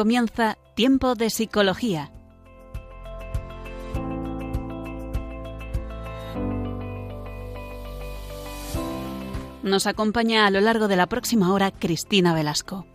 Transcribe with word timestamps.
Comienza 0.00 0.56
Tiempo 0.74 1.14
de 1.14 1.28
Psicología. 1.28 2.10
Nos 9.62 9.86
acompaña 9.86 10.46
a 10.46 10.50
lo 10.50 10.62
largo 10.62 10.88
de 10.88 10.96
la 10.96 11.06
próxima 11.06 11.52
hora 11.52 11.70
Cristina 11.70 12.32
Velasco. 12.32 12.86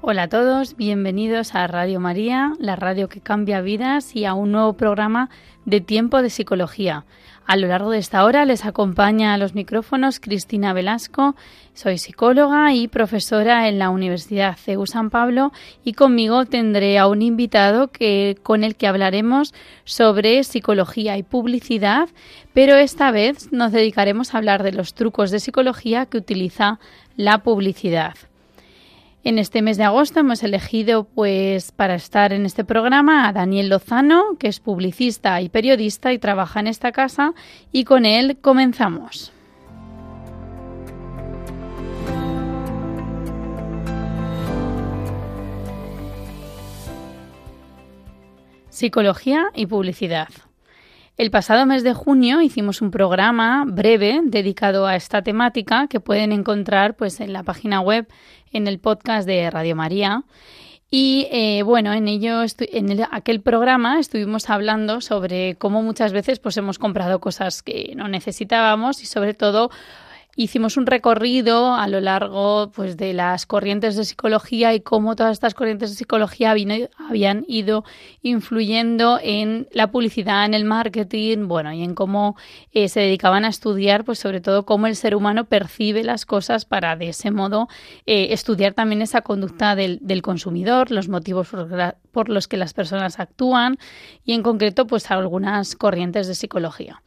Hola 0.00 0.22
a 0.22 0.28
todos, 0.30 0.74
bienvenidos 0.74 1.54
a 1.54 1.66
Radio 1.66 2.00
María, 2.00 2.54
la 2.58 2.76
radio 2.76 3.10
que 3.10 3.20
cambia 3.20 3.60
vidas 3.60 4.16
y 4.16 4.24
a 4.24 4.32
un 4.32 4.52
nuevo 4.52 4.72
programa 4.72 5.28
de 5.66 5.82
Tiempo 5.82 6.22
de 6.22 6.30
Psicología. 6.30 7.04
A 7.46 7.56
lo 7.56 7.66
largo 7.66 7.90
de 7.90 7.98
esta 7.98 8.24
hora 8.24 8.44
les 8.44 8.64
acompaña 8.64 9.34
a 9.34 9.38
los 9.38 9.54
micrófonos 9.54 10.20
Cristina 10.20 10.72
Velasco, 10.72 11.34
soy 11.74 11.98
psicóloga 11.98 12.72
y 12.74 12.86
profesora 12.86 13.68
en 13.68 13.78
la 13.78 13.90
Universidad 13.90 14.56
CEU 14.56 14.86
San 14.86 15.10
Pablo 15.10 15.50
y 15.84 15.94
conmigo 15.94 16.46
tendré 16.46 16.98
a 16.98 17.08
un 17.08 17.22
invitado 17.22 17.88
que, 17.88 18.38
con 18.42 18.62
el 18.62 18.76
que 18.76 18.86
hablaremos 18.86 19.52
sobre 19.84 20.44
psicología 20.44 21.16
y 21.16 21.24
publicidad, 21.24 22.08
pero 22.54 22.76
esta 22.76 23.10
vez 23.10 23.52
nos 23.52 23.72
dedicaremos 23.72 24.32
a 24.32 24.38
hablar 24.38 24.62
de 24.62 24.72
los 24.72 24.94
trucos 24.94 25.30
de 25.30 25.40
psicología 25.40 26.06
que 26.06 26.18
utiliza 26.18 26.78
la 27.16 27.38
publicidad. 27.38 28.14
En 29.22 29.38
este 29.38 29.60
mes 29.60 29.76
de 29.76 29.84
agosto 29.84 30.20
hemos 30.20 30.42
elegido 30.42 31.04
pues 31.04 31.72
para 31.72 31.94
estar 31.94 32.32
en 32.32 32.46
este 32.46 32.64
programa 32.64 33.28
a 33.28 33.32
Daniel 33.34 33.68
Lozano, 33.68 34.38
que 34.38 34.48
es 34.48 34.60
publicista 34.60 35.42
y 35.42 35.50
periodista 35.50 36.14
y 36.14 36.18
trabaja 36.18 36.60
en 36.60 36.66
esta 36.66 36.90
casa 36.90 37.34
y 37.70 37.84
con 37.84 38.06
él 38.06 38.38
comenzamos. 38.40 39.30
Psicología 48.70 49.50
y 49.54 49.66
publicidad. 49.66 50.28
El 51.20 51.30
pasado 51.30 51.66
mes 51.66 51.84
de 51.84 51.92
junio 51.92 52.40
hicimos 52.40 52.80
un 52.80 52.90
programa 52.90 53.66
breve 53.66 54.22
dedicado 54.24 54.86
a 54.86 54.96
esta 54.96 55.20
temática 55.20 55.86
que 55.86 56.00
pueden 56.00 56.32
encontrar 56.32 56.96
pues 56.96 57.20
en 57.20 57.34
la 57.34 57.42
página 57.42 57.82
web 57.82 58.08
en 58.52 58.66
el 58.66 58.78
podcast 58.78 59.26
de 59.26 59.50
Radio 59.50 59.76
María. 59.76 60.22
Y 60.90 61.28
eh, 61.30 61.62
bueno, 61.62 61.92
en 61.92 62.08
ello, 62.08 62.40
en 62.58 63.06
aquel 63.10 63.42
programa 63.42 64.00
estuvimos 64.00 64.48
hablando 64.48 65.02
sobre 65.02 65.56
cómo 65.56 65.82
muchas 65.82 66.14
veces 66.14 66.38
pues 66.38 66.56
hemos 66.56 66.78
comprado 66.78 67.20
cosas 67.20 67.62
que 67.62 67.92
no 67.96 68.08
necesitábamos 68.08 69.02
y 69.02 69.04
sobre 69.04 69.34
todo 69.34 69.70
hicimos 70.42 70.78
un 70.78 70.86
recorrido 70.86 71.74
a 71.74 71.86
lo 71.86 72.00
largo 72.00 72.70
pues, 72.74 72.96
de 72.96 73.12
las 73.12 73.44
corrientes 73.44 73.94
de 73.94 74.06
psicología 74.06 74.72
y 74.72 74.80
cómo 74.80 75.14
todas 75.14 75.32
estas 75.32 75.52
corrientes 75.52 75.90
de 75.90 75.96
psicología 75.96 76.52
habían 76.52 77.44
ido 77.46 77.84
influyendo 78.22 79.18
en 79.22 79.68
la 79.70 79.90
publicidad, 79.90 80.46
en 80.46 80.54
el 80.54 80.64
marketing, 80.64 81.46
bueno, 81.46 81.74
y 81.74 81.82
en 81.82 81.94
cómo 81.94 82.36
eh, 82.72 82.88
se 82.88 83.00
dedicaban 83.00 83.44
a 83.44 83.48
estudiar, 83.48 84.04
pues 84.04 84.18
sobre 84.18 84.40
todo 84.40 84.64
cómo 84.64 84.86
el 84.86 84.96
ser 84.96 85.14
humano 85.14 85.44
percibe 85.44 86.04
las 86.04 86.24
cosas 86.24 86.64
para 86.64 86.96
de 86.96 87.10
ese 87.10 87.30
modo 87.30 87.68
eh, 88.06 88.28
estudiar 88.30 88.72
también 88.72 89.02
esa 89.02 89.20
conducta 89.20 89.74
del, 89.74 90.00
consumidor, 90.22 90.90
los 90.90 91.08
motivos 91.08 91.48
por, 91.48 91.96
por 92.12 92.28
los 92.30 92.48
que 92.48 92.56
las 92.56 92.72
personas 92.72 93.20
actúan 93.20 93.78
y 94.24 94.32
en 94.32 94.42
concreto 94.42 94.86
pues 94.86 95.10
algunas 95.10 95.76
corrientes 95.76 96.28
de 96.28 96.34
psicología. 96.34 97.02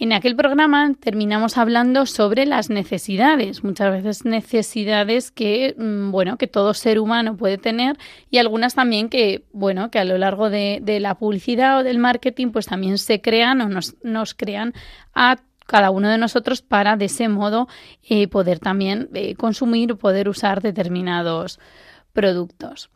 En 0.00 0.12
aquel 0.12 0.36
programa 0.36 0.94
terminamos 1.00 1.58
hablando 1.58 2.06
sobre 2.06 2.46
las 2.46 2.70
necesidades, 2.70 3.64
muchas 3.64 3.90
veces 3.90 4.24
necesidades 4.24 5.32
que, 5.32 5.74
mm, 5.76 6.12
bueno, 6.12 6.38
que 6.38 6.46
todo 6.46 6.72
ser 6.72 7.00
humano 7.00 7.36
puede 7.36 7.58
tener 7.58 7.98
y 8.30 8.38
algunas 8.38 8.76
también 8.76 9.08
que, 9.08 9.42
bueno, 9.52 9.90
que 9.90 9.98
a 9.98 10.04
lo 10.04 10.16
largo 10.16 10.50
de, 10.50 10.80
la 11.00 11.16
publicidad 11.16 11.80
o 11.80 11.82
del 11.82 11.98
marketing 11.98 12.52
pues 12.52 12.66
también 12.66 12.96
se 12.96 13.20
crean 13.20 13.60
o 13.60 13.68
nos, 13.68 14.34
crean 14.34 14.72
a 15.14 15.38
cada 15.66 15.90
uno 15.90 16.08
de 16.08 16.18
nosotros 16.18 16.62
para 16.62 16.96
de 16.96 17.06
ese 17.06 17.28
modo 17.28 17.66
eh, 18.08 18.28
poder 18.28 18.60
también 18.60 19.08
eh, 19.14 19.34
consumir 19.34 19.90
o 19.90 19.98
poder 19.98 20.28
usar 20.28 20.62
determinados 20.62 21.58
productos. 22.12 22.88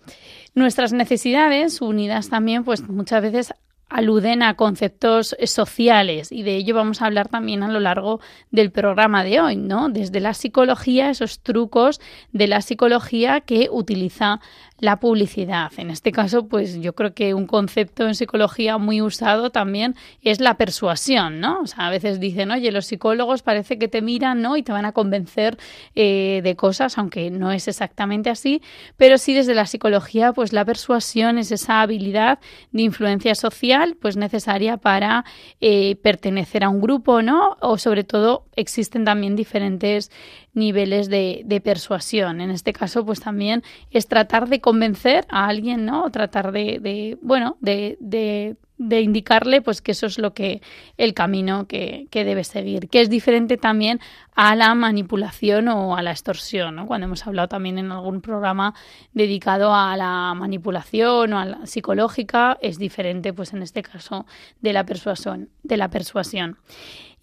Nuestras 0.54 0.92
necesidades, 0.92 1.80
unidas 1.80 2.28
también, 2.28 2.62
pues 2.62 2.88
muchas 2.88 3.22
veces 3.22 3.54
aluden 3.92 4.42
a 4.42 4.54
conceptos 4.54 5.36
sociales 5.44 6.32
y 6.32 6.42
de 6.42 6.56
ello 6.56 6.74
vamos 6.74 7.02
a 7.02 7.06
hablar 7.06 7.28
también 7.28 7.62
a 7.62 7.68
lo 7.68 7.80
largo 7.80 8.20
del 8.50 8.70
programa 8.70 9.24
de 9.24 9.40
hoy, 9.40 9.56
¿no? 9.56 9.88
Desde 9.88 10.20
la 10.20 10.34
psicología, 10.34 11.10
esos 11.10 11.40
trucos 11.40 12.00
de 12.32 12.46
la 12.46 12.62
psicología 12.62 13.40
que 13.40 13.68
utiliza 13.70 14.40
la 14.82 14.98
publicidad. 14.98 15.70
En 15.76 15.90
este 15.90 16.10
caso, 16.10 16.48
pues 16.48 16.80
yo 16.80 16.92
creo 16.96 17.14
que 17.14 17.34
un 17.34 17.46
concepto 17.46 18.04
en 18.04 18.16
psicología 18.16 18.78
muy 18.78 19.00
usado 19.00 19.50
también 19.50 19.94
es 20.22 20.40
la 20.40 20.56
persuasión, 20.56 21.38
¿no? 21.38 21.60
O 21.60 21.68
sea, 21.68 21.86
a 21.86 21.90
veces 21.90 22.18
dicen, 22.18 22.50
oye, 22.50 22.72
los 22.72 22.86
psicólogos 22.86 23.42
parece 23.44 23.78
que 23.78 23.86
te 23.86 24.02
miran, 24.02 24.42
¿no? 24.42 24.56
Y 24.56 24.64
te 24.64 24.72
van 24.72 24.84
a 24.84 24.90
convencer 24.90 25.56
eh, 25.94 26.40
de 26.42 26.56
cosas, 26.56 26.98
aunque 26.98 27.30
no 27.30 27.52
es 27.52 27.68
exactamente 27.68 28.28
así, 28.28 28.60
pero 28.96 29.18
sí 29.18 29.34
desde 29.34 29.54
la 29.54 29.66
psicología, 29.66 30.32
pues 30.32 30.52
la 30.52 30.64
persuasión 30.64 31.38
es 31.38 31.52
esa 31.52 31.80
habilidad 31.80 32.40
de 32.72 32.82
influencia 32.82 33.36
social, 33.36 33.96
pues 34.02 34.16
necesaria 34.16 34.78
para 34.78 35.24
eh, 35.60 35.94
pertenecer 36.02 36.64
a 36.64 36.68
un 36.68 36.80
grupo, 36.80 37.22
¿no? 37.22 37.56
O 37.60 37.78
sobre 37.78 38.02
todo 38.02 38.46
existen 38.56 39.04
también 39.04 39.36
diferentes 39.36 40.10
niveles 40.54 41.08
de, 41.08 41.42
de, 41.44 41.60
persuasión. 41.60 42.40
En 42.40 42.50
este 42.50 42.72
caso, 42.72 43.06
pues 43.06 43.20
también 43.20 43.62
es 43.90 44.06
tratar 44.06 44.48
de 44.48 44.60
convencer 44.72 45.26
a 45.28 45.48
alguien, 45.48 45.84
¿no? 45.84 46.04
O 46.04 46.10
tratar 46.10 46.50
de, 46.50 47.18
bueno, 47.20 47.58
de, 47.60 47.98
de, 48.00 48.56
de, 48.78 49.02
indicarle, 49.02 49.60
pues 49.60 49.82
que 49.82 49.92
eso 49.92 50.06
es 50.06 50.18
lo 50.18 50.32
que 50.32 50.62
el 50.96 51.12
camino 51.12 51.66
que, 51.66 52.06
que, 52.10 52.24
debe 52.24 52.42
seguir, 52.42 52.88
que 52.88 53.02
es 53.02 53.10
diferente 53.10 53.58
también 53.58 54.00
a 54.34 54.56
la 54.56 54.74
manipulación 54.74 55.68
o 55.68 55.94
a 55.94 56.00
la 56.00 56.10
extorsión, 56.10 56.76
¿no? 56.76 56.86
Cuando 56.86 57.04
hemos 57.04 57.26
hablado 57.26 57.48
también 57.48 57.76
en 57.76 57.92
algún 57.92 58.22
programa 58.22 58.72
dedicado 59.12 59.74
a 59.74 59.94
la 59.98 60.32
manipulación 60.34 61.34
o 61.34 61.38
a 61.38 61.44
la 61.44 61.66
psicológica, 61.66 62.56
es 62.62 62.78
diferente, 62.78 63.34
pues 63.34 63.52
en 63.52 63.62
este 63.62 63.82
caso, 63.82 64.24
de 64.62 64.72
la 64.72 64.86
persuasión, 64.86 65.50
de 65.62 65.76
la 65.76 65.90
persuasión. 65.90 66.56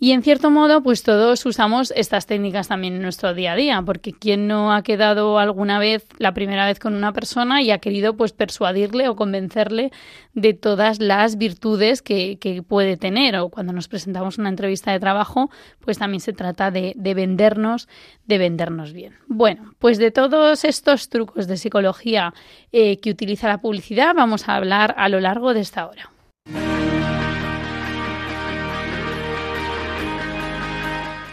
Y 0.02 0.14
en 0.14 0.24
cierto 0.24 0.50
modo, 0.50 0.82
pues 0.82 1.04
todos 1.04 1.46
usamos 1.46 1.92
estas 1.94 2.26
técnicas 2.26 2.70
también 2.70 2.96
en 2.96 3.02
nuestro 3.02 3.34
día 3.34 3.52
a 3.52 3.56
día, 3.58 3.82
porque 3.86 4.14
¿quién 4.14 4.48
no 4.48 4.74
ha 4.74 4.82
quedado 4.82 5.40
alguna 5.40 5.78
vez, 5.78 6.08
la 6.20 6.34
primera 6.34 6.66
vez 6.66 6.80
con 6.80 6.96
una 6.96 7.12
persona 7.12 7.62
y 7.62 7.72
ha 7.72 7.80
querido 7.80 8.16
pues 8.16 8.32
persuadirle 8.32 9.10
o 9.10 9.18
convencerle 9.18 9.92
de 10.34 10.54
todas 10.54 11.02
las 11.02 11.38
virtudes 11.38 12.02
que, 12.02 12.38
que 12.40 12.64
puede 12.64 12.96
tener? 12.96 13.36
O 13.36 13.50
cuando 13.50 13.74
nos 13.74 13.90
presentamos 13.90 14.38
una 14.38 14.48
entrevista 14.48 14.94
de 14.94 15.02
trabajo, 15.02 15.50
pues 15.82 15.98
también 15.98 16.22
se 16.22 16.32
trata 16.32 16.72
de, 16.72 16.94
de 16.96 17.14
vendernos, 17.14 17.90
de 18.26 18.38
vendernos 18.38 18.94
bien. 18.94 19.16
Bueno, 19.28 19.74
pues 19.80 19.98
de 19.98 20.12
todos 20.12 20.64
estos 20.64 21.10
trucos 21.10 21.46
de 21.46 21.58
psicología 21.58 22.34
eh, 22.72 23.02
que 23.02 23.10
utiliza 23.10 23.50
la 23.50 23.60
publicidad 23.60 24.16
vamos 24.16 24.48
a 24.48 24.56
hablar 24.56 24.96
a 24.98 25.10
lo 25.10 25.20
largo 25.20 25.54
de 25.54 25.60
esta 25.60 25.88
hora. 25.88 26.10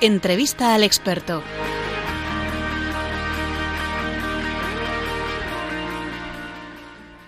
Entrevista 0.06 0.72
al 0.72 0.84
experto. 0.84 1.42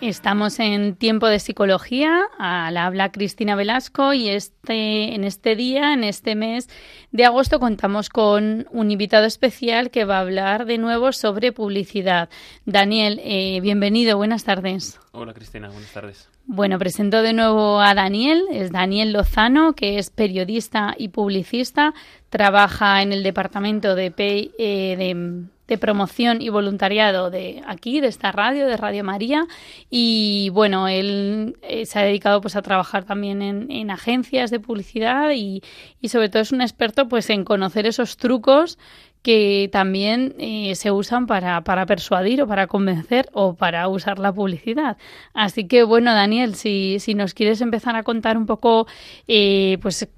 Estamos 0.01 0.61
en 0.61 0.95
tiempo 0.95 1.27
de 1.27 1.41
psicología, 1.41 2.29
al 2.39 2.77
habla 2.77 3.11
Cristina 3.11 3.57
Velasco 3.57 4.13
y 4.13 4.29
este, 4.29 5.13
en 5.13 5.25
este 5.25 5.57
día, 5.57 5.93
en 5.93 6.05
este 6.05 6.37
mes 6.37 6.69
de 7.11 7.25
agosto, 7.25 7.59
contamos 7.59 8.09
con 8.09 8.69
un 8.71 8.91
invitado 8.93 9.27
especial 9.27 9.91
que 9.91 10.05
va 10.05 10.19
a 10.19 10.21
hablar 10.21 10.67
de 10.67 10.79
nuevo 10.79 11.11
sobre 11.11 11.51
publicidad. 11.51 12.29
Daniel, 12.65 13.21
eh, 13.25 13.61
bienvenido, 13.61 14.17
buenas 14.17 14.45
tardes. 14.45 15.01
Hola 15.11 15.35
Cristina, 15.35 15.69
buenas 15.69 15.93
tardes. 15.93 16.29
Bueno, 16.47 16.79
presento 16.79 17.21
de 17.21 17.33
nuevo 17.33 17.81
a 17.81 17.93
Daniel, 17.93 18.45
es 18.53 18.71
Daniel 18.71 19.13
Lozano, 19.13 19.75
que 19.75 19.99
es 19.99 20.11
periodista 20.11 20.95
y 20.97 21.09
publicista, 21.09 21.93
trabaja 22.31 23.03
en 23.03 23.13
el 23.13 23.25
departamento 23.25 23.97
de, 23.97 24.15
eh, 24.17 24.97
de, 24.97 25.49
promoción 25.77 26.41
y 26.41 26.49
voluntariado 26.49 27.31
de 27.31 27.63
aquí, 27.67 28.01
de 28.01 28.07
esta 28.07 28.33
radio, 28.33 28.67
de 28.67 28.77
Radio 28.79 29.05
María, 29.05 29.47
y 29.91 30.51
bueno, 30.55 30.89
él 30.89 31.59
eh, 31.63 31.85
se 31.85 31.99
ha 31.99 32.03
dedicado 32.03 32.41
pues 32.41 32.57
a 32.57 32.63
trabajar 32.63 33.05
también 33.05 33.43
en, 33.43 33.71
en 33.71 33.91
agencias 33.91 34.51
de 34.51 34.61
publicidad 34.61 35.33
y, 35.35 35.63
y 36.01 36.09
sobre 36.09 36.31
todo 36.31 36.41
es 36.41 36.53
un 36.53 36.63
experto 36.63 37.09
pues 37.09 37.29
en 37.29 37.45
conocer 37.45 37.87
esos 37.87 38.17
trucos 38.17 38.79
que 39.23 39.69
también 39.73 40.35
eh, 40.39 40.75
se 40.75 40.91
usan 40.91 41.27
para, 41.27 41.63
para, 41.63 41.87
persuadir 41.87 42.43
o 42.43 42.47
para 42.47 42.67
convencer 42.67 43.29
o 43.33 43.55
para 43.55 43.89
usar 43.89 44.19
la 44.19 44.33
publicidad. 44.33 44.97
Así 45.35 45.67
que 45.67 45.83
bueno, 45.83 46.15
Daniel, 46.15 46.55
si, 46.55 46.99
si 47.01 47.15
nos 47.15 47.35
quieres 47.35 47.61
empezar 47.61 47.97
a 47.97 48.03
contar 48.03 48.37
un 48.37 48.47
poco, 48.47 48.87
eh, 49.27 49.79
pues, 49.83 50.09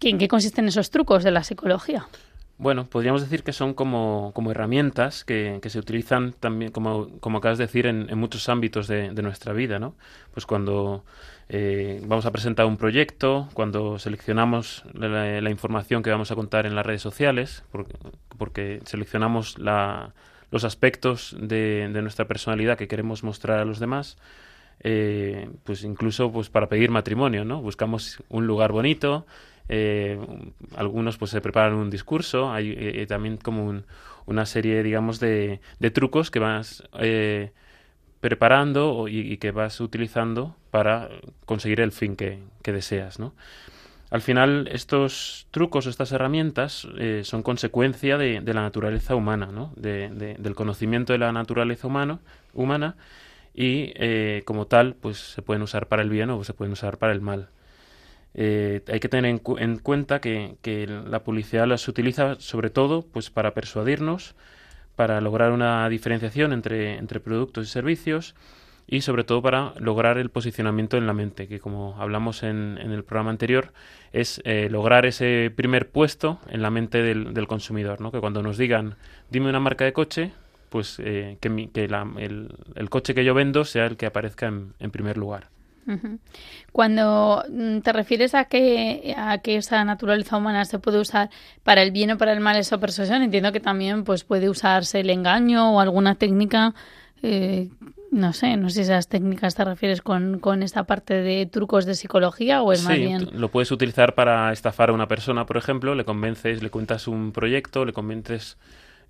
en 0.00 0.18
qué 0.18 0.28
consisten 0.28 0.66
esos 0.66 0.90
trucos 0.90 1.22
de 1.22 1.30
la 1.30 1.44
psicología. 1.44 2.08
Bueno, 2.62 2.86
podríamos 2.86 3.22
decir 3.22 3.42
que 3.42 3.52
son 3.52 3.74
como, 3.74 4.30
como 4.36 4.52
herramientas 4.52 5.24
que, 5.24 5.58
que, 5.60 5.68
se 5.68 5.80
utilizan 5.80 6.32
también, 6.32 6.70
como, 6.70 7.08
como 7.18 7.38
acabas 7.38 7.58
de 7.58 7.64
decir, 7.66 7.86
en, 7.86 8.08
en 8.08 8.16
muchos 8.18 8.48
ámbitos 8.48 8.86
de, 8.86 9.10
de, 9.10 9.20
nuestra 9.22 9.52
vida, 9.52 9.80
¿no? 9.80 9.96
Pues 10.32 10.46
cuando 10.46 11.04
eh, 11.48 12.00
vamos 12.06 12.24
a 12.24 12.30
presentar 12.30 12.66
un 12.66 12.76
proyecto, 12.76 13.48
cuando 13.54 13.98
seleccionamos 13.98 14.84
la, 14.94 15.40
la, 15.40 15.50
información 15.50 16.04
que 16.04 16.10
vamos 16.10 16.30
a 16.30 16.36
contar 16.36 16.64
en 16.64 16.76
las 16.76 16.86
redes 16.86 17.02
sociales, 17.02 17.64
porque, 18.38 18.80
seleccionamos 18.84 19.58
la, 19.58 20.14
los 20.52 20.62
aspectos 20.62 21.34
de, 21.40 21.90
de, 21.92 22.00
nuestra 22.00 22.28
personalidad 22.28 22.78
que 22.78 22.86
queremos 22.86 23.24
mostrar 23.24 23.58
a 23.58 23.64
los 23.64 23.80
demás, 23.80 24.18
eh, 24.84 25.50
pues 25.64 25.82
incluso 25.82 26.30
pues 26.30 26.48
para 26.48 26.68
pedir 26.68 26.92
matrimonio, 26.92 27.44
¿no? 27.44 27.60
Buscamos 27.60 28.22
un 28.28 28.46
lugar 28.46 28.70
bonito, 28.70 29.26
eh, 29.68 30.18
algunos 30.76 31.18
pues 31.18 31.30
se 31.30 31.40
preparan 31.40 31.74
un 31.74 31.90
discurso, 31.90 32.52
hay 32.52 32.74
eh, 32.76 33.06
también 33.06 33.36
como 33.36 33.64
un, 33.64 33.84
una 34.26 34.46
serie, 34.46 34.82
digamos, 34.82 35.20
de, 35.20 35.60
trucos 35.92 36.30
que 36.30 36.38
vas 36.38 36.84
eh, 36.98 37.52
preparando 38.20 39.08
y, 39.08 39.36
que 39.38 39.50
vas 39.50 39.80
utilizando 39.80 40.56
para 40.70 41.08
conseguir 41.44 41.80
el 41.80 41.92
fin 41.92 42.16
que, 42.16 42.40
deseas, 42.64 43.18
¿no? 43.18 43.34
Al 44.10 44.20
final, 44.20 44.68
estos 44.70 45.46
trucos, 45.50 45.86
estas 45.86 46.12
herramientas, 46.12 46.86
eh, 46.98 47.22
son 47.24 47.42
consecuencia 47.42 48.18
de, 48.18 48.42
la 48.42 48.60
naturaleza 48.60 49.14
humana, 49.14 49.46
¿no? 49.46 49.72
De, 49.76 50.10
de, 50.10 50.34
del 50.34 50.54
conocimiento 50.54 51.14
de 51.14 51.18
la 51.18 51.32
naturaleza 51.32 51.88
humana 51.88 52.96
y, 53.54 53.92
eh, 53.96 54.42
como 54.44 54.66
tal, 54.66 54.94
pues 54.94 55.18
se 55.18 55.42
pueden 55.42 55.62
usar 55.62 55.88
para 55.88 56.02
el 56.02 56.10
bien 56.10 56.30
o 56.30 56.44
se 56.44 56.54
pueden 56.54 56.72
usar 56.72 56.98
para 56.98 57.12
el 57.12 57.20
mal. 57.20 57.48
Eh, 58.34 58.82
hay 58.88 59.00
que 59.00 59.08
tener 59.08 59.30
en, 59.30 59.38
cu 59.38 59.58
en 59.58 59.78
cuenta 59.78 60.20
que, 60.20 60.56
que, 60.62 60.86
la 60.86 61.22
publicidad 61.22 61.66
las 61.66 61.86
utiliza 61.88 62.36
sobre 62.40 62.70
todo 62.70 63.02
pues 63.02 63.30
para 63.30 63.52
persuadirnos, 63.52 64.34
para 64.96 65.20
lograr 65.20 65.52
una 65.52 65.88
diferenciación 65.88 66.52
entre, 66.52 66.96
entre 66.96 67.20
productos 67.20 67.66
y 67.68 67.70
servicios 67.70 68.34
y 68.86 69.02
sobre 69.02 69.24
todo 69.24 69.42
para 69.42 69.74
lograr 69.78 70.18
el 70.18 70.30
posicionamiento 70.30 70.96
en 70.96 71.06
la 71.06 71.12
mente, 71.12 71.48
que 71.48 71.60
como 71.60 71.96
hablamos 71.98 72.42
en, 72.42 72.78
en 72.80 72.90
el 72.90 73.04
programa 73.04 73.30
anterior, 73.30 73.72
es 74.12 74.40
eh, 74.44 74.68
lograr 74.70 75.06
ese 75.06 75.52
primer 75.54 75.90
puesto 75.90 76.40
en 76.48 76.62
la 76.62 76.70
mente 76.70 77.02
del, 77.02 77.46
consumidor, 77.46 78.00
¿no? 78.00 78.12
que 78.12 78.20
cuando 78.20 78.42
nos 78.42 78.58
digan, 78.58 78.96
dime 79.30 79.48
una 79.48 79.60
marca 79.60 79.84
de 79.84 79.92
coche, 79.92 80.32
pues 80.68 80.98
eh, 81.02 81.38
que, 81.40 81.48
mi, 81.48 81.68
que 81.68 81.88
la, 81.88 82.06
el, 82.18 82.54
el, 82.74 82.90
coche 82.90 83.14
que 83.14 83.24
yo 83.24 83.34
vendo 83.34 83.64
sea 83.64 83.86
el 83.86 83.96
que 83.96 84.06
aparezca 84.06 84.46
en, 84.46 84.74
en 84.78 84.90
primer 84.90 85.16
lugar. 85.16 85.48
Cuando 86.70 87.44
mm, 87.50 87.78
te 87.80 87.92
refieres 87.92 88.34
a 88.34 88.44
que, 88.44 89.14
a 89.16 89.38
que 89.38 89.56
esa 89.56 89.84
naturaleza 89.84 90.36
humana 90.36 90.64
se 90.64 90.78
puede 90.78 91.00
usar 91.00 91.30
para 91.64 91.82
el 91.82 91.90
bien 91.90 92.12
o 92.12 92.18
para 92.18 92.32
el 92.32 92.40
mal, 92.40 92.56
esa 92.56 92.78
persuasión, 92.78 93.22
entiendo 93.22 93.52
que 93.52 93.60
también 93.60 94.04
pues, 94.04 94.24
puede 94.24 94.48
usarse 94.48 95.00
el 95.00 95.10
engaño 95.10 95.72
o 95.72 95.80
alguna 95.80 96.14
técnica, 96.14 96.74
eh, 97.22 97.70
no 98.10 98.32
sé, 98.32 98.56
no 98.56 98.68
sé 98.68 98.76
si 98.76 98.80
esas 98.82 99.08
técnicas 99.08 99.54
te 99.54 99.64
refieres 99.64 100.02
con, 100.02 100.38
con 100.38 100.62
esta 100.62 100.84
parte 100.84 101.14
de 101.14 101.46
trucos 101.46 101.84
de 101.86 101.94
psicología 101.94 102.62
o 102.62 102.72
es 102.72 102.80
sí, 102.80 102.86
más 102.86 102.96
bien... 102.96 103.28
lo 103.32 103.50
puedes 103.50 103.70
utilizar 103.70 104.14
para 104.14 104.52
estafar 104.52 104.90
a 104.90 104.92
una 104.92 105.08
persona, 105.08 105.46
por 105.46 105.56
ejemplo, 105.56 105.94
le 105.94 106.04
convences, 106.04 106.62
le 106.62 106.70
cuentas 106.70 107.08
un 107.08 107.32
proyecto, 107.32 107.84
le 107.84 107.92
convences... 107.92 108.56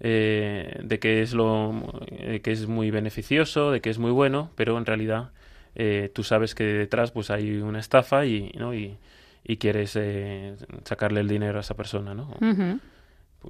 Eh, 0.04 0.80
de 0.82 0.98
que 0.98 1.22
es 1.22 1.32
lo 1.32 2.02
eh, 2.08 2.40
que 2.42 2.50
es 2.50 2.66
muy 2.66 2.90
beneficioso, 2.90 3.70
de 3.70 3.80
que 3.80 3.88
es 3.88 4.00
muy 4.00 4.10
bueno, 4.10 4.50
pero 4.56 4.76
en 4.76 4.84
realidad 4.84 5.30
eh, 5.74 6.10
tú 6.14 6.22
sabes 6.22 6.54
que 6.54 6.64
detrás 6.64 7.10
pues 7.10 7.30
hay 7.30 7.56
una 7.58 7.80
estafa 7.80 8.26
y, 8.26 8.52
¿no? 8.58 8.74
y, 8.74 8.96
y 9.44 9.56
quieres 9.56 9.96
eh, 9.96 10.54
sacarle 10.84 11.20
el 11.20 11.28
dinero 11.28 11.58
a 11.58 11.60
esa 11.60 11.74
persona, 11.74 12.14
¿no? 12.14 12.28
Uh 12.40 12.44
-huh. 12.44 12.80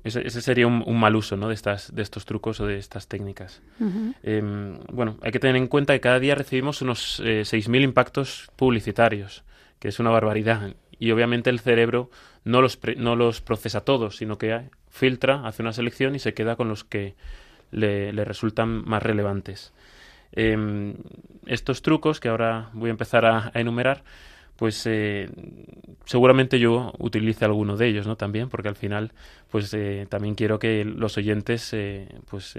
Ese, 0.04 0.26
ese, 0.26 0.40
sería 0.40 0.66
un, 0.66 0.82
un, 0.86 0.98
mal 0.98 1.14
uso 1.16 1.36
¿no? 1.36 1.48
de, 1.48 1.54
estas, 1.54 1.94
de 1.94 2.00
estos 2.00 2.24
trucos 2.24 2.60
o 2.60 2.66
de 2.66 2.78
estas 2.78 3.08
técnicas. 3.08 3.60
Uh 3.78 3.84
-huh. 3.84 4.14
eh, 4.22 4.78
bueno, 4.90 5.18
hay 5.20 5.32
que 5.32 5.38
tener 5.38 5.56
en 5.56 5.66
cuenta 5.68 5.92
que 5.92 6.00
cada 6.00 6.18
día 6.18 6.34
recibimos 6.34 6.80
unos 6.80 7.20
eh, 7.20 7.42
6.000 7.42 7.82
impactos 7.82 8.50
publicitarios, 8.56 9.44
que 9.78 9.88
es 9.88 9.98
una 10.00 10.10
barbaridad. 10.10 10.74
Y 10.98 11.10
obviamente 11.10 11.50
el 11.50 11.60
cerebro 11.60 12.08
no 12.44 12.62
los, 12.62 12.78
no 12.96 13.16
los 13.16 13.42
procesa 13.42 13.82
todos, 13.82 14.16
sino 14.16 14.38
que 14.38 14.70
filtra, 14.88 15.46
hace 15.46 15.62
una 15.62 15.72
selección 15.72 16.14
y 16.14 16.18
se 16.20 16.32
queda 16.32 16.56
con 16.56 16.68
los 16.68 16.84
que 16.84 17.14
le, 17.70 18.12
le 18.12 18.24
resultan 18.24 18.68
más 18.88 19.02
relevantes. 19.02 19.72
Eh, 20.32 20.94
estos 21.46 21.82
trucos 21.82 22.20
que 22.20 22.28
ahora 22.28 22.70
voy 22.72 22.88
a 22.88 22.92
empezar 22.92 23.24
a, 23.24 23.50
enumerar, 23.54 24.04
pues 24.56 24.86
eh, 24.86 25.28
seguramente 26.04 26.58
yo 26.58 26.92
utilice 26.98 27.44
alguno 27.44 27.76
de 27.76 27.88
ellos, 27.88 28.06
¿no? 28.06 28.16
También, 28.16 28.48
porque 28.48 28.68
al 28.68 28.76
final, 28.76 29.12
pues 29.50 29.72
eh, 29.74 30.06
también 30.08 30.34
quiero 30.34 30.58
que 30.58 30.84
los 30.84 31.16
oyentes, 31.16 31.72
eh, 31.72 32.08
pues 32.30 32.54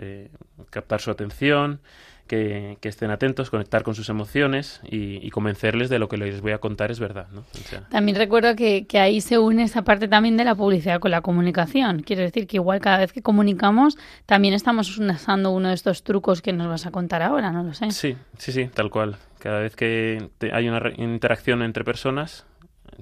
captar 0.69 1.01
su 1.01 1.11
atención, 1.11 1.79
que, 2.27 2.77
que, 2.81 2.89
estén 2.89 3.11
atentos, 3.11 3.49
conectar 3.49 3.83
con 3.83 3.95
sus 3.95 4.09
emociones 4.09 4.81
y, 4.83 5.25
y, 5.25 5.29
convencerles 5.29 5.89
de 5.89 5.99
lo 5.99 6.07
que 6.07 6.17
les 6.17 6.41
voy 6.41 6.53
a 6.53 6.59
contar 6.59 6.91
es 6.91 6.99
verdad. 6.99 7.27
¿no? 7.31 7.41
O 7.41 7.67
sea... 7.69 7.81
También 7.89 8.17
recuerdo 8.17 8.55
que, 8.55 8.85
que, 8.87 8.99
ahí 8.99 9.21
se 9.21 9.37
une 9.37 9.63
esa 9.63 9.83
parte 9.83 10.07
también 10.07 10.37
de 10.37 10.43
la 10.43 10.55
publicidad 10.55 10.99
con 10.99 11.11
la 11.11 11.21
comunicación. 11.21 12.01
Quiero 12.01 12.21
decir 12.21 12.47
que 12.47 12.57
igual 12.57 12.79
cada 12.79 12.99
vez 12.99 13.11
que 13.11 13.21
comunicamos 13.21 13.97
también 14.25 14.53
estamos 14.53 14.97
usando 14.97 15.51
uno 15.51 15.69
de 15.69 15.75
estos 15.75 16.03
trucos 16.03 16.41
que 16.41 16.53
nos 16.53 16.67
vas 16.67 16.85
a 16.85 16.91
contar 16.91 17.21
ahora, 17.21 17.51
no 17.51 17.63
lo 17.63 17.73
sé. 17.73 17.91
Sí, 17.91 18.15
sí, 18.37 18.51
sí, 18.51 18.69
tal 18.73 18.89
cual. 18.89 19.17
Cada 19.39 19.59
vez 19.59 19.75
que 19.75 20.29
hay 20.53 20.69
una 20.69 20.81
interacción 20.97 21.63
entre 21.63 21.83
personas, 21.83 22.45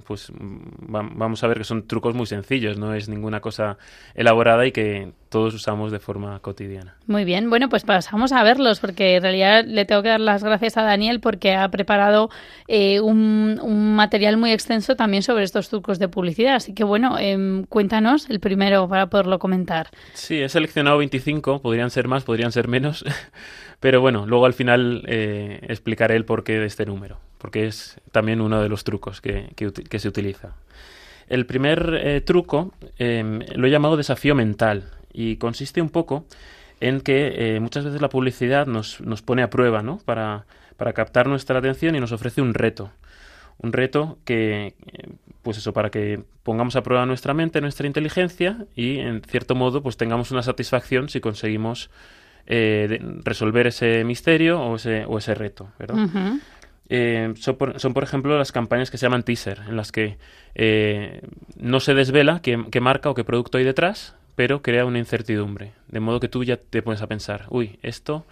pues 0.06 0.32
vamos 0.36 1.42
a 1.44 1.46
ver 1.46 1.58
que 1.58 1.64
son 1.64 1.86
trucos 1.86 2.14
muy 2.14 2.26
sencillos, 2.26 2.78
no 2.78 2.94
es 2.94 3.08
ninguna 3.08 3.40
cosa 3.40 3.78
elaborada 4.14 4.66
y 4.66 4.72
que 4.72 5.12
todos 5.28 5.54
usamos 5.54 5.90
de 5.90 5.98
forma 5.98 6.38
cotidiana. 6.40 6.94
Muy 7.06 7.24
bien, 7.24 7.48
bueno, 7.48 7.68
pues 7.68 7.84
pasamos 7.84 8.32
a 8.32 8.42
verlos, 8.42 8.80
porque 8.80 9.16
en 9.16 9.22
realidad 9.22 9.64
le 9.64 9.84
tengo 9.84 10.02
que 10.02 10.10
dar 10.10 10.20
las 10.20 10.44
gracias 10.44 10.76
a 10.76 10.82
Daniel 10.82 11.20
porque 11.20 11.54
ha 11.54 11.68
preparado 11.70 12.28
eh, 12.68 13.00
un, 13.00 13.58
un, 13.62 13.96
material 13.96 14.36
muy 14.36 14.52
extenso 14.52 14.94
también 14.94 15.22
sobre 15.22 15.44
estos 15.44 15.68
trucos 15.70 15.98
de 15.98 16.08
publicidad. 16.08 16.56
Así 16.56 16.74
que 16.74 16.84
bueno, 16.84 17.16
eh, 17.18 17.64
cuéntanos 17.68 18.28
el 18.28 18.40
primero 18.40 18.88
para 18.88 19.06
poderlo 19.06 19.38
comentar. 19.38 19.88
Sí, 20.12 20.40
he 20.40 20.48
seleccionado 20.48 20.98
25, 20.98 21.62
podrían 21.62 21.90
ser 21.90 22.08
más, 22.08 22.24
podrían 22.24 22.52
ser 22.52 22.68
menos, 22.68 23.04
pero 23.80 24.00
bueno, 24.00 24.26
luego 24.26 24.46
al 24.46 24.54
final 24.54 25.02
eh, 25.06 25.60
explicaré 25.68 26.16
el 26.16 26.24
porqué 26.24 26.58
de 26.58 26.66
este 26.66 26.86
número, 26.86 27.18
porque 27.42 27.66
es 27.66 28.00
también 28.12 28.40
uno 28.40 28.62
de 28.62 28.68
los 28.68 28.84
trucos 28.84 29.20
que, 29.20 29.50
que, 29.56 29.98
se 29.98 30.08
utiliza. 30.08 30.54
El 31.28 31.44
primer 31.44 32.00
eh, 32.00 32.20
truco 32.20 32.72
eh, 33.00 33.40
lo 33.56 33.66
he 33.66 33.70
llamado 33.70 33.96
desafío 33.96 34.36
mental 34.36 34.84
y 35.12 35.36
consiste 35.36 35.82
un 35.82 35.90
poco 35.90 36.24
en 36.78 37.00
que 37.00 37.56
eh, 37.56 37.60
muchas 37.60 37.84
veces 37.84 38.00
la 38.00 38.08
publicidad 38.08 38.68
nos, 38.68 39.00
nos 39.00 39.22
pone 39.22 39.42
a 39.42 39.50
prueba 39.50 39.82
¿no? 39.82 39.98
para, 40.04 40.46
para, 40.76 40.92
captar 40.92 41.26
nuestra 41.26 41.58
atención 41.58 41.96
y 41.96 42.00
nos 42.00 42.12
ofrece 42.12 42.40
un 42.40 42.54
reto. 42.54 42.92
Un 43.58 43.72
reto 43.72 44.18
que, 44.24 44.74
pues 45.42 45.58
eso, 45.58 45.72
para 45.72 45.90
que 45.90 46.22
pongamos 46.44 46.76
a 46.76 46.84
prueba 46.84 47.06
nuestra 47.06 47.34
mente, 47.34 47.60
nuestra 47.60 47.88
inteligencia 47.88 48.66
y, 48.76 48.98
en 48.98 49.20
cierto 49.22 49.56
modo, 49.56 49.82
pues 49.82 49.96
tengamos 49.96 50.30
una 50.30 50.44
satisfacción 50.44 51.08
si 51.08 51.20
conseguimos 51.20 51.90
eh, 52.46 53.00
resolver 53.24 53.66
ese 53.66 54.04
misterio 54.04 54.60
o 54.60 54.76
ese, 54.76 55.04
o 55.06 55.18
ese 55.18 55.34
reto, 55.34 55.68
¿verdad? 55.78 56.08
Eh, 56.88 57.32
son, 57.36 57.56
por, 57.56 57.80
son, 57.80 57.94
por, 57.94 58.02
ejemplo, 58.02 58.36
las 58.36 58.52
campañas 58.52 58.90
que 58.90 58.98
se 58.98 59.06
llaman 59.06 59.22
teaser, 59.22 59.60
en 59.68 59.76
las 59.76 59.92
que 59.92 60.18
eh, 60.54 61.22
no 61.56 61.80
se 61.80 61.94
desvela 61.94 62.40
qué, 62.42 62.80
marca 62.80 63.10
o 63.10 63.14
qué 63.14 63.24
producto 63.24 63.58
hay 63.58 63.64
detrás, 63.64 64.14
pero 64.34 64.62
crea 64.62 64.84
una 64.84 64.98
incertidumbre. 64.98 65.72
De 65.88 66.00
modo 66.00 66.20
que 66.20 66.28
tú 66.28 66.44
ya 66.44 66.56
te 66.56 66.82
pones 66.82 67.02
a 67.02 67.06
pensar, 67.06 67.46
uy, 67.50 67.78
esto, 67.82 68.26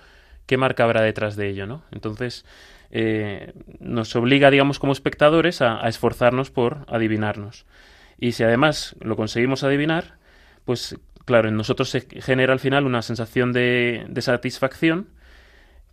¿qué 0.47 0.57
marca 0.57 0.85
habrá 0.85 1.03
detrás 1.03 1.37
de 1.37 1.49
ello? 1.49 1.67
¿no? 1.67 1.83
Entonces, 1.93 2.45
eh, 2.91 3.53
nos 3.79 4.15
obliga, 4.17 4.51
digamos, 4.51 4.79
como 4.79 4.93
espectadores 4.93 5.63
a, 5.63 5.87
esforzarnos 5.89 6.51
por 6.51 6.85
adivinarnos. 6.89 7.67
Y 8.19 8.33
si 8.33 8.43
además 8.43 8.97
lo 9.01 9.17
conseguimos 9.17 9.63
adivinar, 9.63 10.19
pues 10.65 10.97
claro, 11.25 11.49
en 11.49 11.57
nosotros 11.57 11.89
se 11.89 12.03
genera 12.21 12.53
al 12.53 12.61
final 12.61 12.85
una 12.85 13.03
sensación 13.03 13.53
de 13.53 14.07
satisfacción 14.21 15.07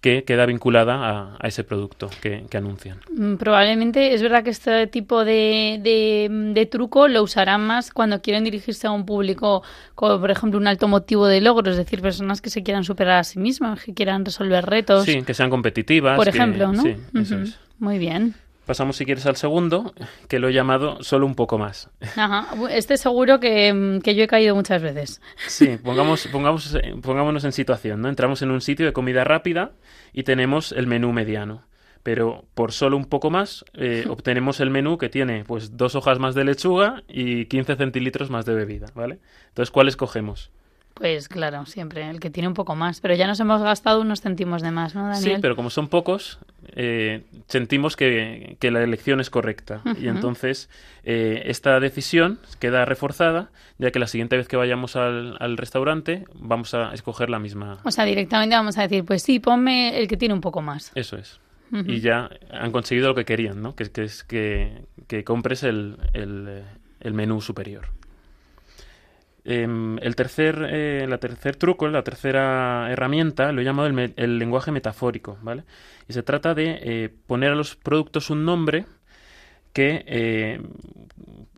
que 0.02 0.24
queda 0.24 0.46
vinculada 0.46 0.96
a, 0.96 1.38
a 1.40 1.48
ese 1.48 1.64
producto 1.64 2.10
que, 2.22 2.46
que, 2.50 2.58
anuncian. 2.58 3.00
Probablemente 3.40 4.14
es 4.14 4.22
verdad 4.22 4.44
que 4.44 4.52
este 4.52 4.88
tipo 4.88 5.26
de, 5.26 5.80
de, 5.82 6.30
de, 6.54 6.66
truco 6.68 7.08
lo 7.08 7.24
usarán 7.24 7.66
más 7.66 7.92
cuando 7.92 8.22
quieren 8.22 8.44
dirigirse 8.44 8.88
a 8.88 8.92
un 8.92 9.06
público, 9.06 9.64
como 9.96 10.20
por 10.20 10.30
ejemplo 10.30 10.60
un 10.60 10.68
alto 10.68 10.88
motivo 10.88 11.26
de 11.28 11.42
logro, 11.42 11.72
es 11.72 11.78
decir, 11.78 12.02
personas 12.02 12.42
que 12.42 12.50
se 12.50 12.62
quieran 12.62 12.84
superar 12.84 13.20
a 13.20 13.24
sí 13.24 13.40
mismas, 13.40 13.84
que 13.84 13.94
quieran 13.94 14.24
resolver 14.24 14.66
retos. 14.66 15.06
Sí, 15.06 15.24
que 15.24 15.34
sean 15.34 15.50
competitivas. 15.50 16.16
Por 16.16 16.28
ejemplo, 16.28 16.72
que, 16.72 16.78
¿no? 16.78 16.84
Sí, 16.84 16.96
uh 17.14 17.20
eso 17.20 17.40
es. 17.40 17.60
Muy 17.80 17.98
bien. 17.98 18.36
Pasamos, 18.68 18.98
si 18.98 19.06
quieres, 19.06 19.26
al 19.26 19.38
segundo, 19.38 19.94
que 20.28 20.40
lo 20.40 20.50
he 20.50 20.54
llamado 20.54 21.02
solo 21.02 21.26
un 21.26 21.36
poco 21.36 21.58
más. 21.58 21.90
Ajá. 22.16 22.48
Este 22.70 22.98
seguro 22.98 23.40
que, 23.40 24.00
que 24.04 24.14
yo 24.14 24.24
he 24.24 24.28
caído 24.28 24.54
muchas 24.56 24.82
veces. 24.84 25.22
Sí, 25.48 25.78
pongamos, 25.84 26.28
pongamos, 26.28 26.78
pongámonos 27.02 27.44
en 27.46 27.54
situación, 27.54 28.02
¿no? 28.02 28.10
Entramos 28.10 28.42
en 28.42 28.52
un 28.52 28.62
sitio 28.62 28.86
de 28.86 28.94
comida 28.94 29.24
rápida 29.24 29.72
y 30.14 30.24
tenemos 30.24 30.74
el 30.74 30.86
menú 30.86 31.14
mediano. 31.14 31.64
pero 32.04 32.46
por 32.54 32.72
solo 32.72 32.96
un 32.98 33.06
poco 33.06 33.30
más 33.30 33.66
eh, 33.74 34.06
obtenemos 34.10 34.60
el 34.60 34.70
menú 34.70 34.98
que 34.98 35.10
tiene 35.10 35.44
pues 35.46 35.76
dos 35.76 35.96
hojas 35.96 36.20
más 36.20 36.36
de 36.36 36.44
lechuga 36.46 37.04
y 37.08 37.46
15 37.46 37.76
centilitros 37.76 38.30
más 38.30 38.46
de 38.46 38.54
bebida, 38.54 38.88
¿vale? 38.96 39.20
Entonces, 39.50 39.72
¿cuál 39.72 39.88
escogemos? 39.88 40.52
Pues 40.94 41.28
claro, 41.28 41.66
siempre, 41.68 42.10
el 42.10 42.20
que 42.20 42.32
tiene 42.32 42.48
un 42.48 42.56
poco 42.56 42.76
más. 42.76 43.02
Pero 43.02 43.14
ya 43.14 43.28
nos 43.28 43.40
hemos 43.40 43.62
gastado 43.62 44.02
unos 44.02 44.22
céntimos 44.22 44.62
de 44.64 44.72
más, 44.72 44.96
¿no, 44.96 45.04
Daniel? 45.08 45.36
Sí, 45.36 45.42
pero 45.42 45.56
como 45.56 45.70
son 45.70 45.90
pocos, 45.90 46.40
eh, 46.76 47.24
sentimos 47.48 47.96
que, 47.96 48.58
la 48.62 48.84
elección 48.84 49.20
es 49.20 49.30
correcta. 49.30 49.82
Y 50.00 50.08
entonces 50.08 50.70
eh, 51.04 51.44
esta 51.46 51.80
decisión 51.80 52.40
queda 52.60 52.86
reforzada, 52.86 53.50
ya 53.78 53.92
que 53.92 54.00
la 54.00 54.08
siguiente 54.08 54.38
vez 54.38 54.48
que 54.48 54.58
vayamos 54.58 54.96
al, 54.96 55.58
restaurante 55.58 56.26
vamos 56.36 56.74
a 56.74 56.94
escoger 56.94 57.30
la 57.30 57.40
misma. 57.40 57.80
O 57.84 57.92
sea, 57.92 58.06
directamente 58.06 58.56
vamos 58.56 58.78
a 58.78 58.84
decir, 58.84 59.04
pues 59.06 59.24
sí, 59.24 59.40
ponme 59.40 60.00
el 60.00 60.08
que 60.08 60.18
tiene 60.18 60.34
un 60.34 60.42
poco 60.42 60.62
más. 60.62 60.92
Eso 60.96 61.18
es. 61.18 61.40
Y 61.72 62.00
ya 62.00 62.30
han 62.50 62.72
conseguido 62.72 63.10
lo 63.10 63.16
que 63.16 63.26
querían, 63.26 63.62
¿no? 63.62 63.76
Que, 63.76 63.90
es 64.02 64.24
que, 64.24 64.84
compres 65.26 65.64
el, 65.64 65.98
el, 66.14 66.64
el 67.02 67.14
menú 67.14 67.42
superior. 67.42 67.90
Em, 69.50 69.98
el 70.00 70.18
tercer, 70.18 70.68
eh, 70.70 71.06
la 71.08 71.20
tercer 71.20 71.56
truco, 71.56 71.88
la 71.88 72.04
tercera 72.04 72.92
herramienta, 72.92 73.54
lo 73.54 73.62
he 73.62 73.64
llamado 73.64 73.88
el, 73.88 74.40
lenguaje 74.40 74.74
metafórico, 74.74 75.38
¿vale? 75.42 75.64
Y 76.10 76.12
se 76.12 76.22
trata 76.22 76.54
de 76.54 76.78
eh, 76.82 77.10
poner 77.28 77.54
a 77.54 77.56
los 77.56 77.78
productos 77.78 78.30
un 78.30 78.44
nombre 78.44 78.86
que 79.72 80.04
eh, 80.06 80.60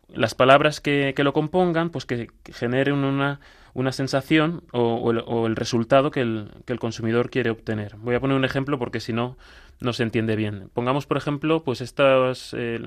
las 0.06 0.36
palabras 0.36 0.80
que, 0.80 1.14
que, 1.16 1.24
lo 1.24 1.32
compongan, 1.32 1.90
pues 1.90 2.06
que, 2.06 2.28
generen 2.52 3.02
una, 3.02 3.40
una 3.74 3.90
sensación 3.90 4.62
o, 4.72 5.10
el, 5.10 5.56
resultado 5.56 6.12
que 6.12 6.20
el, 6.20 6.52
que 6.66 6.72
el 6.72 6.78
consumidor 6.78 7.28
quiere 7.28 7.50
obtener. 7.50 7.96
Voy 7.96 8.14
a 8.14 8.20
poner 8.20 8.36
un 8.36 8.44
ejemplo 8.44 8.78
porque 8.78 9.00
si 9.00 9.12
no, 9.12 9.36
no 9.80 9.92
se 9.92 10.02
entiende 10.02 10.36
bien. 10.36 10.70
Pongamos, 10.74 11.06
por 11.06 11.16
ejemplo, 11.16 11.64
pues 11.64 11.80
estos 11.80 12.54
eh, 12.56 12.80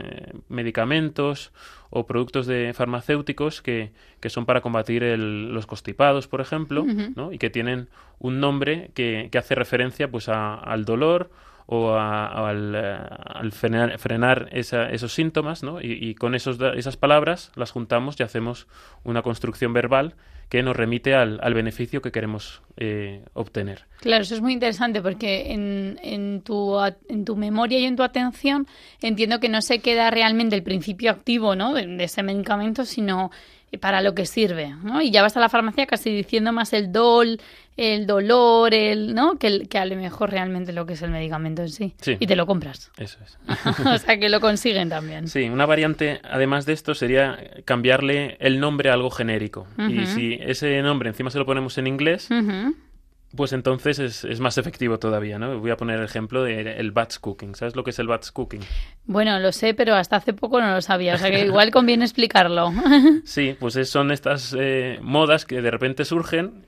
medicamentos 0.48 1.52
o 1.90 2.06
productos 2.06 2.46
de 2.46 2.74
farmacéuticos 2.74 3.62
que, 3.62 3.92
que 4.20 4.30
son 4.30 4.46
para 4.46 4.62
combatir 4.62 5.04
los 5.18 5.66
constipados, 5.66 6.28
por 6.28 6.42
ejemplo, 6.42 6.86
¿no? 7.16 7.32
y 7.32 7.38
que 7.38 7.50
tienen 7.50 7.90
un 8.20 8.40
nombre 8.40 8.92
que, 8.94 9.30
que 9.32 9.38
hace 9.38 9.56
referencia 9.56 10.10
pues 10.10 10.30
al 10.30 10.86
dolor 10.86 11.30
o 11.66 11.96
al, 11.96 12.74
eh, 12.76 13.98
frenar, 13.98 14.50
esos 14.52 15.14
síntomas, 15.14 15.64
¿no? 15.64 15.82
Y, 15.82 15.94
y, 15.94 16.16
con 16.16 16.36
esos, 16.36 16.60
esas 16.76 16.98
palabras 16.98 17.52
las 17.56 17.72
juntamos 17.72 18.20
y 18.20 18.24
hacemos 18.24 18.68
una 19.04 19.22
construcción 19.22 19.74
verbal 19.74 20.16
que 20.50 20.62
nos 20.62 20.76
remite 20.76 21.16
al, 21.16 21.40
al 21.42 21.54
beneficio 21.56 22.02
que 22.02 22.12
queremos 22.12 22.62
eh, 22.78 23.24
obtener. 23.34 23.86
Claro, 24.02 24.22
eso 24.22 24.36
es 24.36 24.42
muy 24.42 24.54
interesante 24.54 25.02
porque 25.02 25.52
en, 25.52 26.00
en, 26.04 26.42
tu, 26.42 26.78
en 27.10 27.26
tu 27.26 27.36
memoria 27.36 27.80
y 27.80 27.86
en 27.86 27.96
tu 27.96 28.04
atención 28.04 28.68
entiendo 29.02 29.40
que 29.40 29.50
no 29.50 29.62
se 29.64 29.80
queda 29.80 30.12
realmente 30.12 30.56
el 30.56 30.62
principio 30.62 31.10
activo 31.10 31.56
¿no? 31.56 31.74
de 31.74 32.04
ese 32.04 32.22
medicamento, 32.22 32.86
sino 32.86 33.32
para 33.80 34.02
lo 34.02 34.14
que 34.14 34.26
sirve, 34.26 34.76
¿no? 34.84 35.02
Y 35.02 35.12
ya 35.12 35.22
vas 35.22 35.36
a 35.38 35.40
la 35.40 35.50
farmacia 35.50 35.86
casi 35.86 36.12
diciendo 36.12 36.52
más 36.52 36.74
el 36.74 36.92
dol, 36.92 37.40
el 37.78 38.06
dolor, 38.06 38.74
el, 38.74 39.16
¿no? 39.16 39.38
Que, 39.38 39.68
que 39.68 39.78
a 39.78 39.86
lo 39.86 39.96
mejor 39.96 40.32
realmente 40.32 40.74
lo 40.74 40.86
que 40.86 40.94
es 40.94 41.02
el 41.02 41.12
medicamento 41.12 41.62
en 41.62 41.70
sí. 41.70 41.96
Y 42.20 42.28
te 42.28 42.36
lo 42.36 42.46
compras. 42.46 42.92
Eso 42.98 43.18
es. 43.24 43.38
o 43.86 43.98
sea, 43.98 44.20
que 44.20 44.30
lo 44.30 44.40
consiguen 44.40 44.90
también. 44.90 45.28
Sí, 45.28 45.50
una 45.50 45.66
variante, 45.66 46.22
además 46.24 46.66
de 46.66 46.74
esto, 46.74 46.94
sería 46.96 47.38
cambiarle 47.66 48.38
el 48.40 48.60
nombre 48.60 48.90
a 48.90 48.94
algo 48.94 49.10
genérico. 49.10 49.68
Y 49.90 50.06
si 50.06 50.34
ese 50.42 50.82
nombre 50.82 51.10
encima 51.10 51.30
se 51.30 51.40
lo 51.40 51.46
ponemos 51.46 51.78
en 51.78 51.88
inglés, 51.88 52.30
pues 53.36 53.54
entonces 53.54 54.24
es, 54.24 54.40
más 54.40 54.58
efectivo 54.58 55.00
todavía, 55.00 55.40
¿no? 55.40 55.60
Voy 55.60 55.72
a 55.72 55.78
poner 55.78 56.00
el 56.00 56.06
ejemplo 56.06 56.44
del 56.44 56.68
el 56.68 56.92
batch 56.92 57.18
cooking. 57.18 57.56
¿Sabes 57.56 57.76
lo 57.76 57.84
que 57.84 57.90
es 57.90 58.00
el 58.00 58.08
batch 58.08 58.30
cooking? 58.32 58.62
Bueno, 59.06 59.40
lo 59.40 59.52
sé, 59.52 59.74
pero 59.74 59.96
hasta 59.96 60.18
hace 60.18 60.34
poco 60.34 60.62
no 60.62 60.72
lo 60.72 60.82
sabía, 60.82 61.16
o 61.16 61.18
sea 61.18 61.32
que 61.32 61.46
igual 61.46 61.72
conviene 61.72 62.06
explicarlo. 62.06 62.72
sí, 63.26 63.56
pues 63.60 63.74
son 63.90 64.12
estas 64.12 64.56
eh, 64.58 65.00
modas 65.02 65.46
que 65.46 65.62
de 65.62 65.72
repente 65.72 66.06
surgen 66.06 66.66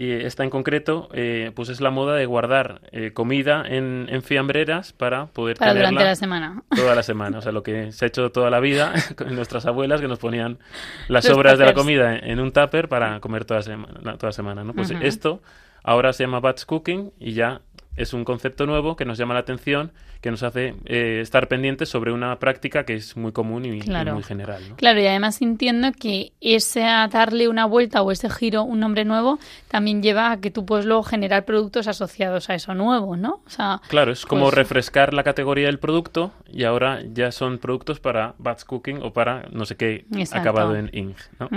y 0.00 0.12
esta 0.12 0.44
en 0.44 0.48
concreto, 0.48 1.10
eh, 1.12 1.52
pues 1.54 1.68
es 1.68 1.82
la 1.82 1.90
moda 1.90 2.16
de 2.16 2.24
guardar 2.24 2.80
eh, 2.90 3.12
comida 3.12 3.64
en, 3.66 4.08
fiambreras 4.22 4.94
para 4.94 5.26
poder 5.26 5.58
para 5.58 5.74
durante 5.74 6.04
la 6.04 6.16
semana. 6.16 6.62
Toda 6.74 6.94
la 6.94 7.02
semana. 7.02 7.36
O 7.36 7.42
sea, 7.42 7.52
lo 7.52 7.62
que 7.62 7.92
se 7.92 8.06
ha 8.06 8.08
hecho 8.08 8.32
toda 8.32 8.48
la 8.48 8.60
vida 8.60 8.94
con 9.14 9.36
nuestras 9.36 9.66
abuelas 9.66 10.00
que 10.00 10.08
nos 10.08 10.18
ponían 10.18 10.58
las 11.08 11.26
sobras 11.26 11.58
de 11.58 11.66
la 11.66 11.74
comida 11.74 12.16
en, 12.16 12.40
un 12.40 12.50
tupper 12.50 12.88
para 12.88 13.20
comer 13.20 13.44
toda, 13.44 13.60
semana, 13.60 14.16
toda 14.16 14.32
semana, 14.32 14.64
¿no? 14.64 14.72
Pues 14.72 14.90
esto 15.02 15.42
Ahora 15.82 16.12
se 16.12 16.24
llama 16.24 16.40
batch 16.40 16.64
cooking 16.64 17.12
y 17.18 17.32
ya 17.32 17.62
es 18.00 18.14
un 18.14 18.24
concepto 18.24 18.64
nuevo 18.64 18.96
que 18.96 19.04
nos 19.04 19.18
llama 19.18 19.34
la 19.34 19.40
atención, 19.40 19.92
que 20.22 20.30
nos 20.30 20.42
hace 20.42 20.74
eh, 20.86 21.20
estar 21.20 21.48
pendientes 21.48 21.90
sobre 21.90 22.12
una 22.12 22.38
práctica 22.38 22.84
que 22.84 22.94
es 22.94 23.16
muy 23.16 23.32
común 23.32 23.66
y, 23.66 23.70
muy 23.70 24.22
general. 24.22 24.62
Claro, 24.76 25.00
y 25.00 25.06
además 25.06 25.42
entiendo 25.42 25.92
que 25.92 26.32
ese 26.40 26.80
darle 26.80 27.48
una 27.48 27.66
vuelta 27.66 28.00
o 28.00 28.10
ese 28.10 28.30
giro, 28.30 28.62
un 28.62 28.80
nombre 28.80 29.04
nuevo, 29.04 29.38
también 29.68 30.02
lleva 30.02 30.32
a 30.32 30.40
que 30.40 30.50
tú 30.50 30.64
puedes 30.64 30.86
luego 30.86 31.02
generar 31.02 31.44
productos 31.44 31.88
asociados 31.88 32.48
a 32.48 32.54
eso 32.54 32.74
nuevo, 32.74 33.16
¿no? 33.16 33.42
O 33.46 33.50
sea, 33.50 33.82
claro, 33.88 34.12
es 34.12 34.24
como 34.24 34.44
pues 34.44 34.54
refrescar 34.54 35.12
la 35.12 35.22
categoría 35.22 35.66
del 35.66 35.78
producto 35.78 36.32
y 36.50 36.64
ahora 36.64 37.02
ya 37.12 37.32
son 37.32 37.58
productos 37.58 38.00
para 38.00 38.34
batch 38.38 38.64
cooking 38.64 39.02
o 39.02 39.12
para 39.12 39.44
no 39.52 39.66
sé 39.66 39.76
qué 39.76 40.06
acabado 40.32 40.74
en 40.74 40.88
ing, 40.92 41.14
¿no? 41.38 41.48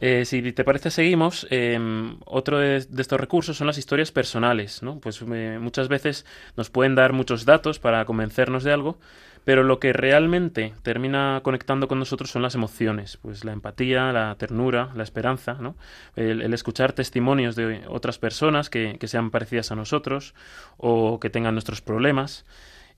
Eh, 0.00 0.24
si 0.24 0.52
te 0.52 0.64
parece, 0.64 0.90
seguimos. 0.90 1.46
Em, 1.50 2.16
otro 2.24 2.58
de, 2.58 2.76
estos 2.76 3.20
recursos 3.20 3.56
son 3.56 3.66
las 3.66 3.78
historias 3.78 4.12
personales. 4.12 4.82
¿no? 4.82 5.00
Pues 5.00 5.22
eh, 5.22 5.58
muchas 5.60 5.88
veces 5.88 6.26
nos 6.56 6.70
pueden 6.70 6.94
dar 6.94 7.12
muchos 7.12 7.44
datos 7.44 7.78
para 7.78 8.04
convencernos 8.04 8.64
de 8.64 8.72
algo, 8.72 8.98
pero 9.44 9.62
lo 9.62 9.78
que 9.78 9.92
realmente 9.92 10.74
termina 10.82 11.40
conectando 11.42 11.88
con 11.88 11.98
nosotros 11.98 12.30
son 12.30 12.42
las 12.42 12.54
emociones, 12.54 13.16
pues 13.22 13.44
la 13.44 13.52
empatía, 13.52 14.12
la 14.12 14.34
ternura, 14.36 14.90
la 14.94 15.04
esperanza, 15.04 15.54
¿no? 15.60 15.76
el, 16.16 16.52
escuchar 16.52 16.92
testimonios 16.92 17.54
de 17.54 17.82
otras 17.88 18.18
personas 18.18 18.70
que, 18.70 18.98
sean 19.06 19.30
parecidas 19.30 19.70
a 19.70 19.76
nosotros 19.76 20.34
o 20.78 21.20
que 21.20 21.30
tengan 21.30 21.54
nuestros 21.54 21.80
problemas. 21.80 22.44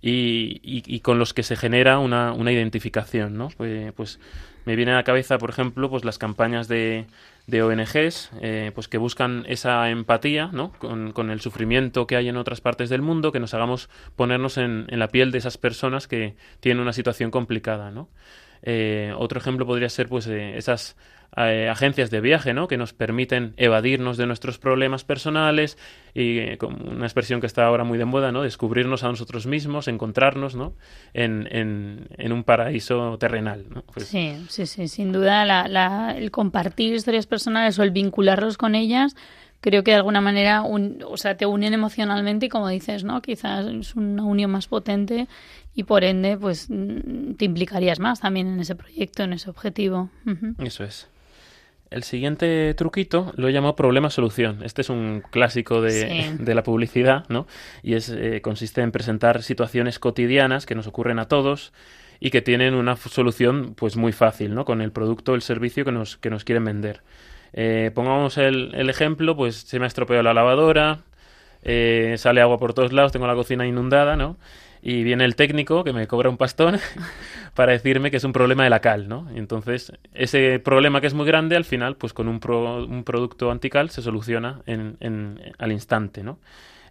Y, 0.00 1.00
con 1.00 1.18
los 1.18 1.34
que 1.34 1.42
se 1.42 1.56
genera 1.56 1.98
una, 1.98 2.52
identificación, 2.52 3.36
¿no? 3.36 3.48
Pues, 3.56 3.92
pues 3.94 4.20
me 4.68 4.76
viene 4.76 4.92
a 4.92 4.96
la 4.96 5.02
cabeza, 5.02 5.38
por 5.38 5.48
ejemplo, 5.48 5.88
pues 5.88 6.04
las 6.04 6.18
campañas 6.18 6.68
de, 6.68 7.06
ONGs 7.50 8.30
eh, 8.42 8.70
pues 8.74 8.86
que 8.86 8.98
buscan 8.98 9.46
esa 9.48 9.88
empatía 9.88 10.50
¿no? 10.52 10.72
con, 10.74 11.30
el 11.30 11.40
sufrimiento 11.40 12.06
que 12.06 12.16
hay 12.16 12.28
en 12.28 12.36
otras 12.36 12.60
partes 12.60 12.90
del 12.90 13.00
mundo, 13.00 13.32
que 13.32 13.40
nos 13.40 13.54
hagamos 13.54 13.88
ponernos 14.14 14.58
en, 14.58 14.84
en 14.90 14.98
la 14.98 15.08
piel 15.08 15.30
de 15.30 15.38
esas 15.38 15.56
personas 15.56 16.06
que 16.06 16.36
tienen 16.60 16.82
una 16.82 16.92
situación 16.92 17.30
complicada. 17.30 17.90
¿no? 17.90 18.10
Eh, 18.62 19.14
otro 19.16 19.40
ejemplo 19.40 19.64
podría 19.64 19.88
ser 19.88 20.06
pues 20.06 20.26
eh, 20.26 20.58
esas 20.58 20.96
eh, 21.36 21.68
agencias 21.68 22.10
de 22.10 22.20
viaje, 22.20 22.54
¿no? 22.54 22.68
Que 22.68 22.76
nos 22.76 22.94
permiten 22.94 23.52
evadirnos 23.58 24.16
de 24.16 24.26
nuestros 24.26 24.58
problemas 24.58 25.04
personales 25.04 25.76
y 26.14 26.38
eh, 26.38 26.58
con 26.58 26.88
una 26.88 27.04
expresión 27.04 27.40
que 27.40 27.46
está 27.46 27.66
ahora 27.66 27.84
muy 27.84 27.98
de 27.98 28.06
moda, 28.06 28.32
¿no? 28.32 28.42
Descubrirnos 28.42 29.04
a 29.04 29.08
nosotros 29.08 29.46
mismos, 29.46 29.88
encontrarnos, 29.88 30.56
¿no? 30.56 30.74
En, 31.12 31.46
en, 31.50 32.32
un 32.32 32.44
paraíso 32.44 33.18
terrenal, 33.18 33.66
¿no? 33.68 33.82
Pues 33.82 34.06
sí, 34.06 34.36
sí, 34.48 34.66
sí, 34.66 34.88
sin 34.88 35.12
duda 35.12 35.44
la, 35.44 36.14
el 36.16 36.30
compartir 36.30 36.94
historias 36.94 37.26
personales 37.26 37.78
o 37.78 37.82
el 37.82 37.90
vincularlos 37.90 38.56
con 38.56 38.74
ellas 38.74 39.14
creo 39.60 39.82
que 39.82 39.90
de 39.90 39.96
alguna 39.96 40.20
manera 40.20 40.62
o 40.62 41.16
sea, 41.16 41.36
te 41.36 41.44
unen 41.44 41.74
emocionalmente 41.74 42.46
y 42.46 42.48
como 42.48 42.68
dices, 42.68 43.04
¿no? 43.04 43.20
Quizás 43.20 43.66
es 43.66 43.96
una 43.96 44.24
unión 44.24 44.50
más 44.50 44.68
potente 44.68 45.26
y 45.74 45.84
por 45.84 46.04
ende 46.04 46.36
pues 46.36 46.68
mm, 46.70 47.34
te 47.34 47.44
implicarías 47.44 48.00
más 48.00 48.20
también 48.20 48.46
en 48.46 48.60
ese 48.60 48.76
proyecto, 48.76 49.24
en 49.24 49.32
ese 49.32 49.50
objetivo. 49.50 50.10
Eso 50.58 50.84
es. 50.84 51.08
El 51.90 52.02
siguiente 52.02 52.74
truquito 52.74 53.32
lo 53.36 53.48
he 53.48 53.52
llamado 53.52 53.74
problema-solución. 53.74 54.62
Este 54.62 54.82
es 54.82 54.90
un 54.90 55.22
clásico 55.30 55.80
de, 55.82 56.54
la 56.54 56.62
publicidad, 56.62 57.24
¿no? 57.28 57.46
Y 57.82 57.94
es, 57.94 58.10
eh, 58.10 58.40
consiste 58.42 58.82
en 58.82 58.92
presentar 58.92 59.42
situaciones 59.42 59.98
cotidianas 59.98 60.66
que 60.66 60.74
nos 60.74 60.86
ocurren 60.86 61.18
a 61.18 61.28
todos 61.28 61.72
y 62.20 62.30
que 62.30 62.42
tienen 62.42 62.74
una 62.74 62.96
solución 62.96 63.74
pues 63.74 63.96
muy 63.96 64.12
fácil, 64.12 64.54
¿no? 64.54 64.64
Con 64.64 64.82
el 64.82 64.92
producto 64.92 65.32
o 65.32 65.34
el 65.34 65.42
servicio 65.42 65.84
que 65.84 65.92
nos, 65.92 66.16
que 66.16 66.30
nos 66.30 66.44
quieren 66.44 66.64
vender. 66.64 67.02
Eh, 67.52 67.90
pongamos 67.94 68.36
el, 68.36 68.74
el, 68.74 68.90
ejemplo, 68.90 69.36
pues 69.36 69.56
se 69.56 69.78
me 69.78 69.86
ha 69.86 69.88
estropeado 69.88 70.22
la 70.22 70.34
lavadora, 70.34 71.00
eh, 71.62 72.14
sale 72.18 72.40
agua 72.40 72.58
por 72.58 72.74
todos 72.74 72.92
lados, 72.92 73.12
tengo 73.12 73.26
la 73.26 73.34
cocina 73.34 73.66
inundada, 73.66 74.16
¿no? 74.16 74.36
Y 74.82 75.02
viene 75.02 75.24
el 75.24 75.36
técnico 75.36 75.84
que 75.84 75.92
me 75.92 76.06
cobra 76.06 76.30
un 76.30 76.36
pastón 76.36 76.78
para 77.54 77.72
decirme 77.72 78.10
que 78.10 78.18
es 78.18 78.24
un 78.24 78.32
problema 78.32 78.64
de 78.64 78.70
la 78.70 78.80
cal, 78.80 79.08
¿no? 79.08 79.28
Y 79.34 79.38
entonces, 79.38 79.92
ese 80.14 80.58
problema 80.58 81.00
que 81.00 81.06
es 81.06 81.14
muy 81.14 81.26
grande, 81.26 81.56
al 81.56 81.64
final, 81.64 81.96
pues 81.96 82.12
con 82.12 82.28
un, 82.28 82.40
un 82.88 83.04
producto 83.04 83.50
antical 83.50 83.90
se 83.90 84.02
soluciona 84.02 84.60
en, 84.66 84.96
en, 85.00 85.40
al 85.58 85.72
instante, 85.72 86.22
¿no? 86.22 86.38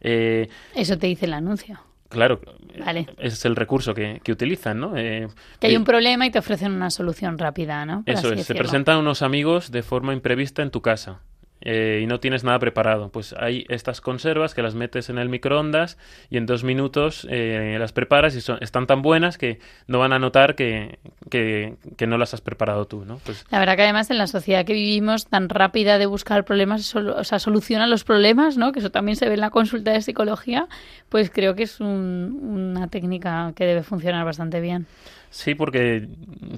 Eh, 0.02 0.48
Eso 0.76 0.98
te 0.98 1.08
dice 1.08 1.26
el 1.26 1.34
anuncio. 1.34 1.80
Claro, 2.10 2.40
vale. 2.80 3.08
ese 3.18 3.36
es 3.36 3.46
el 3.46 3.56
recurso 3.56 3.94
que, 3.94 4.22
que 4.24 4.32
utilizan, 4.32 4.80
¿no? 4.80 4.96
Eh, 4.96 5.28
que 5.60 5.68
hay 5.68 5.76
un 5.76 5.84
problema 5.84 6.26
y 6.26 6.32
te 6.32 6.40
ofrecen 6.40 6.72
una 6.72 6.90
solución 6.90 7.38
rápida, 7.38 7.86
¿no? 7.86 8.04
eso 8.06 8.32
es, 8.32 8.46
se 8.46 8.56
presentan 8.56 9.00
unos 9.00 9.22
amigos 9.22 9.72
de 9.72 9.84
forma 9.84 10.14
imprevista 10.14 10.62
en 10.62 10.72
tu 10.72 10.82
casa 10.82 11.20
eh, 11.62 12.02
y 12.04 12.08
no 12.08 12.20
tienes 12.20 12.44
nada 12.44 12.60
preparado. 12.60 13.10
Pues 13.10 13.34
hay 13.38 13.66
estas 13.70 14.02
conservas 14.02 14.54
que 14.54 14.62
las 14.62 14.76
metes 14.76 15.10
en 15.10 15.18
el 15.18 15.30
microondas 15.30 15.98
y 16.30 16.38
en 16.38 16.46
dos 16.46 16.64
minutos 16.64 17.28
eh, 17.30 17.78
las 17.80 17.92
preparas 17.92 18.36
y 18.36 18.42
son, 18.42 18.58
están 18.62 18.88
tan 18.88 19.02
buenas 19.02 19.38
que 19.38 19.60
no 19.88 20.00
van 20.00 20.14
a 20.14 20.20
notar 20.20 20.56
que, 20.56 21.00
que, 21.30 21.78
no 22.08 22.18
las 22.18 22.34
has 22.34 22.42
preparado 22.42 22.86
tú. 22.86 23.06
¿no? 23.06 23.20
Pues, 23.26 23.46
la 23.50 23.60
verdad 23.60 23.76
que 23.76 23.84
además 23.84 24.10
en 24.10 24.18
la 24.18 24.28
sociedad 24.28 24.66
que 24.66 24.74
vivimos 24.74 25.28
tan 25.28 25.50
rápida 25.50 25.98
de 25.98 26.06
buscar 26.06 26.46
problemas, 26.46 26.96
o 26.96 27.24
sea, 27.24 27.40
soluciona 27.40 27.88
los 27.88 28.04
problemas, 28.04 28.58
¿no? 28.58 28.72
que 28.72 28.80
eso 28.80 28.92
también 28.92 29.16
se 29.16 29.28
ve 29.28 29.34
en 29.34 29.42
la 29.42 29.50
consulta 29.50 29.92
de 29.92 30.02
psicología, 30.02 30.68
pues 31.10 31.30
creo 31.30 31.56
que 31.56 31.64
es 31.64 31.80
una 31.80 32.88
técnica 32.88 33.54
que 33.56 33.66
debe 33.66 33.84
funcionar 33.84 34.26
bastante 34.26 34.62
bien. 34.62 34.86
Sí, 35.30 35.56
porque 35.56 36.08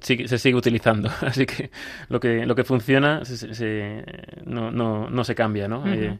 se 0.02 0.38
sigue 0.38 0.56
utilizando, 0.56 1.10
así 1.22 1.46
que 1.46 1.72
lo 2.08 2.20
que, 2.20 2.46
lo 2.46 2.56
que 2.56 2.64
funciona 2.64 3.22
no, 4.46 4.72
no, 4.72 5.10
no, 5.10 5.24
se 5.24 5.36
cambia, 5.36 5.68
¿no? 5.68 5.86
Eh, 5.92 6.20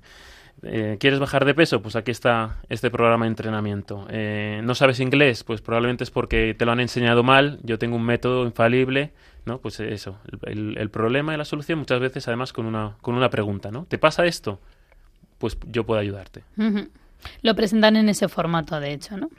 eh, 0.64 0.98
¿Quieres 1.00 1.20
bajar 1.20 1.46
de 1.46 1.54
peso? 1.54 1.82
Pues 1.82 1.96
aquí 1.96 2.12
está 2.12 2.58
este 2.70 2.92
programa 2.92 3.26
de 3.26 3.30
entrenamiento. 3.30 4.06
Eh, 4.10 4.62
¿No 4.64 4.76
sabes 4.76 5.00
inglés? 5.00 5.44
Pues 5.44 5.62
probablemente 5.62 6.04
es 6.04 6.12
porque 6.12 6.54
te 6.58 6.66
lo 6.66 6.72
han 6.72 6.80
enseñado 6.80 7.24
mal. 7.24 7.60
Yo 7.64 7.80
tengo 7.80 7.96
un 7.96 8.04
método 8.04 8.46
infalible, 8.46 9.14
¿no? 9.46 9.60
Pues 9.60 9.80
eso, 9.80 10.18
el, 10.44 10.90
problema 10.90 11.34
y 11.34 11.38
la 11.38 11.46
solución 11.46 11.80
muchas 11.80 12.00
veces 12.00 12.28
además 12.28 12.52
con 12.52 12.66
una, 12.66 12.98
con 13.02 13.16
una 13.16 13.30
pregunta, 13.30 13.72
¿no? 13.72 13.86
¿Te 13.86 13.98
pasa 13.98 14.26
esto? 14.26 14.60
Pues 15.38 15.58
yo 15.68 15.86
puedo 15.86 16.00
ayudarte. 16.02 16.44
Lo 17.42 17.56
presentan 17.56 17.96
en 17.96 18.10
ese 18.10 18.28
formato, 18.28 18.80
de 18.80 18.94
hecho, 18.94 19.18
¿no? 19.18 19.30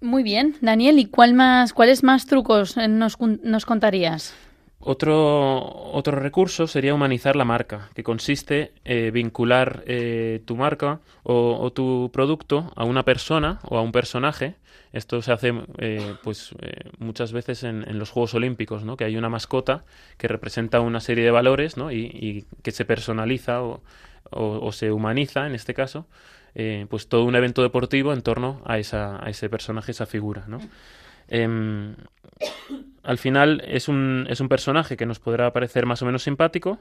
Muy 0.00 0.22
bien, 0.22 0.56
Daniel, 0.60 0.98
¿y 0.98 1.06
cuál 1.06 1.32
más, 1.32 1.72
cuáles 1.72 2.02
más 2.02 2.26
trucos 2.26 2.76
eh, 2.76 2.86
nos, 2.86 3.18
nos 3.18 3.64
contarías? 3.64 4.34
Otro, 4.78 5.64
otro 5.92 6.20
recurso 6.20 6.66
sería 6.66 6.94
humanizar 6.94 7.34
la 7.34 7.46
marca, 7.46 7.88
que 7.94 8.04
consiste 8.04 8.72
en 8.84 9.06
eh, 9.06 9.10
vincular 9.10 9.82
eh, 9.86 10.42
tu 10.44 10.54
marca 10.54 11.00
o, 11.22 11.72
tu 11.72 12.10
producto 12.12 12.72
a 12.76 12.84
una 12.84 13.04
persona 13.04 13.58
o 13.64 13.78
a 13.78 13.82
un 13.82 13.90
personaje. 13.90 14.54
Esto 14.92 15.22
se 15.22 15.32
hace 15.32 15.52
pues 16.22 16.54
muchas 16.98 17.32
veces 17.32 17.64
en, 17.64 17.98
los 17.98 18.10
Juegos 18.10 18.34
Olímpicos, 18.34 18.84
¿no? 18.84 18.96
que 18.96 19.04
hay 19.04 19.16
una 19.16 19.28
mascota 19.28 19.84
que 20.16 20.28
representa 20.28 20.80
una 20.80 21.00
serie 21.00 21.24
de 21.24 21.30
valores 21.32 21.76
¿no? 21.76 21.90
y, 21.90 22.46
que 22.62 22.70
se 22.70 22.84
personaliza 22.84 23.60
o, 23.62 24.72
se 24.72 24.92
humaniza, 24.92 25.46
en 25.46 25.54
este 25.54 25.74
caso, 25.74 26.06
eh, 26.58 26.86
pues 26.88 27.06
todo 27.06 27.24
un 27.24 27.36
evento 27.36 27.62
deportivo 27.62 28.14
en 28.14 28.22
torno 28.22 28.62
a, 28.64 28.78
esa, 28.78 29.22
a 29.22 29.28
ese 29.28 29.50
personaje, 29.50 29.92
esa 29.92 30.06
figura, 30.06 30.44
¿no? 30.48 30.58
Em, 31.28 31.94
al 33.02 33.18
final 33.18 33.62
es 33.66 33.88
un, 33.88 34.26
es 34.30 34.40
un 34.40 34.48
personaje 34.48 34.96
que 34.96 35.04
nos 35.04 35.18
podrá 35.18 35.52
parecer 35.52 35.84
más 35.84 36.00
o 36.00 36.06
menos 36.06 36.22
simpático, 36.22 36.78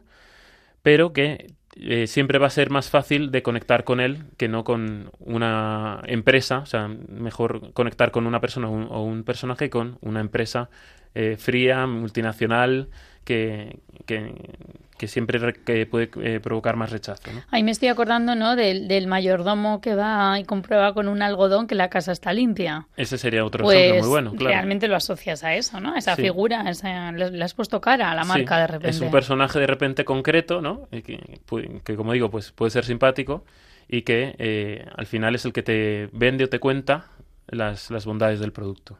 pero 0.81 1.11
que 1.11 1.53
eh, 1.75 2.07
siempre 2.07 2.39
va 2.39 2.47
a 2.47 2.51
ser 2.51 2.69
más 2.69 2.89
fácil 2.89 3.31
de 3.31 3.43
conectar 3.43 3.83
con 3.83 3.99
él 3.99 4.23
que 4.37 4.47
no 4.47 4.63
con 4.63 5.11
una 5.19 5.99
empresa, 6.05 6.59
o 6.59 6.65
sea, 6.65 6.87
mejor 6.87 7.73
conectar 7.73 8.11
con 8.11 8.27
una 8.27 8.39
persona 8.39 8.69
o 8.69 9.03
un 9.03 9.25
personaje 9.25 9.69
con 9.69 9.97
una 9.99 10.21
empresa 10.21 10.69
eh, 11.15 11.35
fría, 11.37 11.85
multinacional, 11.85 12.89
que, 13.25 13.79
que, 14.05 15.07
siempre 15.07 15.53
que 15.53 15.85
puede 15.85 16.09
eh, 16.21 16.39
provocar 16.39 16.77
más 16.77 16.91
rechazo. 16.91 17.31
¿no? 17.33 17.41
Ahí 17.51 17.63
me 17.63 17.71
estoy 17.71 17.89
acordando 17.89 18.35
¿no? 18.35 18.55
Del, 18.55 18.87
del, 18.87 19.07
mayordomo 19.07 19.81
que 19.81 19.93
va 19.95 20.39
y 20.39 20.45
comprueba 20.45 20.93
con 20.93 21.07
un 21.07 21.21
algodón 21.21 21.67
que 21.67 21.75
la 21.75 21.89
casa 21.89 22.11
está 22.11 22.31
limpia. 22.31 22.87
Ese 22.95 23.17
sería 23.17 23.43
otro 23.43 23.63
pues, 23.63 23.77
ejemplo 23.77 24.01
muy 24.01 24.09
bueno. 24.09 24.31
Claro. 24.31 24.55
Realmente 24.55 24.87
lo 24.87 24.95
asocias 24.95 25.43
a 25.43 25.55
eso, 25.55 25.79
¿no? 25.81 25.95
Esa 25.95 26.15
figura, 26.15 26.63
le, 26.63 27.43
has 27.43 27.53
puesto 27.53 27.81
cara 27.81 28.11
a 28.11 28.15
la 28.15 28.23
marca 28.23 28.59
de 28.59 28.67
repente. 28.67 28.89
Es 28.89 29.01
un 29.01 29.11
personaje 29.11 29.59
de 29.59 29.67
repente 29.67 30.05
concreto, 30.05 30.61
¿no? 30.61 30.87
Que, 30.89 31.39
que 31.83 31.95
como 31.95 32.13
digo, 32.13 32.29
pues 32.29 32.51
puede 32.51 32.71
ser 32.71 32.85
simpático 32.85 33.43
y 33.87 34.03
que 34.03 34.35
eh, 34.37 34.85
al 34.95 35.05
final 35.05 35.35
es 35.35 35.45
el 35.45 35.53
que 35.53 35.63
te 35.63 36.09
vende 36.11 36.45
o 36.45 36.49
te 36.49 36.59
cuenta 36.59 37.07
las, 37.47 37.91
las 37.91 38.05
bondades 38.05 38.39
del 38.39 38.51
producto. 38.51 38.97